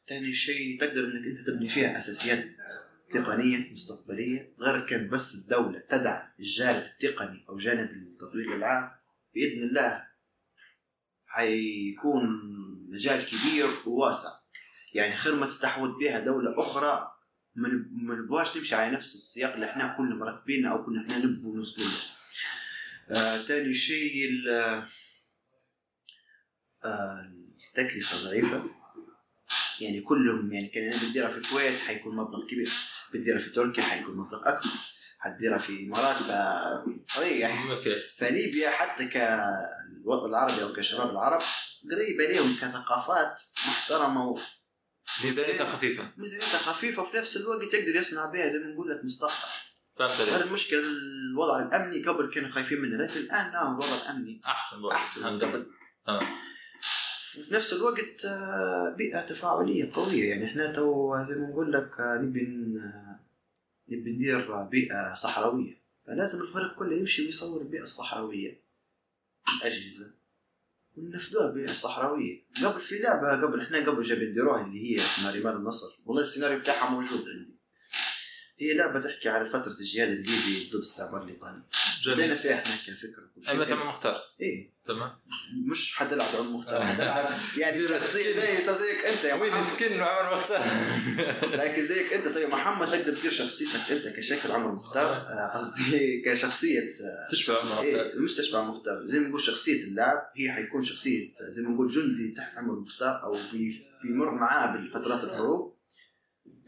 ثاني 0.07 0.33
شيء 0.33 0.79
تقدر 0.79 1.03
إنك 1.03 1.25
أنت 1.27 1.47
تبني 1.47 1.69
فيها 1.69 1.97
اساسيات 1.97 2.45
تقنيه 3.13 3.71
مستقبليه 3.71 4.53
غير 4.59 4.85
كان 4.85 5.09
بس 5.09 5.35
الدولة 5.35 5.79
تدعم 5.89 6.27
الجانب 6.39 6.83
التقني 6.83 7.45
أو 7.49 7.57
جانب 7.57 8.17
تطوير 8.19 8.47
الالعاب 8.49 8.91
بإذن 9.35 9.63
الله 9.63 10.07
حيكون 11.27 12.39
مجال 12.91 13.25
كبير 13.25 13.67
وواسع. 13.85 14.29
يعني 14.93 15.15
خير 15.15 15.35
ما 15.35 15.45
تستحوذ 15.45 15.99
بها 15.99 16.19
دولة 16.19 16.61
أخرى 16.61 17.09
ما 17.55 17.69
نب- 17.69 17.91
ما 17.91 18.15
نبغاش 18.15 18.57
نمشي 18.57 18.75
على 18.75 18.91
نفس 18.91 19.15
السياق 19.15 19.53
اللي 19.53 19.65
إحنا 19.65 19.97
كنا 19.97 20.15
مرتبينه 20.15 20.69
أو 20.71 20.85
كنا 20.85 21.01
إحنا 21.01 21.17
نبغوا 21.17 21.55
نوصلوا 21.55 21.87
له. 21.87 21.97
آه، 23.17 23.41
تاني 23.41 23.73
شيء 23.73 24.29
آه، 24.49 24.87
التكلفة 27.67 28.23
ضعيفة. 28.23 28.63
يعني 29.81 30.01
كلهم 30.01 30.53
يعني 30.53 30.67
كان 30.67 31.09
بديرها 31.09 31.29
في 31.29 31.37
الكويت 31.37 31.79
حيكون 31.79 32.15
مبلغ 32.15 32.47
كبير. 32.47 32.71
بديرها 33.13 33.39
في 33.39 33.49
تركيا 33.49 33.83
حيكون 33.83 34.17
مبلغ 34.17 34.39
أكبر. 34.49 34.69
حتديرها 35.19 35.57
في 35.57 35.69
الإمارات 35.69 36.15
فريح 37.09 37.63
فليبيا 38.17 38.69
حتى 38.69 39.07
كالوطن 39.07 40.29
العربي 40.29 40.63
أو 40.63 40.73
كشباب 40.73 41.09
العرب 41.09 41.41
قريبة 41.91 42.25
ليهم 42.25 42.55
كثقافات 42.55 43.41
محترمة 43.67 44.27
و- 44.29 44.39
ميزانيتها 45.23 45.75
خفيفة. 45.75 46.11
ميزانيتها 46.17 46.57
خفيفة 46.57 47.01
وفي 47.01 47.17
نفس 47.17 47.37
الوقت 47.37 47.73
يقدر 47.73 47.95
يصنع 47.95 48.31
بها 48.31 48.49
زي 48.49 48.59
ما 48.59 48.67
نقول 48.67 48.89
لك 48.91 49.05
مستقبل. 49.05 49.33
غير 50.31 50.43
المشكلة 50.43 50.79
الوضع 50.79 51.63
الأمني 51.63 52.03
قبل 52.03 52.31
كانوا 52.33 52.49
خايفين 52.49 52.81
منه 52.81 53.03
لكن 53.03 53.19
الآن 53.19 53.51
نعم 53.51 53.71
الوضع 53.73 53.95
الأمني 54.03 54.41
أحسن 54.45 54.81
بقى. 54.81 54.95
أحسن. 54.95 55.33
من 55.33 55.39
قبل 55.39 55.65
نفس 57.53 57.73
الوقت 57.73 58.25
آه، 58.25 58.89
بيئة 58.89 59.21
تفاعلية 59.21 59.91
قوية. 59.93 60.29
يعني 60.29 60.45
إحنا 60.45 60.71
تو 60.71 61.17
زي 61.23 61.35
ما 61.35 61.49
نقول 61.49 61.73
لك 61.73 61.99
آه، 61.99 62.17
نبي 62.17 62.41
آه، 62.79 63.19
نبي 63.89 64.11
ندير 64.11 64.61
بيئة 64.63 65.15
صحراوية. 65.15 65.83
فلازم 66.07 66.41
الفريق 66.43 66.75
كله 66.79 66.95
يمشي 66.95 67.25
ويصور 67.25 67.61
البيئة 67.61 67.81
الصحراوية 67.81 68.61
الأجهزة 69.57 70.13
وننفذوها 70.97 71.51
بيئة 71.51 71.71
صحراوية. 71.73 72.43
قبل 72.63 72.81
في 72.81 72.99
لعبة 72.99 73.41
قبل 73.41 73.61
إحنا 73.61 73.77
قبل 73.77 74.01
جاي 74.01 74.29
نديروها 74.29 74.65
اللي 74.65 74.79
هي 74.91 74.97
اسمها 74.97 75.31
رمال 75.31 75.55
النصر. 75.55 76.01
والله 76.05 76.21
السيناريو 76.21 76.59
بتاعها 76.59 76.89
موجود 76.89 77.19
عندي. 77.19 77.52
هي 78.59 78.73
لعبة 78.73 78.99
تحكي 78.99 79.29
على 79.29 79.49
فترة 79.49 79.71
الجهاد 79.79 80.09
الليبي 80.09 80.67
ضد 80.69 80.75
الاستعمار 80.75 81.23
الإيطالي 81.23 81.61
بدينا 82.07 82.35
فيها 82.35 82.53
إحنا 82.53 82.75
كفكرة 82.75 83.23
وكل 83.37 83.45
شيء. 83.45 83.63
تمام 83.63 83.87
مختار. 83.89 84.21
إيه. 84.41 84.73
تمام. 84.87 85.11
مش 85.71 85.95
حتلعب 85.95 86.27
عم 86.39 86.55
مختار. 86.55 86.85
حتلعب 86.85 87.33
يعني 87.57 87.77
دير 87.77 87.87
شخصية 87.89 88.31
سكين. 88.31 88.41
زي 88.65 88.75
زيك 88.79 89.05
أنت 89.05 89.23
يا 89.23 89.33
وين 89.33 89.51
محمد. 89.51 89.73
سكن 89.73 89.99
وعمر 90.01 90.35
مختار؟ 90.35 90.65
لكن 91.59 91.85
زيك 91.85 92.13
أنت. 92.13 92.27
طيب 92.27 92.49
محمد 92.49 92.87
تقدر 92.91 93.13
تدير 93.17 93.31
شخصيتك 93.31 93.91
أنت 93.91 94.07
كشكل 94.07 94.51
عمر 94.51 94.71
مختار؟ 94.71 95.13
آه، 95.13 95.57
قصدي 95.57 96.21
كشخصية 96.25 96.79
آه، 96.79 97.31
تشبه 97.31 97.53
عمر 97.59 97.63
مختار. 97.71 97.83
إيه 97.83 98.19
مش 98.19 98.35
تشبه 98.35 98.57
عمر 98.59 98.69
مختار. 98.71 99.07
زي 99.11 99.19
ما 99.19 99.27
نقول 99.27 99.41
شخصية 99.41 99.83
اللاعب 99.83 100.17
هي 100.37 100.51
حيكون 100.51 100.83
شخصية 100.83 101.27
آه، 101.29 101.51
زي 101.51 101.61
ما 101.61 101.69
نقول 101.69 101.91
جندي 101.91 102.31
تحت 102.31 102.57
عمر 102.57 102.79
مختار 102.79 103.23
أو 103.23 103.37
بي- 103.53 103.85
بيمر 104.03 104.31
معاه 104.31 104.73
بالفترات 104.77 105.23
الحروب. 105.23 105.72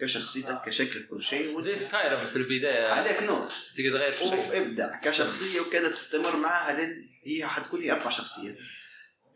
كشخصيتك 0.01 0.61
كشكلك 0.65 1.07
كل 1.07 1.23
شيء 1.23 1.59
زي 1.59 1.75
سكايرم 1.75 2.29
في 2.29 2.35
البداية. 2.35 2.87
عليك 2.87 3.23
نور. 3.23 3.49
تقدر 3.75 3.97
تغير 3.97 4.11
في 4.11 4.21
الشكل 4.23 4.37
وابدع 4.37 4.99
كشخصية 4.99 5.59
وكذا 5.61 5.91
بتستمر 5.91 6.37
معاها 6.37 6.77
لين 6.77 7.09
هي 7.25 7.47
حتكون 7.47 7.81
هي 7.81 7.91
أربع 7.91 8.09
شخصيات. 8.09 8.57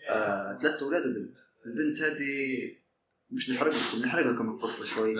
آه، 0.09 0.59
ثلاثة 0.62 0.85
أولاد 0.85 1.01
وبنت. 1.07 1.38
البنت 1.65 2.01
هذه 2.01 2.57
مش 3.31 3.49
نحرق 3.49 3.73
لكم 3.75 4.05
نحرق 4.05 4.25
لكم 4.25 4.49
القصة 4.49 4.85
شوي. 4.85 5.15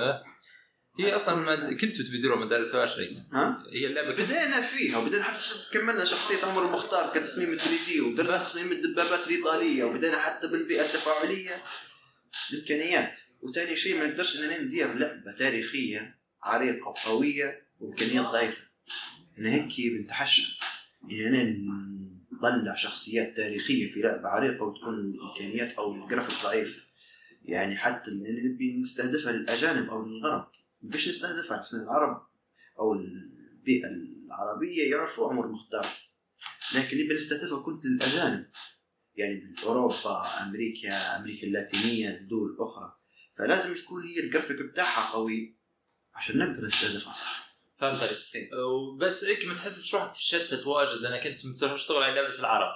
هي 1.00 1.15
أصلا 1.15 1.36
ما 1.36 1.74
كنتوا 1.74 2.06
تبدلوا 2.06 2.36
ما 2.36 2.46
دارتوهاش 2.46 2.96
شيء 2.96 3.22
ها؟ 3.34 3.63
هي 3.74 3.88
اللعبة 3.88 4.12
بدينا 4.12 4.62
فيها 4.62 4.98
وبدينا 4.98 5.24
حتى 5.24 5.39
كملنا 5.74 6.06
شخصية 6.06 6.46
عمر 6.46 6.65
المختار 6.65 7.13
كتصميم 7.15 7.58
3 7.58 7.86
دي 7.88 8.02
ودرنا 8.02 8.38
تصميم 8.38 8.72
الدبابات 8.72 9.28
الإيطالية 9.28 9.84
وبدينا 9.84 10.18
حتى 10.18 10.48
بالبيئة 10.48 10.82
التفاعلية. 10.82 11.62
الإمكانيات 12.54 13.20
وثاني 13.42 13.76
شيء 13.76 14.00
ما 14.00 14.08
نقدرش 14.08 14.39
إننا 14.39 14.62
ندير. 14.62 14.94
لعبة 14.94 15.32
تاريخية 15.32 16.20
عريقة 16.44 16.88
وقوية 16.88 17.68
وإمكانيات 17.80 18.26
ضعيفة. 18.26 18.62
إحنا 19.34 19.50
هيك 19.50 19.74
بنتحشى. 19.78 20.60
يعني 21.08 21.68
نطلع 22.32 22.76
شخصيات 22.76 23.38
تاريخية 23.38 23.92
في 23.92 24.02
لعبة 24.02 24.28
عريقة 24.28 24.63
وتكون 24.63 24.94
الإمكانيات 24.94 25.72
أو 25.72 25.96
الجرافيك 25.96 26.44
ضعيف. 26.44 26.89
يعني 27.46 27.78
حتى 27.78 28.12
اللي 28.12 28.50
نبي 28.50 28.80
نستهدفها 28.82 29.32
للأجانب 29.32 29.89
أو 29.89 30.06
للغرب. 30.06 30.48
مش 30.82 31.08
نستهدفها 31.08 31.65
إحنا 31.68 31.84
العرب 31.84 32.28
أو 32.80 32.94
البيئة 32.94 33.88
العربية 33.88 34.92
يعرفوا 34.92 35.30
عمر 35.30 35.48
مختار. 35.48 35.88
لكن 36.76 36.98
اللي 36.98 37.10
بنستهدفها 37.10 37.63
كنت 37.63 37.86
الأجانب 37.86 38.46
يعني 39.20 39.56
بأوروبا 39.62 40.44
أمريكا 40.44 41.18
أمريكا 41.20 41.48
اللاتينية 41.48 42.10
دول 42.10 42.58
أخرى 42.60 42.94
فلازم 43.38 43.76
تكون 43.76 44.04
هي 44.04 44.20
الجرافيك 44.20 44.62
بتاعها 44.62 45.14
قوي 45.14 45.58
عشان 46.16 46.38
نقدر 46.38 46.66
نستهدفها 46.66 47.14
صح 47.14 47.50
فهمت 47.80 48.00
عليك. 48.02 48.50
وبس 48.54 49.24
هيك 49.24 49.46
ما 49.46 49.54
تحسش 49.54 49.96
روحك 49.96 50.12
تشتت 50.12 50.68
واجد 50.68 51.02
لأنك 51.02 51.28
أنت 51.28 51.66
تشتغل 51.66 52.04
على 52.04 52.16
لعبة 52.16 52.40
العرب. 52.40 52.72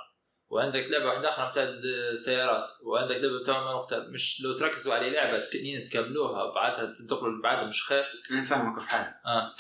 وعندك 0.50 0.88
لعبة 0.88 1.06
واحدة 1.06 1.30
أخرى 1.30 1.50
بتاع 1.50 1.64
السيارات 1.64 2.72
وعندك 2.86 3.16
لعبة 3.16 3.40
بتاع 3.40 3.74
مقتل 3.74 4.12
مش 4.12 4.42
لو 4.42 4.54
تركزوا 4.54 4.94
على 4.94 5.10
لعبة 5.10 5.40
تكنين 5.46 5.84
تكملوها 5.84 6.54
بعدها 6.54 6.94
تنتقلوا 6.94 7.42
بعدها 7.42 7.68
مش 7.70 7.84
خير. 7.84 8.06
أنا 8.32 8.44
فاهمك 8.44 8.82
في 8.82 8.90
حاجة 8.90 9.22
آه. 9.26 9.56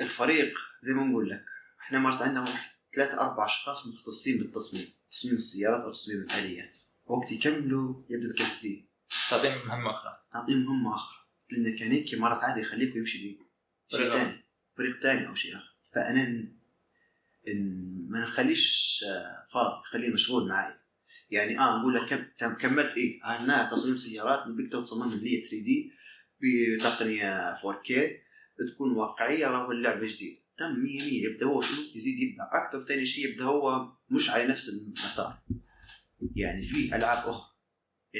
الفريق 0.00 0.54
زي 0.80 0.92
ما 0.92 1.02
نقول 1.04 1.28
لك 1.28 1.44
إحنا 1.80 1.98
مرت 1.98 2.22
عندنا 2.22 2.46
ثلاثة 2.94 3.20
أربع 3.20 3.46
أشخاص 3.46 3.86
مختصين 3.86 4.38
بالتصميم. 4.38 4.99
تصميم 5.10 5.34
السيارات 5.34 5.80
أو 5.80 5.92
تصميم 5.92 6.18
الآليات. 6.22 6.78
وقت 7.06 7.32
يكملوا 7.32 8.02
يبدو 8.10 8.26
الكاس 8.26 8.62
دي 8.62 8.90
تعطيهم 9.30 9.66
مهمة 9.68 9.90
أخرى. 9.90 10.16
أخرى. 10.94 11.16
لأن 11.50 11.78
كان 11.78 11.90
هيك 11.92 12.14
مرات 12.14 12.42
عادي 12.42 12.60
يخليكم 12.60 12.98
يمشي 12.98 13.18
بيه. 13.18 13.38
شيء 13.90 13.98
فريق 14.00 14.12
ثاني 14.16 14.36
فريق 14.76 15.00
ثاني 15.00 15.28
أو 15.28 15.34
شيء 15.34 15.56
آخر. 15.56 15.74
فأنا 15.94 16.28
ن- 16.28 16.56
ن- 17.48 18.10
ما 18.10 18.20
نخليش 18.20 19.04
آه، 19.08 19.52
فاضي. 19.52 19.82
خليه 19.92 20.08
مشغول 20.12 20.48
معي 20.48 20.74
يعني 21.30 21.58
آه 21.58 21.78
نقول 21.80 21.94
لك 21.94 22.08
كم- 22.08 22.26
كم- 22.38 22.54
كملت. 22.54 22.96
إيه؟ 22.96 23.24
أنا 23.24 23.70
تصميم 23.70 23.96
سيارات. 23.96 24.46
نبيك 24.48 24.72
تو 24.72 24.82
تصمم 24.82 25.10
لي 25.14 25.40
3 25.42 25.50
دي 25.64 25.92
بتقنيه 26.78 27.54
4K 27.54 27.92
تكون 28.74 28.92
واقعية 28.96 29.46
راهو 29.46 29.72
اللعبة 29.72 30.06
جديدة. 30.06 30.39
تم 30.60 30.80
100 30.82 31.00
100 31.00 31.24
يبدأ 31.24 31.46
هو 31.46 31.60
شنو؟ 31.60 31.78
يزيد 31.94 32.18
يبدع 32.18 32.44
أكثر 32.66 32.84
ثاني 32.86 33.06
شيء 33.06 33.26
يبدأ 33.30 33.44
هو 33.44 33.92
مش 34.10 34.30
على 34.30 34.46
نفس 34.46 34.68
المسار. 34.68 35.32
يعني 36.36 36.62
في 36.62 36.96
ألعاب 36.96 37.28
أخرى. 37.28 37.50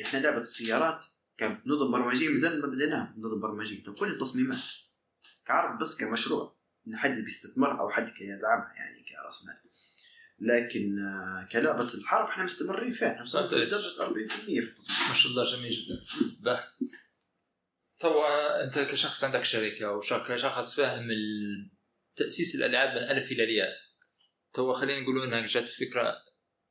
إحنا 0.04 0.18
لعبة 0.18 0.40
السيارات 0.40 1.06
كنظم 1.40 1.92
برمجية 1.92 2.28
مازال 2.28 2.60
ما 2.60 2.66
بديناها 2.66 3.14
نظم 3.18 3.40
برمجية. 3.40 3.82
تو 3.84 3.94
كل 3.94 4.08
التصميمات. 4.08 4.62
كعرض 5.46 5.82
بس 5.82 5.96
كمشروع. 6.00 6.60
إن 6.88 6.96
حد 6.96 7.10
بيستثمر 7.10 7.80
أو 7.80 7.90
حد 7.90 8.02
يدعمها 8.02 8.74
يعني 8.76 9.04
كرأس 9.08 9.44
مال. 9.46 9.70
لكن 10.48 10.98
آه، 10.98 11.48
كلعبة 11.52 11.94
الحرب 11.94 12.28
إحنا 12.28 12.44
مستمرين 12.44 12.92
فيها. 12.92 13.12
إحنا 13.12 13.22
مستمرين 13.22 13.54
عليك. 13.54 13.68
لدرجة 13.68 14.02
40% 14.02 14.60
في 14.60 14.68
التصميم. 14.68 15.08
ما 15.08 15.14
شاء 15.14 15.32
الله 15.32 15.44
جميل 15.56 15.72
جدا. 15.72 16.00
به 16.40 16.60
توا 18.00 18.64
أنت 18.64 18.78
كشخص 18.78 19.24
عندك 19.24 19.44
شركة 19.44 19.90
وكشخص 19.92 20.76
فاهم 20.76 21.10
ال- 21.10 21.79
تأسيس 22.20 22.54
الألعاب 22.54 22.90
من 22.90 23.16
ألف 23.16 23.32
إلى 23.32 23.44
الياء 23.44 23.72
توا 24.52 24.74
خلينا 24.74 25.00
نقولوا 25.00 25.24
انك 25.24 25.48
جات 25.48 25.68
فكرة 25.68 26.16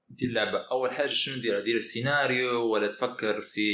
دير 0.10 0.32
لعبه 0.32 0.58
أول 0.58 0.92
حاجة 0.92 1.08
شنو 1.08 1.36
ندير 1.36 1.60
دير 1.60 1.78
السيناريو 1.78 2.66
ولا 2.66 2.88
تفكر 2.88 3.42
في 3.42 3.70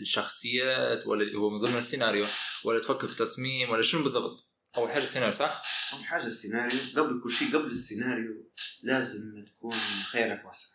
الشخصيات 0.00 1.06
ولا 1.06 1.38
هو 1.38 1.50
من 1.50 1.58
ضمن 1.58 1.78
السيناريو 1.78 2.26
ولا 2.64 2.78
تفكر 2.80 3.08
في 3.08 3.16
تصميم 3.16 3.70
ولا 3.70 3.82
شنو 3.82 4.02
بالضبط؟ 4.02 4.48
أول 4.76 4.90
حاجة 4.90 5.02
السيناريو 5.02 5.34
صح؟ 5.34 5.62
أول 5.92 6.04
حاجة 6.04 6.26
السيناريو. 6.26 6.80
قبل 6.96 7.20
كل 7.24 7.32
شيء 7.32 7.48
قبل 7.56 7.66
السيناريو 7.66 8.52
لازم 8.82 9.44
تكون 9.44 9.74
خيالك 10.10 10.44
واسع. 10.44 10.68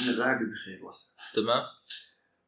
إن 0.00 0.08
اللاعب 0.08 0.38
بخير 0.50 0.84
واسع. 0.84 1.08
تمام. 1.34 1.62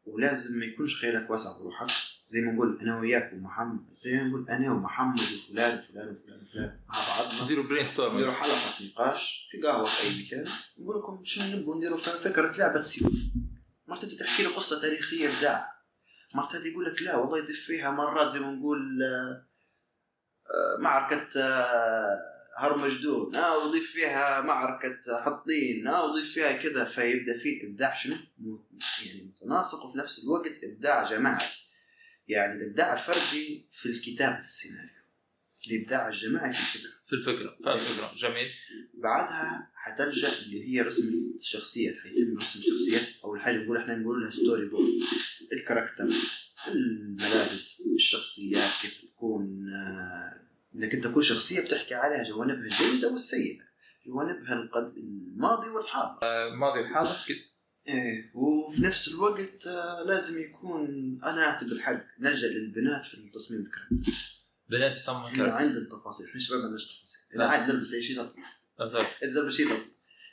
ولازم 0.04 0.58
ما 0.58 0.66
يكونش 0.66 1.00
خيالك 1.00 1.30
واسع 1.30 1.58
بروحك. 1.60 1.90
زي 2.34 2.40
ما 2.40 2.52
نقول 2.52 2.78
أنا 2.80 3.00
وياك 3.00 3.32
ومحمد 3.32 3.80
زي 3.96 4.16
ما 4.16 4.24
نقول 4.24 4.48
أنا 4.48 4.72
ومحمد 4.72 5.20
وفلان 5.20 5.78
وفلان 5.78 6.08
وفلان 6.08 6.40
وفلان 6.42 6.80
مع 6.88 6.94
بعضنا 7.08 7.44
نديروا 7.44 7.64
brainstorm 7.64 8.14
نديروا 8.14 8.32
حلقه 8.32 8.84
نقاش 8.84 9.48
في 9.50 9.60
قهوة 9.60 9.84
في 9.84 10.02
أي 10.02 10.24
مكان. 10.26 10.52
نقول 10.78 10.98
لكم 10.98 11.20
شنو 11.24 11.60
نبغوا 11.60 11.76
نديروا 11.76 11.96
فكرة 11.96 12.56
لعبة 12.58 12.80
سيوف. 12.80 13.12
مرات 13.88 14.04
تحكي 14.04 14.42
له 14.42 14.54
قصة 14.56 14.80
تاريخية 14.82 15.28
ابداع 15.28 15.74
مرات 16.34 16.66
يقول 16.66 16.84
لك 16.84 17.02
لا 17.02 17.16
والله 17.16 17.38
يضيف 17.38 17.60
فيها 17.66 17.90
مرات 17.90 18.30
زي 18.30 18.40
ما 18.40 18.50
نقول 18.52 19.02
آه، 19.02 19.46
آه، 20.54 20.76
معركة 20.80 21.40
آه، 21.40 22.18
هرمجدون 22.58 23.36
آه 23.36 23.58
وضيف 23.58 23.90
فيها 23.92 24.40
معركة 24.40 25.22
حطين. 25.24 25.88
آه 25.88 26.04
وضيف 26.10 26.32
فيها 26.32 26.52
كذا 26.52 26.84
فيبدأ 26.84 27.38
في 27.38 27.66
إبداع 27.66 27.94
شنو؟ 27.94 28.14
يعني 29.06 29.22
متناسق 29.22 29.84
وفي 29.84 29.98
نفس 29.98 30.24
الوقت 30.24 30.52
إبداع 30.64 31.02
جماعي. 31.10 31.46
يعني 32.28 32.52
الإبداع 32.62 32.92
الفردي 32.94 33.68
في 33.70 33.86
الكتابة 33.86 34.38
السيناريو 34.38 35.04
الإبداع 35.70 36.08
الجماعي 36.08 36.52
في 36.52 36.60
الفكرة. 36.76 36.90
في 37.06 37.12
الفكرة 37.12 37.56
في 37.64 37.72
الفكرة. 37.74 38.14
جميل. 38.16 38.50
بعدها 38.94 39.70
حتلجأ 39.74 40.28
اللي 40.42 40.68
هي 40.68 40.80
رسم 40.80 41.02
الشخصيات 41.38 41.94
حيتم 42.02 42.38
رسم 42.38 42.58
الشخصيات 42.58 43.24
أول 43.24 43.40
حاجة 43.40 43.56
نقول 43.64 43.76
إحنا 43.76 43.96
نقول 43.96 44.22
لها 44.22 44.30
storyboard 44.30 44.66
ال 44.66 44.92
character 45.52 46.08
الملابس 46.68 47.82
الشخصيات 47.96 48.70
كيف 48.82 49.00
تكون 49.02 49.72
آه، 49.74 50.44
إنك 50.74 50.94
أنت 50.94 51.06
كل 51.06 51.24
شخصية 51.24 51.60
بتحكي 51.60 51.94
عليها 51.94 52.22
جوانبها 52.22 52.64
الجيدة 52.64 53.08
والسيئة 53.08 53.62
جوانبها. 54.06 54.68
الماضي 54.96 55.68
والحاضر. 55.68 56.20
ماضي 56.60 56.80
وحاضر 56.80 57.16
كده 57.28 57.38
إيه 57.88 58.30
وفي 58.34 58.82
نفس 58.82 59.08
الوقت 59.08 59.66
آه، 59.66 60.02
لازم 60.02 60.42
يكون 60.42 60.84
أنا 61.24 61.42
أعتبر 61.42 61.80
حق 61.80 62.04
نلجأ 62.20 62.48
للبنات 62.48 63.04
في 63.06 63.14
التصميم 63.14 63.60
ال 63.60 63.65
character 63.65 64.12
بنات 64.70 64.96
يصمم 64.96 65.16
إحنا 65.24 65.36
character 65.36 65.64
عندنا 65.64 65.88
تفاصيل 65.88 66.26
إحنا 66.26 66.40
شباب 66.40 66.58
ما 66.58 66.64
عندناش 66.64 66.98
تفاصيل 66.98 67.34
إذا 67.34 67.38
لا. 67.38 67.50
عاد 67.50 67.70
نلبس 67.70 67.92
أي 67.92 68.02
شيء 68.02 68.20
نطلع. 68.20 68.44
إذا 69.22 69.46
بشيء 69.46 69.68
طب 69.68 69.82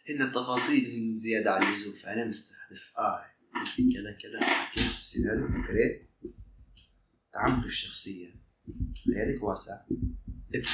ان 0.10 0.22
التفاصيل 0.22 1.16
زيادة 1.16 1.52
عن 1.54 1.74
اللزوم 1.74 1.94
فأنا 1.94 2.26
مستهدف. 2.26 2.92
آه 2.98 3.26
كذا 3.78 4.18
كذا 4.22 4.46
حكيت 4.46 5.00
السيناريو 5.00 5.48
قريت 5.48 6.10
تعمق 7.34 7.66
الشخصيه 7.66 8.28
خيالك 9.06 9.44
واسع. 9.44 9.74
ابدع 10.56 10.70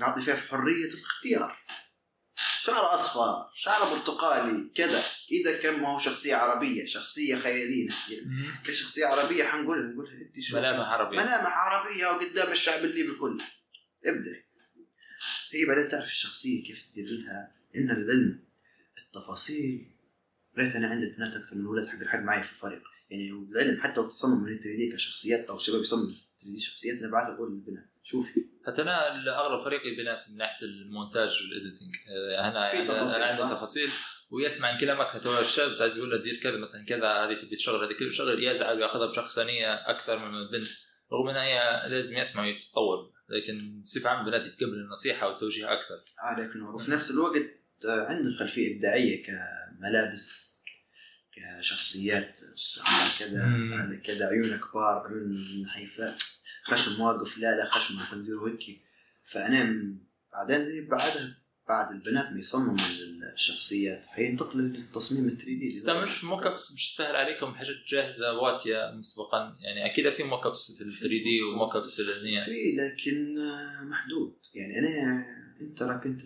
نعطي 0.00 0.22
فيها 0.22 0.34
في 0.34 0.50
حرية 0.50 0.88
الاختيار. 0.88 1.56
شعر 2.68 2.94
أصفر 2.94 3.34
شعر 3.54 3.94
برتقالي 3.94 4.70
كذا. 4.74 5.02
إذا 5.30 5.62
كان 5.62 5.80
ما 5.80 5.88
هو 5.88 5.98
شخصية 5.98 6.34
عربية 6.34 6.86
شخصية 6.86 7.36
خيالية. 7.36 7.90
كشخصيه 8.66 9.06
عربية 9.06 9.44
حنقولها 9.44 9.92
نقولها. 9.92 10.12
أنت 10.12 10.40
شوف 10.40 10.56
ملامح 10.56 10.88
عربية. 10.88 11.16
ملامح 11.16 11.52
عربية 11.52 12.06
وقدام 12.06 12.52
الشعب 12.52 12.84
الليبي 12.84 13.14
كله 13.14 13.44
ابدأ. 14.06 14.42
هي 15.52 15.64
بعدين 15.66 15.88
تعرف 15.88 16.10
الشخصية 16.10 16.64
كيف 16.64 16.82
تدير 16.92 17.06
لها 17.08 17.54
إن 17.76 17.90
العلم 17.90 18.44
التفاصيل. 18.98 19.90
ريت 20.58 20.76
أنا 20.76 20.88
عندي 20.88 21.06
بنات 21.06 21.32
أكثر 21.32 21.56
من 21.56 21.66
ولاد 21.66 21.88
حق 21.88 22.00
الحق 22.00 22.18
معي 22.18 22.42
في 22.42 22.52
الفريق. 22.52 22.82
يعني 23.10 23.30
العلم 23.30 23.80
حتى 23.80 24.00
لو 24.00 24.08
تصمم 24.08 24.42
من 24.44 24.58
3 24.58 24.76
دي 24.76 24.92
كشخصيات 24.92 25.44
أو 25.44 25.58
شباب 25.58 25.82
يصمم 25.82 26.06
3 26.06 26.22
دي 26.42 26.60
شخصيات 26.60 27.02
نبعث 27.02 27.30
أقول 27.30 27.52
للبنات. 27.52 27.90
شوفي. 28.10 28.40
حتى 28.66 28.82
أنا 28.82 29.08
اغلب 29.40 29.60
فريقي 29.64 29.96
بنات 29.96 30.24
من 30.30 30.36
ناحية 30.36 30.66
المونتاج 30.66 31.30
وال 31.42 31.54
editing 31.54 31.94
آه، 32.08 32.48
أنا 32.48 32.70
في 32.70 32.92
أنا 33.16 33.24
عندي؟ 33.24 33.54
تفاصيل. 33.54 33.90
ويسمع 34.30 34.72
من 34.72 34.78
كلامك 34.78 35.06
حتى 35.06 35.40
الشاب 35.40 35.78
تعال 35.78 35.96
يقول 35.96 36.10
له 36.10 36.16
دير 36.16 36.40
كذا 36.42 36.56
مثلا 36.56 36.84
كذا 36.84 37.12
هذه 37.12 37.34
تبي 37.34 37.56
تشغل 37.56 37.84
هذه 37.84 37.92
كذا. 37.92 38.10
شغل 38.10 38.44
يزعل 38.44 38.76
وياخذها 38.76 39.06
بشخصانيه 39.06 39.74
أكثر 39.74 40.18
من 40.18 40.34
البنت. 40.34 40.68
رغم 41.12 41.28
ان 41.28 41.36
هي 41.36 41.88
لازم 41.88 42.18
يسمع 42.18 42.42
ويتطور. 42.42 43.12
لكن 43.28 43.82
بصفة 43.82 44.10
عامة 44.10 44.20
البنات 44.20 44.46
يتقبلوا 44.46 44.84
النصيحة 44.86 45.28
والتوجيه 45.28 45.72
أكثر. 45.72 46.04
عليك 46.18 46.56
نور 46.56 46.76
وفي 46.76 46.90
نفس 46.90 47.10
الوقت 47.10 47.42
آه، 47.88 48.06
عندنا 48.06 48.38
خلفية 48.38 48.76
إبداعية 48.76 49.26
كملابس 49.26 50.58
كشخصيات 51.32 52.40
كذا. 53.18 53.44
هذا 53.74 54.02
كذا 54.04 54.26
عيونه 54.26 54.56
كبار 54.56 55.06
عيون 55.06 55.62
نحيفة 55.62 56.14
خشم 56.70 57.00
واقف 57.02 57.38
لا 57.38 57.56
لا 57.56 57.70
خشم 57.70 57.94
ندير 58.18 58.46
هيك. 58.48 58.80
فأنا 59.24 59.64
م- 59.64 59.98
بعدين 60.32 60.88
بعدها 60.88 61.34
بعد 61.68 61.92
البنات 61.94 62.32
ما 62.32 62.38
يصمموا 62.38 62.76
الشخصيات 63.34 64.06
حينتقلوا 64.06 64.68
للتصميم 64.68 65.28
ال 65.28 65.36
3 65.38 65.44
دي. 65.46 65.70
تستعملش 65.70 66.10
في 66.10 66.26
موك 66.26 66.46
ابس 66.46 66.74
مش 66.74 66.96
سهل 66.96 67.16
عليكم 67.16 67.54
حاجات 67.54 67.76
جاهزة 67.88 68.32
واتيه 68.38 68.90
مسبقا؟ 68.94 69.56
يعني 69.60 69.86
أكيد 69.86 70.10
في 70.10 70.22
موك 70.22 70.46
ابس 70.46 70.72
في 70.72 70.84
ال 70.84 70.92
3 70.92 71.08
دي 71.08 71.42
وموك 71.42 71.76
ابس 71.76 72.00
في 72.00 72.18
النية 72.18 72.44
في 72.44 72.76
لكن 72.76 73.38
آه، 73.38 73.84
محدود. 73.84 74.36
يعني 74.54 74.78
أنا 74.78 75.24
أنت 75.60 75.82
راك 75.82 76.06
أنت 76.06 76.20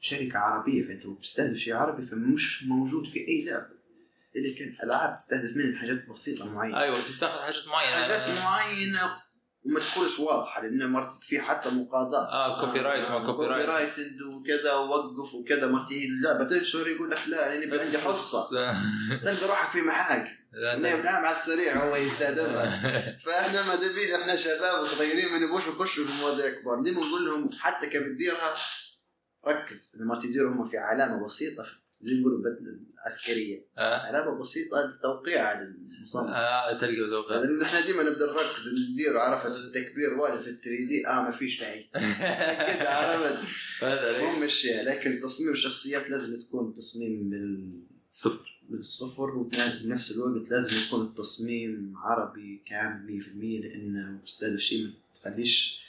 شركة 0.00 0.38
عربية 0.38 0.84
فأنت 0.86 1.06
بتستهدف 1.06 1.56
شيء 1.58 1.74
عربي 1.74 2.06
فمش 2.06 2.64
موجود 2.64 3.06
في 3.06 3.18
أي 3.28 3.44
لعبة. 3.44 3.76
اللي 4.36 4.54
كان 4.54 4.76
ألعاب 4.84 5.16
تستهدف 5.16 5.56
منها 5.56 5.78
حاجات 5.78 6.08
بسيطة 6.08 6.54
معينة. 6.54 6.80
أيوه 6.80 6.96
أنت 6.98 7.16
بتاخذ 7.16 7.40
حاجات 7.40 7.68
معينة. 7.68 8.02
حاجات 8.02 8.38
معينة 8.44 9.22
وما 9.66 9.80
تكونش 9.80 10.18
واضحة 10.20 10.62
لأن 10.62 10.90
مرات 10.90 11.12
في 11.22 11.40
حتى 11.40 11.68
مقاضاه 11.70 12.32
آه 12.32 12.60
copyright 12.60 13.10
ما 13.10 13.26
copyright 13.26 13.68
right 13.68 13.94
وكذا 14.22 14.72
ووقف 14.72 15.34
وكذا 15.34 15.66
مرات 15.66 15.92
هي 15.92 16.04
اللعبه 16.06 16.44
تنشر 16.44 16.88
يقول 16.88 17.10
لك؟ 17.10 17.18
لا 17.28 17.46
أنا 17.46 17.64
يبقى 17.64 17.80
عندي 17.80 17.98
حصة. 17.98 18.74
تلقى 19.24 19.46
روحك 19.48 19.70
في 19.70 19.82
محاكم. 19.82 20.28
لا، 20.52 20.76
نعم 20.76 21.24
على 21.24 21.36
السريع 21.36 21.84
هو 21.84 21.96
يستهدفها 21.96 22.66
فإحنا 23.26 23.62
ما 23.66 23.74
دبين 23.74 24.14
إحنا 24.14 24.36
شباب 24.36 24.84
صغيرين 24.84 25.32
ما 25.32 25.38
نبغوش 25.38 25.68
نخشوا 25.68 26.04
في 26.06 26.12
مواضيع 26.12 26.50
كبار 26.50 26.82
دي 26.82 26.90
بنقول 26.90 27.24
لهم 27.26 27.50
حتى 27.52 27.86
كيف 27.86 28.02
تديرها 28.02 28.54
ركز. 29.46 29.98
لما 30.00 30.20
تديروا 30.20 30.52
هم 30.54 30.68
في 30.68 30.78
علامة 30.78 31.26
بسيطة. 31.26 31.66
زي 32.00 32.12
بدله 32.14 32.80
عسكريه 33.06 33.58
آه. 33.78 33.98
علامة 34.06 34.40
بسيطة 34.40 34.76
للتوقيع 34.80 35.48
على 35.48 35.60
المصمم 36.06 36.28
آه 36.34 36.78
تلقى 36.78 37.10
توقع 37.10 37.36
لأن 37.36 37.62
إحنا 37.62 37.86
ديما 37.86 38.02
نبدأ 38.02 38.26
نركز 38.26 38.74
ندير 38.92 39.18
عرفت 39.18 39.56
التكبير 39.56 40.14
واجد 40.14 40.40
في 40.40 40.50
ال 40.50 40.60
3 40.60 40.70
دي 40.88 41.06
آه 41.08 41.22
ما 41.22 41.30
فيش 41.30 41.60
داعي. 41.60 41.88
كده 41.92 42.90
عرفت. 42.90 43.38
مو؟ 44.22 44.38
مشيها 44.44 44.82
لكن 44.82 45.20
تصميم 45.20 45.52
الشخصيات 45.52 46.10
لازم 46.10 46.42
تكون 46.42 46.74
تصميم 46.74 47.30
بال 47.30 47.70
صفر. 48.12 48.60
بالصفر 48.68 49.36
وبنفس 49.36 50.10
الوقت 50.16 50.50
لازم 50.50 50.86
يكون 50.86 51.06
التصميم 51.06 51.94
عربي 51.96 52.62
كامل 52.66 53.22
100% 53.22 53.26
لأنه 53.64 54.20
مستهدف 54.24 54.60
شيء 54.60 54.86
ما 54.86 54.92
تخليش 55.22 55.86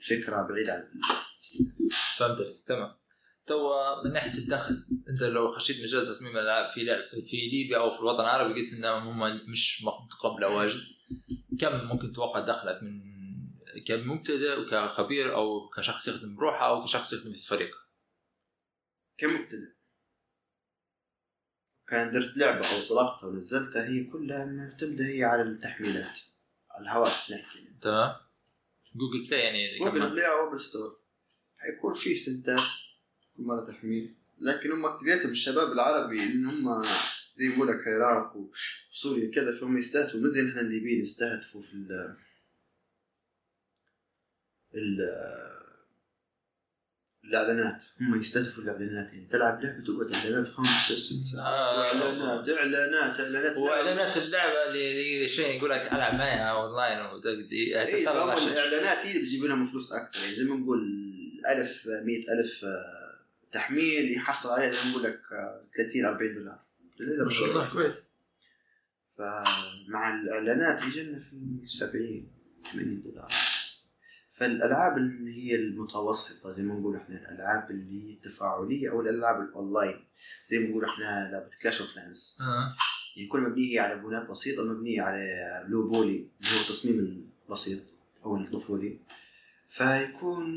الفكرة 0.00 0.42
بعيدة 0.42 0.72
عن 0.72 0.84
فهمت 2.18 2.54
تمام. 2.66 2.92
تو 3.46 3.74
من 4.04 4.12
ناحية 4.12 4.38
الدخل 4.38 4.86
أنت 5.08 5.22
لو 5.22 5.52
خشيت 5.52 5.82
مجال 5.82 6.06
تصميم 6.06 6.36
الألعاب 6.36 6.72
في 6.72 6.84
لعب 6.84 7.24
في 7.24 7.36
ليبيا 7.36 7.78
أو 7.78 7.90
في 7.90 8.00
الوطن 8.00 8.20
العربي 8.20 8.60
قلت 8.60 8.72
انهم 8.72 9.22
هم 9.22 9.40
مش 9.50 9.84
متقبله 9.84 10.48
واجد. 10.48 10.82
كم 11.60 11.84
ممكن 11.84 12.12
تتوقع 12.12 12.40
دخلك 12.40 12.82
من 12.82 13.14
كمبتدئ 13.86 14.60
وكخبير 14.60 15.34
أو 15.34 15.68
كشخص 15.68 16.08
يخدم 16.08 16.36
بروحه 16.36 16.68
أو 16.68 16.84
كشخص 16.84 17.12
يخدم 17.12 17.32
في 17.32 17.46
فريق؟ 17.46 17.76
كمبتدئ. 19.18 19.74
كان 21.88 22.12
درت 22.12 22.36
لعبة 22.36 22.66
أو 22.66 22.88
طلقتها 22.88 23.26
ونزلتها 23.26 23.88
هي 23.88 24.04
كلها 24.04 24.44
معتمدة 24.44 25.06
هي 25.06 25.24
على 25.24 25.42
التحميلات 25.42 26.20
على 26.70 26.82
الهواتف 26.82 27.30
نحكي. 27.30 27.78
تمام. 27.80 28.16
Google 28.94 29.26
Play 29.26 29.40
يعني 29.40 29.78
Google 29.78 30.10
Play 30.10 30.26
أو 30.26 30.48
Apple 30.48 30.60
Store. 30.60 31.00
حيكون 31.56 31.94
في 31.94 32.16
سنتات. 32.16 32.83
كل 33.36 33.42
مرة 33.42 33.64
تحميل. 33.64 34.14
لكن 34.40 34.70
هم 34.72 34.86
أكتريتهم 34.86 35.30
الشباب 35.30 35.72
العربي 35.72 36.22
إن 36.22 36.46
هم 36.46 36.84
زي 37.36 37.48
ما 37.48 37.56
بقول 37.56 37.68
لك 37.68 37.86
العراق 37.88 38.36
وسوريا 38.36 39.30
كذا 39.34 39.52
فهم 39.52 39.78
يستهدفوا 39.78 40.20
مو 40.20 40.26
زي 40.28 40.48
إحنا 40.48 40.60
الليبيين 40.60 41.00
يستهدفوا 41.00 41.62
في 41.62 41.74
ال 41.74 42.16
ال 44.74 44.98
الإعلانات. 47.24 47.84
هم 48.00 48.20
يستهدفوا 48.20 48.62
الإعلانات. 48.62 49.12
يعني 49.12 49.26
تلعب 49.26 49.62
لعبة 49.62 49.84
تقعد 49.84 50.14
إعلانات 50.14 50.48
خمس 50.48 50.92
ست 50.92 51.24
ساعات 51.24 51.46
آه. 51.46 51.82
إعلانات 51.82 52.48
إعلانات 52.48 53.20
إعلانات. 53.20 53.56
واعلانات 53.56 54.16
اللعبة 54.16 54.64
اللي 54.66 55.28
شيء 55.28 55.56
يقول 55.56 55.70
لك 55.70 55.92
ألعب 55.92 56.14
معها 56.14 56.50
أونلاين 56.50 56.98
لا 57.72 57.84
شيء. 57.84 58.10
الإعلانات 58.52 59.06
هي 59.06 59.10
اللي 59.10 59.22
بتجيب 59.22 59.44
لهم 59.44 59.66
فلوس 59.66 59.92
أكثر 59.92 60.20
يعني 60.24 60.34
زي 60.36 60.44
ما 60.44 60.56
نقول 60.56 60.80
ألف 61.50 61.88
مئة 62.06 62.32
ألف 62.32 62.64
آه، 62.64 63.03
تحميل 63.54 64.12
يحصل 64.16 64.48
عليه 64.48 64.72
زي 64.72 64.84
ما 64.84 64.90
نقول 64.90 65.02
لك 65.02 65.20
آه، 65.32 65.68
30 65.76 66.04
40 66.04 66.34
دولار. 66.34 66.64
ما 67.24 67.30
شاء 67.30 67.48
الله 67.48 67.72
كويس. 67.72 68.14
فمع 69.18 70.14
الإعلانات 70.14 70.82
يجينا 70.82 71.18
في 71.18 71.60
70 71.64 72.28
80 72.72 73.02
دولار. 73.02 73.30
فالألعاب 74.32 74.96
اللي 74.98 75.42
هي 75.42 75.54
المتوسطة 75.54 76.52
زي 76.52 76.62
ما 76.62 76.74
نقول 76.74 76.96
إحنا 76.96 77.16
الألعاب 77.16 77.70
اللي 77.70 78.08
هي 78.08 78.14
التفاعلية 78.14 78.90
أو 78.90 79.00
الألعاب 79.00 79.42
الأونلاين. 79.42 80.04
زي 80.50 80.58
ما 80.58 80.68
نقول 80.68 80.84
إحنا 80.84 81.30
لعبه 81.32 81.50
Clash 81.62 81.80
of 81.80 81.96
Clans 81.96 82.38
آه. 82.40 82.76
يعني 83.16 83.28
كل 83.28 83.40
مبنيه 83.40 83.80
على 83.80 84.02
بنات 84.02 84.28
بسيطة 84.30 84.64
مبنيه 84.64 85.02
على 85.02 85.24
low 85.68 85.88
poly 85.88 86.28
اللي 86.40 86.56
هو 86.56 86.60
التصميم 86.60 87.24
البسيط 87.48 87.82
أو 88.24 88.36
الطفولي. 88.36 88.98
فيكون 89.68 90.50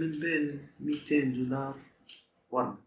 من 0.00 0.20
بين 0.20 0.66
200 0.80 1.24
دولار 1.24 1.89
ورقه 2.50 2.84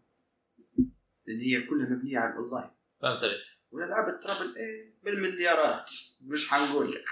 لأن 1.26 1.40
هي 1.40 1.62
كلها 1.62 1.90
مبنية 1.90 2.18
على 2.18 2.32
الأونلاين. 2.32 2.70
فهمت 3.02 3.22
عليك 3.22 3.40
والالعاب 3.70 4.08
ال 4.08 4.15
triple 4.15 4.56
A 4.56 4.94
بالمليارات. 5.04 5.90
مش 6.30 6.50
حنقول. 6.50 6.92
لك 6.92 7.04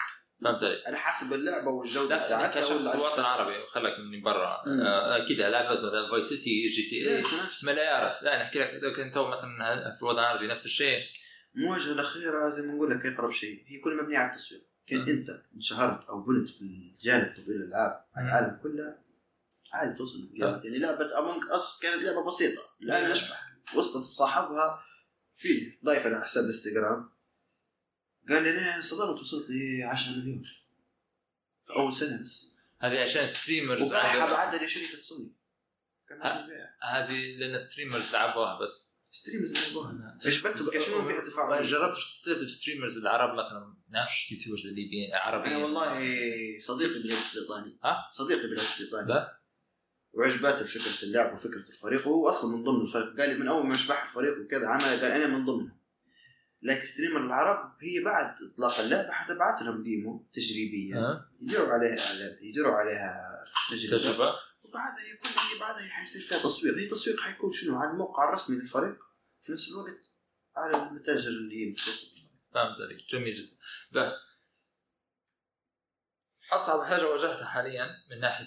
فهمت 0.45 0.63
عليك 0.63 0.87
على 0.87 0.97
حسب 0.97 1.35
اللعبة 1.35 1.71
والجودة 1.71 2.17
لا 2.17 2.27
بتاعتها 2.27 2.61
كشخص 2.61 2.95
الوطن 2.95 3.21
العربي 3.21 3.55
خلك 3.73 3.93
من 3.99 4.23
برا. 4.23 4.63
آه، 4.67 5.25
أكيد 5.25 5.41
لعبه 5.41 5.81
مثلا 5.81 6.11
Vice 6.11 6.25
City 6.25 6.69
GTA 6.69 7.23
مليارات. 7.65 8.23
لا 8.23 8.43
نحكي 8.43 8.59
لك 8.59 8.69
اذا 8.69 8.93
كنت 8.93 9.19
مثلا 9.19 9.95
في 9.95 10.03
الوطن 10.03 10.19
العربي 10.19 10.47
نفس 10.47 10.67
الشيء. 10.67 11.03
المواجهه 11.57 11.93
الأخيرة 11.93 12.51
زي 12.51 12.63
ما 12.63 12.73
نقول 12.73 12.91
لك 12.91 13.07
اقرب 13.07 13.31
شيء. 13.31 13.65
هي 13.67 13.79
كلها 13.79 14.03
مبنية 14.03 14.19
على 14.19 14.31
التسويق 14.31 14.63
كان. 14.87 15.01
أنت 15.01 15.29
انشهرت 15.55 16.09
أو 16.09 16.23
بنت 16.23 16.49
في 16.49 16.63
الجانب 16.63 17.35
تطوير 17.35 17.57
الالعاب 17.57 18.05
على. 18.17 18.29
العالم 18.29 18.61
كله 18.63 19.02
عادي 19.73 19.99
توصل 19.99 20.19
لمليارات. 20.19 20.65
يعني 20.65 20.79
لعبه 20.79 21.19
Among 21.19 21.43
Us 21.51 21.81
كانت 21.83 22.05
لعبة 22.05 22.27
بسيطة. 22.27 22.63
الان 22.83 23.05
مم. 23.05 23.11
أشبح. 23.11 23.53
وصلت 23.75 24.05
صاحبها 24.05 24.83
فيلم 25.37 25.79
ضايف 25.85 26.07
على 26.07 26.25
حساب 26.25 26.45
الانستغرام. 26.45 27.11
قال 28.29 28.43
لي 28.43 28.51
أنا 28.51 28.77
انصدمت 28.77 29.21
وصلت 29.21 29.51
ل 29.51 29.83
10 29.83 30.13
مليون. 30.13 30.45
في 31.67 31.73
أول 31.73 31.95
سنة 31.95 32.23
بس. 32.23 32.53
هذه 32.79 32.99
عشان 32.99 33.27
streamers 33.27 33.89
وباعها 33.89 34.31
بعدها 34.31 34.69
سوني 34.69 35.33
ها. 36.11 36.17
مسؤول 36.17 36.47
بيعها. 36.47 36.77
هذه 36.83 37.37
لأن 37.37 37.59
streamers 37.59 38.13
لعبوها 38.13 38.61
بس. 38.61 39.03
streamers 39.11 39.53
لعبوها. 39.53 40.19
عجبتهم 40.27 40.71
كشنو 40.71 41.03
فيها 41.03 41.21
ما 41.21 41.21
تفاعل 41.21 41.65
جربتش 41.65 42.07
تستهدف 42.07 42.51
streamers 42.51 42.99
العرب 42.99 43.33
مثلا؟ 43.35 43.75
نعرفش 43.91 44.33
YouTubers 44.33 44.67
الليبيين 44.67 45.15
عربيين. 45.15 45.57
أنا 45.57 45.65
والله 45.65 45.89
صديقي 46.59 47.03
بالعز 47.03 47.37
البريطاني 47.37 47.79
ها؟ 47.85 48.09
صديقي 48.11 48.49
بالعز 48.49 48.67
البريطاني 48.81 49.09
لا. 49.09 49.42
وعجباته 50.13 50.65
فكرة 50.67 51.03
اللعب 51.09 51.35
وفكرة 51.35 51.69
الفريق. 51.69 52.07
وهو 52.09 52.29
أصلا 52.29 52.57
من 52.57 52.65
ضمن 52.65 52.81
الفريق. 52.83 53.21
قال 53.21 53.29
لي 53.29 53.35
من 53.35 53.49
أول 53.49 53.67
ما 53.67 53.77
شبح 53.77 54.03
الفريق 54.03 54.39
وكذا 54.41 54.67
عمل 54.69 54.83
قال 54.85 55.05
أنا 55.05 55.27
من 55.27 55.45
ضمنهم. 55.45 55.79
لكن 56.63 56.87
streamer 56.87 57.21
العرب 57.27 57.77
هي 57.81 58.05
بعد 58.05 58.35
إطلاق 58.53 58.79
اللعبه 58.79 59.11
حتبعت 59.13 59.63
لهم 59.63 59.83
demo 59.83 60.29
تجريبيه 60.33 60.99
ها؟ 60.99 61.31
يديروا 61.41 61.69
عليها 61.69 61.97
إعلان- 61.97 62.43
يديروا 62.43 62.75
عليها 62.77 63.15
تجربه, 63.71 63.99
تجربة؟ 64.03 64.35
وبعدها 64.65 65.05
يكون 65.15 65.31
هي 65.31 65.61
بعدها 65.61 65.89
حيصير 65.89 66.23
فيها 66.23 66.39
تصوير. 66.39 66.79
هي 66.79 66.87
تصوير 66.87 67.17
حيكون 67.17 67.53
شنو؟ 67.53 67.77
على 67.77 67.91
الموقع 67.91 68.29
الرسمي 68.29 68.57
للفريق. 68.57 68.99
في 69.43 69.53
نفس 69.53 69.69
الوقت 69.69 70.01
على 70.57 70.89
المتاجر 70.89 71.29
اللي 71.29 71.67
هي 71.67 71.71
مختصه 71.71 72.15
بالفريق 72.15 72.33
فهمت 72.55 72.81
عليك. 72.81 73.11
جميل 73.11 73.33
جدا. 73.33 73.57
به. 73.93 74.13
أصعب 76.53 76.87
حاجة 76.87 77.11
واجهتها 77.11 77.45
حاليا 77.47 77.87
من 78.11 78.21
ناحية 78.21 78.47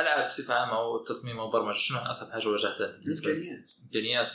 الالعاب 0.00 0.28
بصفة 0.28 0.54
عامة 0.54 0.76
أو 0.76 0.96
التصميم 0.96 1.38
أو 1.38 1.46
البرمجه 1.46 1.78
شنو 1.78 1.98
أصعب 1.98 2.32
حاجة 2.32 2.48
واجهتها 2.48 2.86
أنت؟ 2.86 2.96
الإمكانيات 2.96 3.70
إمكانيات 3.84 4.32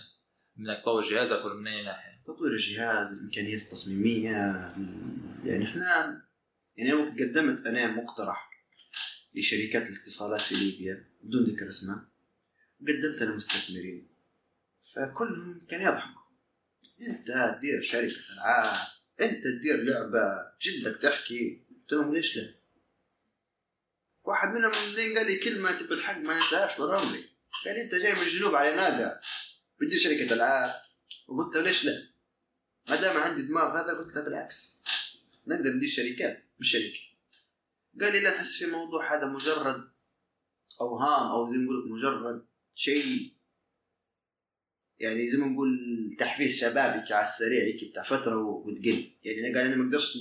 إنك 0.60 0.82
تطور 0.82 1.02
جهازك 1.02 1.46
ولا 1.46 1.54
من 1.54 1.68
أي 1.68 1.84
ناحية؟ 1.84 2.24
تطوير 2.26 2.52
الجهاز 2.52 3.14
الإمكانيات 3.14 3.62
التصميمية 3.62 4.32
يعني 5.44 5.64
إحنا 5.64 6.22
يعني 6.78 6.94
وقت 6.94 7.12
قدمت 7.12 7.68
أنا 7.68 7.92
مقترح 7.92 8.50
لشركات 9.36 9.90
الاتصالات 9.90 10.42
في 10.42 10.56
ليبيا 10.56 11.10
بدون 11.24 11.44
ذكر 11.44 11.68
اسماء 11.70 11.98
قدمت 12.88 13.22
أنا 13.22 13.36
مستثمرين 13.36 14.10
فكلهم 14.96 15.68
كان 15.70 15.82
يضحكوا 15.82 16.22
أنت 17.10 17.58
تدير 17.58 17.82
شركة 17.82 18.16
ألعاب 18.34 18.88
أنت 19.22 19.44
تدير 19.44 19.84
لعبة 19.84 20.30
بجدك 20.60 21.02
تحكي 21.02 21.66
قلت 21.70 21.92
لهم 21.94 22.14
ليش 22.14 22.38
لا؟ 22.38 22.54
واحد 24.24 24.48
منهم 24.48 24.72
اللي 24.72 25.18
قال 25.18 25.28
لي 25.28 25.36
كلمة 25.36 25.88
بالحق 25.90 26.18
ما 26.18 26.34
ننساهاش 26.34 26.78
طول 26.78 26.96
عمري 26.96 27.24
قال 27.66 27.76
لي 27.76 27.82
أنت 27.82 27.96
جاي 27.96 28.14
من 28.14 28.22
الجنوب 28.22 28.56
على 28.56 28.76
ناقة 28.76 29.22
بتدير 29.82 30.00
شركة 30.00 30.34
العاب. 30.34 30.82
وقلت 31.28 31.56
له 31.56 31.62
ليش 31.62 31.86
لا؟ 31.86 32.08
ما 32.90 32.96
دام 32.96 33.18
عندي 33.18 33.42
دماغ 33.42 33.82
هذا 33.82 33.94
قلت 33.94 34.16
له 34.16 34.22
بالعكس. 34.22 34.84
نقدر 35.48 35.70
ندير 35.70 35.90
شركات 35.90 36.44
مش 36.60 36.72
شركه 36.72 37.00
قال 38.02 38.12
لي 38.12 38.20
لا 38.20 38.36
نحس 38.36 38.58
في 38.58 38.66
الموضوع 38.66 39.18
هذا 39.18 39.26
مجرد 39.26 39.90
أوهام 40.82 41.32
أو 41.32 41.48
زي 41.48 41.58
ما 41.58 41.64
نقول 41.64 41.92
مجرد 41.92 42.46
شيء. 42.76 43.34
يعني 45.00 45.30
زي 45.30 45.38
ما 45.38 45.48
نقول 45.48 45.70
تحفيز 46.20 46.60
شبابي 46.60 47.14
على 47.14 47.24
السريع 47.24 47.90
بتاع 47.90 48.04
فترة 48.04 48.38
وتقل. 48.38 49.12
يعني 49.24 49.56
قال 49.56 49.66
أنا 49.66 49.76
ما 49.76 49.86
أقدرش 49.86 50.18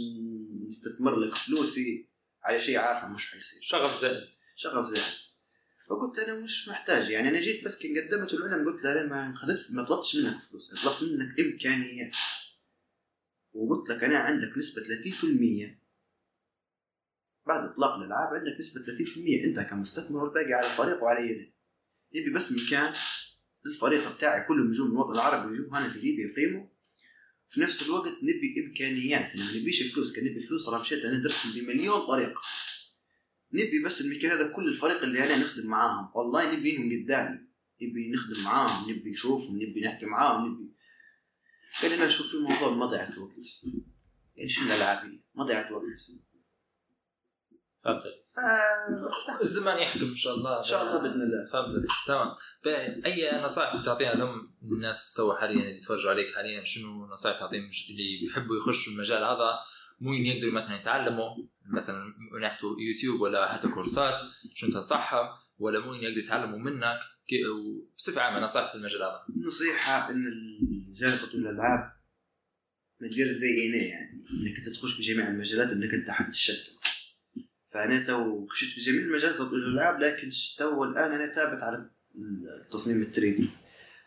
نستثمر 0.68 1.16
لك 1.16 1.34
فلوسي. 1.34 2.11
على 2.45 2.61
شيء 2.61 2.78
عارفه 2.78 3.09
مش 3.09 3.30
حيصير. 3.30 3.61
شغف 3.62 4.01
زائد 4.01 4.28
شغف 4.57 4.86
زائد 4.86 5.12
فقلت 5.88 6.18
أنا 6.18 6.45
مش 6.45 6.68
محتاج 6.68 7.11
يعني 7.11 7.28
أنا 7.28 7.40
جيت 7.40 7.64
بس 7.64 7.82
كان 7.82 7.99
قدمت 7.99 8.34
العلم 8.34 8.68
قلت 8.68 8.84
له 8.84 8.93
أنا 8.93 9.07
ما 9.07 9.36
خدت 9.36 9.70
ما 9.70 9.84
طلبتش 9.84 10.16
منك 10.16 10.40
فلوس 10.40 10.74
طلبت 10.84 11.03
منك 11.03 11.40
امكانيات 11.40 12.12
وقلت 13.53 13.90
لك 13.90 14.05
أنا 14.05 14.18
عندك 14.18 14.59
نسبة 14.59 14.82
30% 14.82 15.82
بعد 17.47 17.68
إطلاق 17.70 17.95
الالعاب 17.95 18.34
عندك 18.34 18.61
نسبة 18.61 18.82
30% 18.82 19.45
أنت 19.45 19.61
كمستثمر 19.61 20.24
والباقي 20.24 20.53
على 20.53 20.66
الفريق 20.66 21.03
وعلى 21.03 21.30
يدك. 21.30 21.55
نبي 22.14 22.30
بس 22.30 22.53
مكان 22.53 22.95
للفريق 23.64 24.16
بتاعي 24.16 24.47
كل 24.49 24.68
نجوم 24.68 24.93
الوطن 24.93 25.12
العربي 25.12 25.55
يجوا 25.55 25.78
هنا 25.78 25.88
في 25.88 25.99
ليبيا 25.99 26.26
يقيموا. 26.26 26.66
في 27.53 27.61
نفس 27.61 27.86
الوقت 27.86 28.12
نبي 28.22 28.64
إمكانيات. 28.66 29.36
ما 29.36 29.53
نبيش 29.53 29.82
فلوس 29.82 30.12
كان 30.12 30.24
نبي 30.24 30.40
فلوس 30.40 30.68
راه 30.68 30.80
مشيت 30.80 31.05
أنا 31.05 31.18
درت 31.18 31.46
بمليون 31.55 32.07
طريقة. 32.07 32.40
نبي 33.53 33.82
بس 33.84 34.00
المكان 34.00 34.30
هذا 34.30 34.53
كل 34.53 34.68
الفريق 34.68 35.03
اللي 35.03 35.24
أنا 35.24 35.36
نخدم 35.36 35.66
معاهم. 35.66 36.11
والله 36.14 36.57
نبيهم 36.57 37.03
قدامي. 37.03 37.38
نبي 37.82 38.11
نخدم 38.11 38.42
معاهم. 38.42 38.90
نبي 38.90 39.11
نشوفهم. 39.11 39.57
نبي 39.57 39.80
نحكي 39.80 40.07
معاهم. 40.07 40.53
نبي. 40.53 40.72
قال 41.82 41.90
لا 41.98 42.09
شوف 42.09 42.28
في 42.28 42.34
الموضوع 42.34 42.70
مضيعة 42.70 43.18
وقت. 43.18 43.36
يعني 44.36 44.50
شو 44.50 44.62
الألعاب 44.62 45.11
هي؟ 45.11 45.20
مضيعة 45.34 45.72
وقت. 45.72 45.84
فهمت 48.36 49.40
الزمان 49.40 49.78
يحكم 49.78 50.08
إن 50.08 50.14
شاء 50.14 50.34
الله. 50.34 50.58
إن 50.58 50.64
شاء 50.64 50.82
الله 50.82 50.98
بإذن 51.02 51.22
الله. 51.22 51.50
فهمت 51.52 51.74
عليك. 51.74 51.90
تمام. 52.06 52.34
أي 53.06 53.42
نصائح 53.44 53.76
بتعطيها 53.76 54.14
لهم 54.14 54.54
الناس 54.62 55.14
تو 55.14 55.34
حاليا 55.34 55.62
اللي 55.62 55.76
يتفرجوا 55.76 56.10
عليك 56.10 56.34
حاليا؟ 56.34 56.64
شنو 56.64 57.06
نصائح 57.06 57.38
تعطيهم 57.38 57.70
اللي 57.90 58.18
بيحبوا 58.20 58.56
يخشوا 58.56 58.92
المجال 58.92 59.24
هذا؟ 59.24 59.58
مو 60.00 60.12
يقدروا 60.12 60.52
مثلا 60.52 60.76
يتعلموا 60.76 61.36
مثلا 61.72 61.96
من 62.34 62.40
ناحية 62.40 62.68
يوتيوب 62.78 63.20
ولا 63.20 63.52
حتى 63.52 63.68
كورسات 63.68 64.20
شنو 64.54 64.70
تنصحهم؟ 64.70 65.28
ولا 65.58 65.78
مو 65.78 65.94
يقدروا 65.94 66.22
يتعلموا 66.22 66.58
منك؟ 66.58 66.98
وبصفة 67.50 68.20
عامة 68.20 68.40
نصائح 68.40 68.70
في 68.70 68.74
المجال 68.74 69.02
هذا. 69.02 69.24
نصيحة 69.46 70.10
إن 70.10 70.26
المجال 70.26 71.18
تطوير 71.18 71.50
الألعاب 71.50 71.92
ما 73.00 73.08
تدير 73.08 73.26
زي 73.26 73.68
أنا 73.68 73.76
يعني 73.76 74.26
إنك 74.30 74.58
أنت 74.58 74.68
تخش 74.68 74.98
بجميع 74.98 75.28
المجالات 75.28 75.68
إنك 75.68 75.94
أنت 75.94 76.10
حتتشتت. 76.10 76.91
فأنا 77.74 78.04
تو 78.04 78.46
خشيت 78.48 78.68
في 78.72 78.80
جميع 78.80 79.00
المجالات 79.02 79.40
الالعاب 79.40 80.00
لكن 80.00 80.28
تو 80.58 80.84
الآن 80.84 81.12
أنا 81.12 81.32
ثابت 81.32 81.62
على 81.62 81.90
التصميم 82.66 83.02
ال 83.02 83.12
3D 83.12 83.50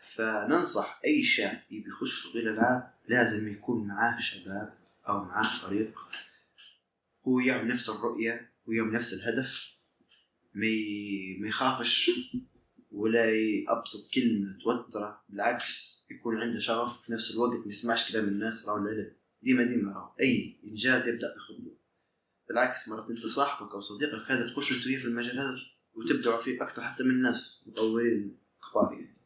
فننصح 0.03 1.01
أي 1.05 1.24
شاب 1.24 1.57
يبي 1.72 1.89
يخش 1.89 2.13
في 2.20 2.30
تطوير 2.30 2.49
الألعاب 2.49 2.93
لازم 3.07 3.51
يكون 3.51 3.88
معاه 3.88 4.20
شباب 4.20 4.74
أو 5.09 5.24
معاه 5.24 5.59
فريق 5.59 5.93
هو 7.28 7.39
يعمل 7.39 7.68
نفس 7.68 7.89
الرؤية 7.89 8.51
ويعمل 8.66 8.91
نفس 8.93 9.13
الهدف 9.13 9.76
ما 11.39 11.47
يخافش 11.47 12.11
ولا 12.91 13.26
ي- 13.32 13.66
ابسط 13.68 14.13
كلمة 14.13 14.45
توتره 14.63 15.24
بالعكس 15.30 16.05
يكون 16.11 16.41
عنده 16.41 16.59
شغف 16.59 17.01
في 17.05 17.13
نفس 17.13 17.32
الوقت 17.32 17.59
ما 17.59 17.68
يسمعش 17.68 18.11
كلام 18.11 18.28
الناس 18.28 18.68
راهو 18.70 18.78
العلم. 18.78 19.11
ديما 19.43 19.63
ديما 19.63 19.91
راهو 19.93 20.11
أي 20.22 20.59
إنجاز 20.63 21.07
يبدأ 21.07 21.36
بخطوه 21.36 21.74
بالعكس 22.50 22.89
مرات 22.89 23.10
انت 23.10 23.26
صاحبك 23.26 23.72
أو 23.72 23.80
صديقك 23.80 24.32
هذا 24.32 24.50
تخش 24.50 24.72
أنتوا 24.72 24.88
وياه 24.88 24.98
في 24.98 25.06
المجال 25.06 25.39
هذا 25.39 25.56
وتبدعوا 25.93 26.41
فيه 26.41 26.64
أكثر 26.64 26.82
حتى 26.82 27.04
من 27.04 27.10
الناس 27.10 27.70
مطورين 27.72 28.38
كبار 28.72 28.93
يعني. 28.93 29.18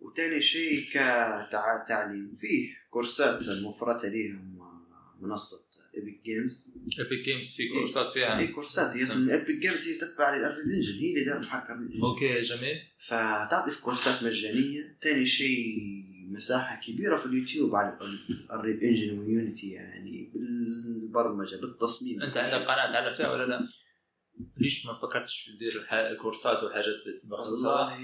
وتاني 0.00 0.40
شيء 0.40 0.88
كتعليم 0.90 2.32
فيه 2.32 2.74
كورسات 2.90 3.48
موفرتها 3.48 4.10
ليهم 4.10 4.58
منصة 5.20 5.70
Epic 5.96 6.20
Games 6.24 6.74
Epic 6.98 7.24
Games 7.24 7.50
في 7.56 7.68
كورسات 7.68 8.12
فيها؟ 8.12 8.38
اي 8.38 8.46
كورسات. 8.46 8.96
هي 8.96 9.02
اسمها 9.02 9.34
Epic 9.34 9.60
Games 9.60 9.88
هي 9.88 9.94
تتبع 9.94 10.36
لل 10.36 10.72
Unreal 10.72 10.85
Engine 10.85 10.98
هي 10.98 11.10
اللي 11.10 11.24
دار 11.24 11.38
محرك 11.40 11.70
engine 11.70 12.00
okay 12.00 12.42
جميل. 12.42 12.76
فتعطي 12.98 13.70
في 13.70 13.82
كورسات 13.82 14.22
مجانية. 14.22 14.98
تاني 15.00 15.26
شيء 15.26 15.76
مساحة 16.30 16.80
كبيرة 16.80 17.16
في 17.16 17.26
اليوتيوب 17.26 17.74
على 17.74 17.98
الريل 18.52 18.80
انجن 18.80 19.18
ويونيتي 19.18 19.70
يعني 19.70 20.32
بالبرمجه 21.14 21.56
بالتصميم 21.56 22.22
أنت 22.22 22.36
عندك 22.36 22.66
قناة 22.66 22.90
تعلم 22.92 23.14
فيها 23.16 23.32
ولا 23.32 23.46
لا؟ 23.46 23.68
ليش 24.56 24.86
ما 24.86 24.92
فكرتش 24.94 25.40
في 25.40 25.76
الح- 25.78 26.20
كورسات 26.22 26.62
وحاجات 26.64 26.94
بخصوص 27.30 27.64
هذا؟ 27.64 27.70
والله 27.74 27.98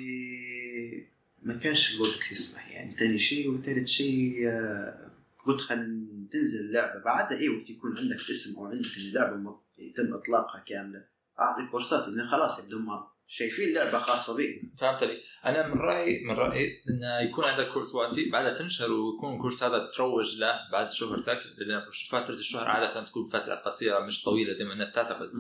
ما 1.43 1.55
كانش 1.57 1.97
الوقت 1.97 2.33
يسمح 2.33 2.71
يعني 2.71 2.95
تاني 2.95 3.19
شيء 3.19 3.51
وثالث 3.51 3.89
شيء 3.89 4.49
آه، 4.49 5.11
قلت 5.47 5.61
خل 5.61 6.07
تنزل 6.31 6.61
اللعبة 6.61 7.05
بعدها 7.05 7.39
اي 7.39 7.49
وقت 7.49 7.71
يكون 7.71 7.99
عندك 7.99 8.31
اسم 8.31 8.59
أو 8.61 8.67
عندك 8.67 8.97
اللعبة 8.97 9.61
يتم 9.79 10.15
إطلاقها 10.15 10.65
كاملة 10.69 11.05
أعطي 11.41 11.67
كورسات 11.67 12.09
لأن 12.09 12.29
خلاص 12.29 12.59
يبدو 12.59 12.79
هم 12.79 12.89
شايفين 13.29 13.75
لعبة 13.75 13.99
خاصة 13.99 14.37
بي. 14.37 14.73
فهمت 14.79 15.03
علي؟ 15.03 15.21
أنا 15.45 15.67
من 15.69 15.81
رايي 15.81 16.25
من 16.25 16.35
رأيي 16.35 16.67
إن 16.67 17.29
يكون 17.29 17.45
عندك 17.45 17.69
كورس 17.69 17.95
وقتي 17.95 18.31
بعدها 18.31 18.55
تنشر 18.55 18.93
ويكون 18.93 19.35
الكورس 19.37 19.63
هذا 19.63 19.91
تروج 19.97 20.39
له 20.39 20.61
بعد 20.73 20.91
شهرتك 20.91 21.41
لأن 21.59 21.83
فترة 22.11 22.35
الشهر 22.35 22.69
عادة 22.69 23.05
تكون 23.05 23.29
فترة 23.29 23.55
قصيرة 23.55 23.99
مش 24.01 24.23
طويلة 24.23 24.53
زي 24.53 24.65
ما 24.65 24.73
الناس 24.73 24.93
تعتقد. 24.93 25.31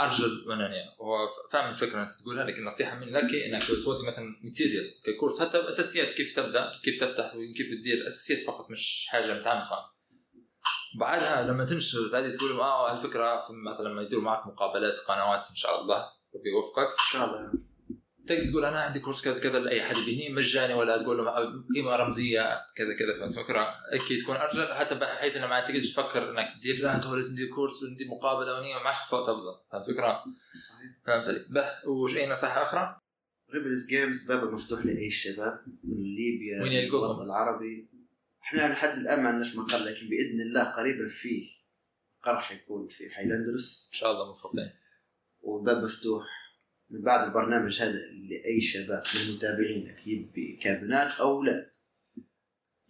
أرجل 0.00 0.44
ونانيا 0.48 0.84
هو 1.00 1.26
ف- 1.28 1.52
فاهم 1.52 1.70
الفكرة 1.70 2.02
أنت 2.02 2.10
تقولها 2.10 2.44
لكن 2.44 2.64
نصيحة 2.64 2.98
مني 2.98 3.10
لك 3.10 3.34
إنك 3.52 3.62
تودي 3.84 4.06
مثلا 4.06 4.24
material 4.42 4.84
ككورس 5.06 5.40
حتى 5.42 5.68
أساسيات 5.68 6.08
كيف 6.12 6.36
تبدأ 6.36 6.72
كيف 6.84 7.00
تفتح 7.00 7.34
وكيف 7.34 7.70
تدير 7.80 8.06
أساسيات 8.06 8.38
فقط 8.46 8.70
مش 8.70 9.06
حاجة 9.10 9.34
متعمقة. 9.40 9.90
بعدها 10.94 11.42
لما 11.46 11.64
تنشر 11.64 11.98
زادي 11.98 12.30
تقول 12.36 12.50
آه 12.60 12.88
على 12.90 13.00
فكره 13.00 13.40
في 13.40 13.52
مثلا 13.52 13.88
لما 13.88 14.02
يديروا 14.02 14.24
معك 14.24 14.46
مقابلات 14.46 14.96
قنوات 15.08 15.46
إن 15.50 15.56
شاء 15.56 15.80
الله. 15.82 16.19
ربي 16.34 16.48
يوفقك 16.50 16.88
إن 16.88 17.10
شاء 17.12 17.24
الله. 17.26 17.52
تقدر 18.26 18.50
تقول 18.50 18.64
أنا 18.64 18.80
عندي 18.80 19.00
كورس 19.00 19.24
كذا 19.24 19.38
كذا 19.38 19.58
لأي 19.58 19.82
حد 19.82 19.96
بهني 19.96 20.28
مجاني 20.28 20.74
ولا 20.74 21.02
تقول 21.02 21.18
له 21.18 21.30
قيمه 21.74 21.96
رمزية 21.96 22.66
كذا 22.76 22.94
كذا 22.98 23.18
فهمت 23.18 23.38
الفكرة 23.38 23.76
أكيد 23.92 24.22
تكون 24.22 24.36
أرجل 24.36 24.74
حتى 24.74 24.94
بحيث 24.94 25.36
انه 25.36 25.46
ما 25.46 25.64
تقدر 25.64 25.80
تفكر 25.80 26.30
إنك 26.30 26.54
تدير 26.58 26.82
لا 26.82 26.98
تو 26.98 27.14
لازم 27.14 27.34
تدير 27.34 27.48
كورس 27.54 27.82
وندير 27.82 28.08
مقابلة 28.08 28.58
ونية 28.58 28.74
ما 28.74 28.80
عادش 28.80 28.98
تفضل 28.98 29.54
فهمت 29.72 29.88
الفكرة؟ 29.88 30.24
صحيح. 30.68 30.90
فهمت 31.06 31.28
علي. 31.28 31.46
به 31.48 31.88
وش 31.88 32.16
أي 32.16 32.28
نصيحة 32.30 32.62
أخرى؟ 32.62 33.00
Rebels 33.54 33.86
Games 33.86 34.32
بابه 34.32 34.50
مفتوح 34.50 34.86
لأي 34.86 35.06
الشباب 35.06 35.60
من 35.84 36.02
ليبيا 36.02 36.62
وين 36.62 36.72
يلقوكم؟ 36.72 37.04
الوطن 37.04 37.24
العربي. 37.24 37.90
إحنا 38.42 38.72
لحد 38.72 38.98
الآن 38.98 39.22
ما 39.22 39.28
عندناش 39.28 39.56
مقر 39.56 39.78
لكن 39.78 40.08
بإذن 40.08 40.40
الله 40.40 40.64
قريبا 40.64 41.08
فيه 41.08 41.48
مقر 42.20 42.40
حيكون 42.40 42.88
في 42.88 43.10
حي 43.10 43.22
الأندلس. 43.22 43.90
إن 43.92 43.98
شاء 43.98 44.12
الله 44.12 44.26
موفقين. 44.26 44.72
والباب 45.42 45.84
مفتوح 45.84 46.26
من 46.90 47.02
بعد 47.02 47.28
البرنامج 47.28 47.82
هذا 47.82 47.98
لاي 48.28 48.60
شباب 48.60 49.02
من 49.14 49.34
متابعينك 49.34 50.06
يبي 50.06 50.58
كابنات 50.62 51.12
أو 51.20 51.30
أولاد 51.30 51.70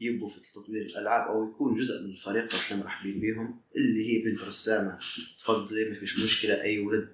يبوا 0.01 0.29
في 0.29 0.41
تطوير 0.41 0.87
الألعاب 0.87 1.29
أو 1.31 1.49
يكون 1.49 1.79
جزء 1.79 2.05
من 2.05 2.11
الفريق 2.11 2.55
وإحنا 2.55 2.77
مرحبين 2.77 3.21
بهم 3.21 3.61
اللي 3.77 4.07
هي 4.09 4.25
بنت 4.25 4.45
رسامة. 4.45 4.99
تفضلي 5.39 5.89
ما 5.89 5.95
فيش 5.95 6.21
مشكلة. 6.21 6.63
أي 6.63 6.79
ولد 6.79 7.13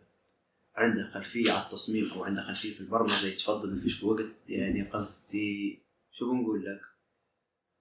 عنده 0.77 1.11
خلفية 1.15 1.53
على 1.53 1.67
التصميم 1.67 2.11
أو 2.11 2.25
عنده 2.25 2.43
خلفية 2.43 2.73
في 2.73 2.81
البرمجة 2.81 3.27
يتفضل. 3.27 3.71
ما 3.71 3.81
فيش 3.81 4.03
وقت. 4.03 4.27
يعني 4.49 4.83
قصدي 4.83 5.83
شو 6.13 6.33
بنقول 6.33 6.65
لك؟ 6.65 6.81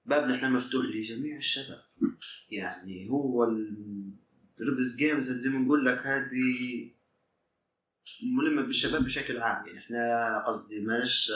بابنا 0.05 0.35
إحنا 0.35 0.49
مفتوح 0.49 0.85
لجميع 0.85 1.37
الشباب. 1.37 1.81
يعني 2.51 3.09
هو 3.09 3.43
ال 4.61 4.66
Rebels 4.66 4.95
Games 4.97 5.31
زي 5.31 5.49
ما 5.49 5.59
نقول 5.59 5.85
لك 5.85 6.07
هذه 6.07 6.89
ملمة 8.37 8.61
بالشباب 8.61 9.03
بشكل 9.03 9.37
عام. 9.37 9.67
يعني 9.67 9.79
إحنا 9.79 10.43
قصدي 10.47 10.79
ماناش 10.79 11.31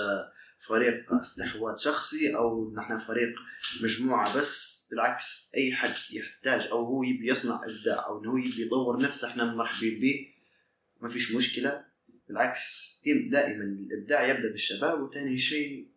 فريق 0.68 1.14
استحواذ 1.14 1.78
شخصي 1.78 2.36
أو 2.36 2.74
نحن 2.74 2.98
فريق 2.98 3.36
مجموعة 3.84 4.38
بس 4.38 4.88
بالعكس 4.92 5.52
أي 5.58 5.74
حد 5.74 5.94
يحتاج 6.12 6.68
أو 6.68 6.86
هو 6.86 7.04
يبي 7.04 7.32
يصنع 7.32 7.56
إبداع 7.64 8.06
أو 8.08 8.22
انه 8.22 8.32
هو 8.32 8.38
يبي 8.38 8.66
يطور 8.66 9.02
نفسه 9.02 9.28
إحنا 9.28 9.56
مرحبين 9.56 10.00
به 10.00 10.28
ما 11.02 11.10
فيش 11.10 11.36
مشكلة. 11.36 11.86
بالعكس 12.28 12.90
دائما 13.06 13.64
الإبداع 13.64 14.28
يبدأ 14.28 14.52
بالشباب 14.52 15.02
وثاني 15.02 15.38
شيء 15.38 15.88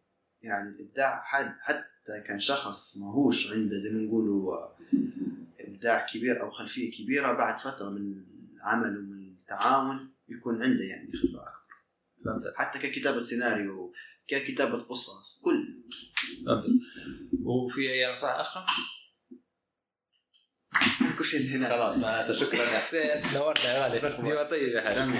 يعني 0.43 0.69
الإبداع 0.69 1.23
حتى 1.61 2.21
كان 2.27 2.41
شخص 2.41 2.99
ماهوش 2.99 3.53
عنده 3.53 3.79
زي 3.79 3.91
ما 3.91 4.01
نقولوا 4.01 4.55
إبداع 5.61 6.07
كبير 6.07 6.43
أو 6.43 6.51
خلفية 6.51 6.93
كبيرة 6.93 7.33
بعد 7.33 7.59
فترة 7.59 7.91
من 7.91 8.25
العمل 8.57 8.99
ومن 8.99 9.33
التعاون 9.33 10.12
يكون 10.29 10.63
عنده 10.63 10.85
يعني 10.85 11.13
خبرة 11.13 11.43
أكبر. 11.43 11.73
فهمت. 12.25 12.55
حتى 12.57 12.79
ككتابة 12.79 13.23
سيناريو 13.23 13.93
ككتابة 14.29 14.79
قصص 14.83 15.41
كل. 15.45 15.85
فهمت. 16.47 16.65
وفي 17.45 17.93
أي 17.93 18.13
نصائح 18.13 18.35
أخرى؟ 18.37 18.67
كل 21.19 21.25
شيء 21.25 21.57
هنا. 21.57 21.69
خلاص 21.69 21.99
معناته 21.99 22.35
شكرا 22.35 22.63
يا 22.63 22.79
حسين. 22.79 23.35
نورتنا 23.35 23.73
يا 23.73 23.89
غالي. 23.89 24.49
طيب 24.51 24.69
يا 24.69 24.81
حبيبي. 24.81 25.19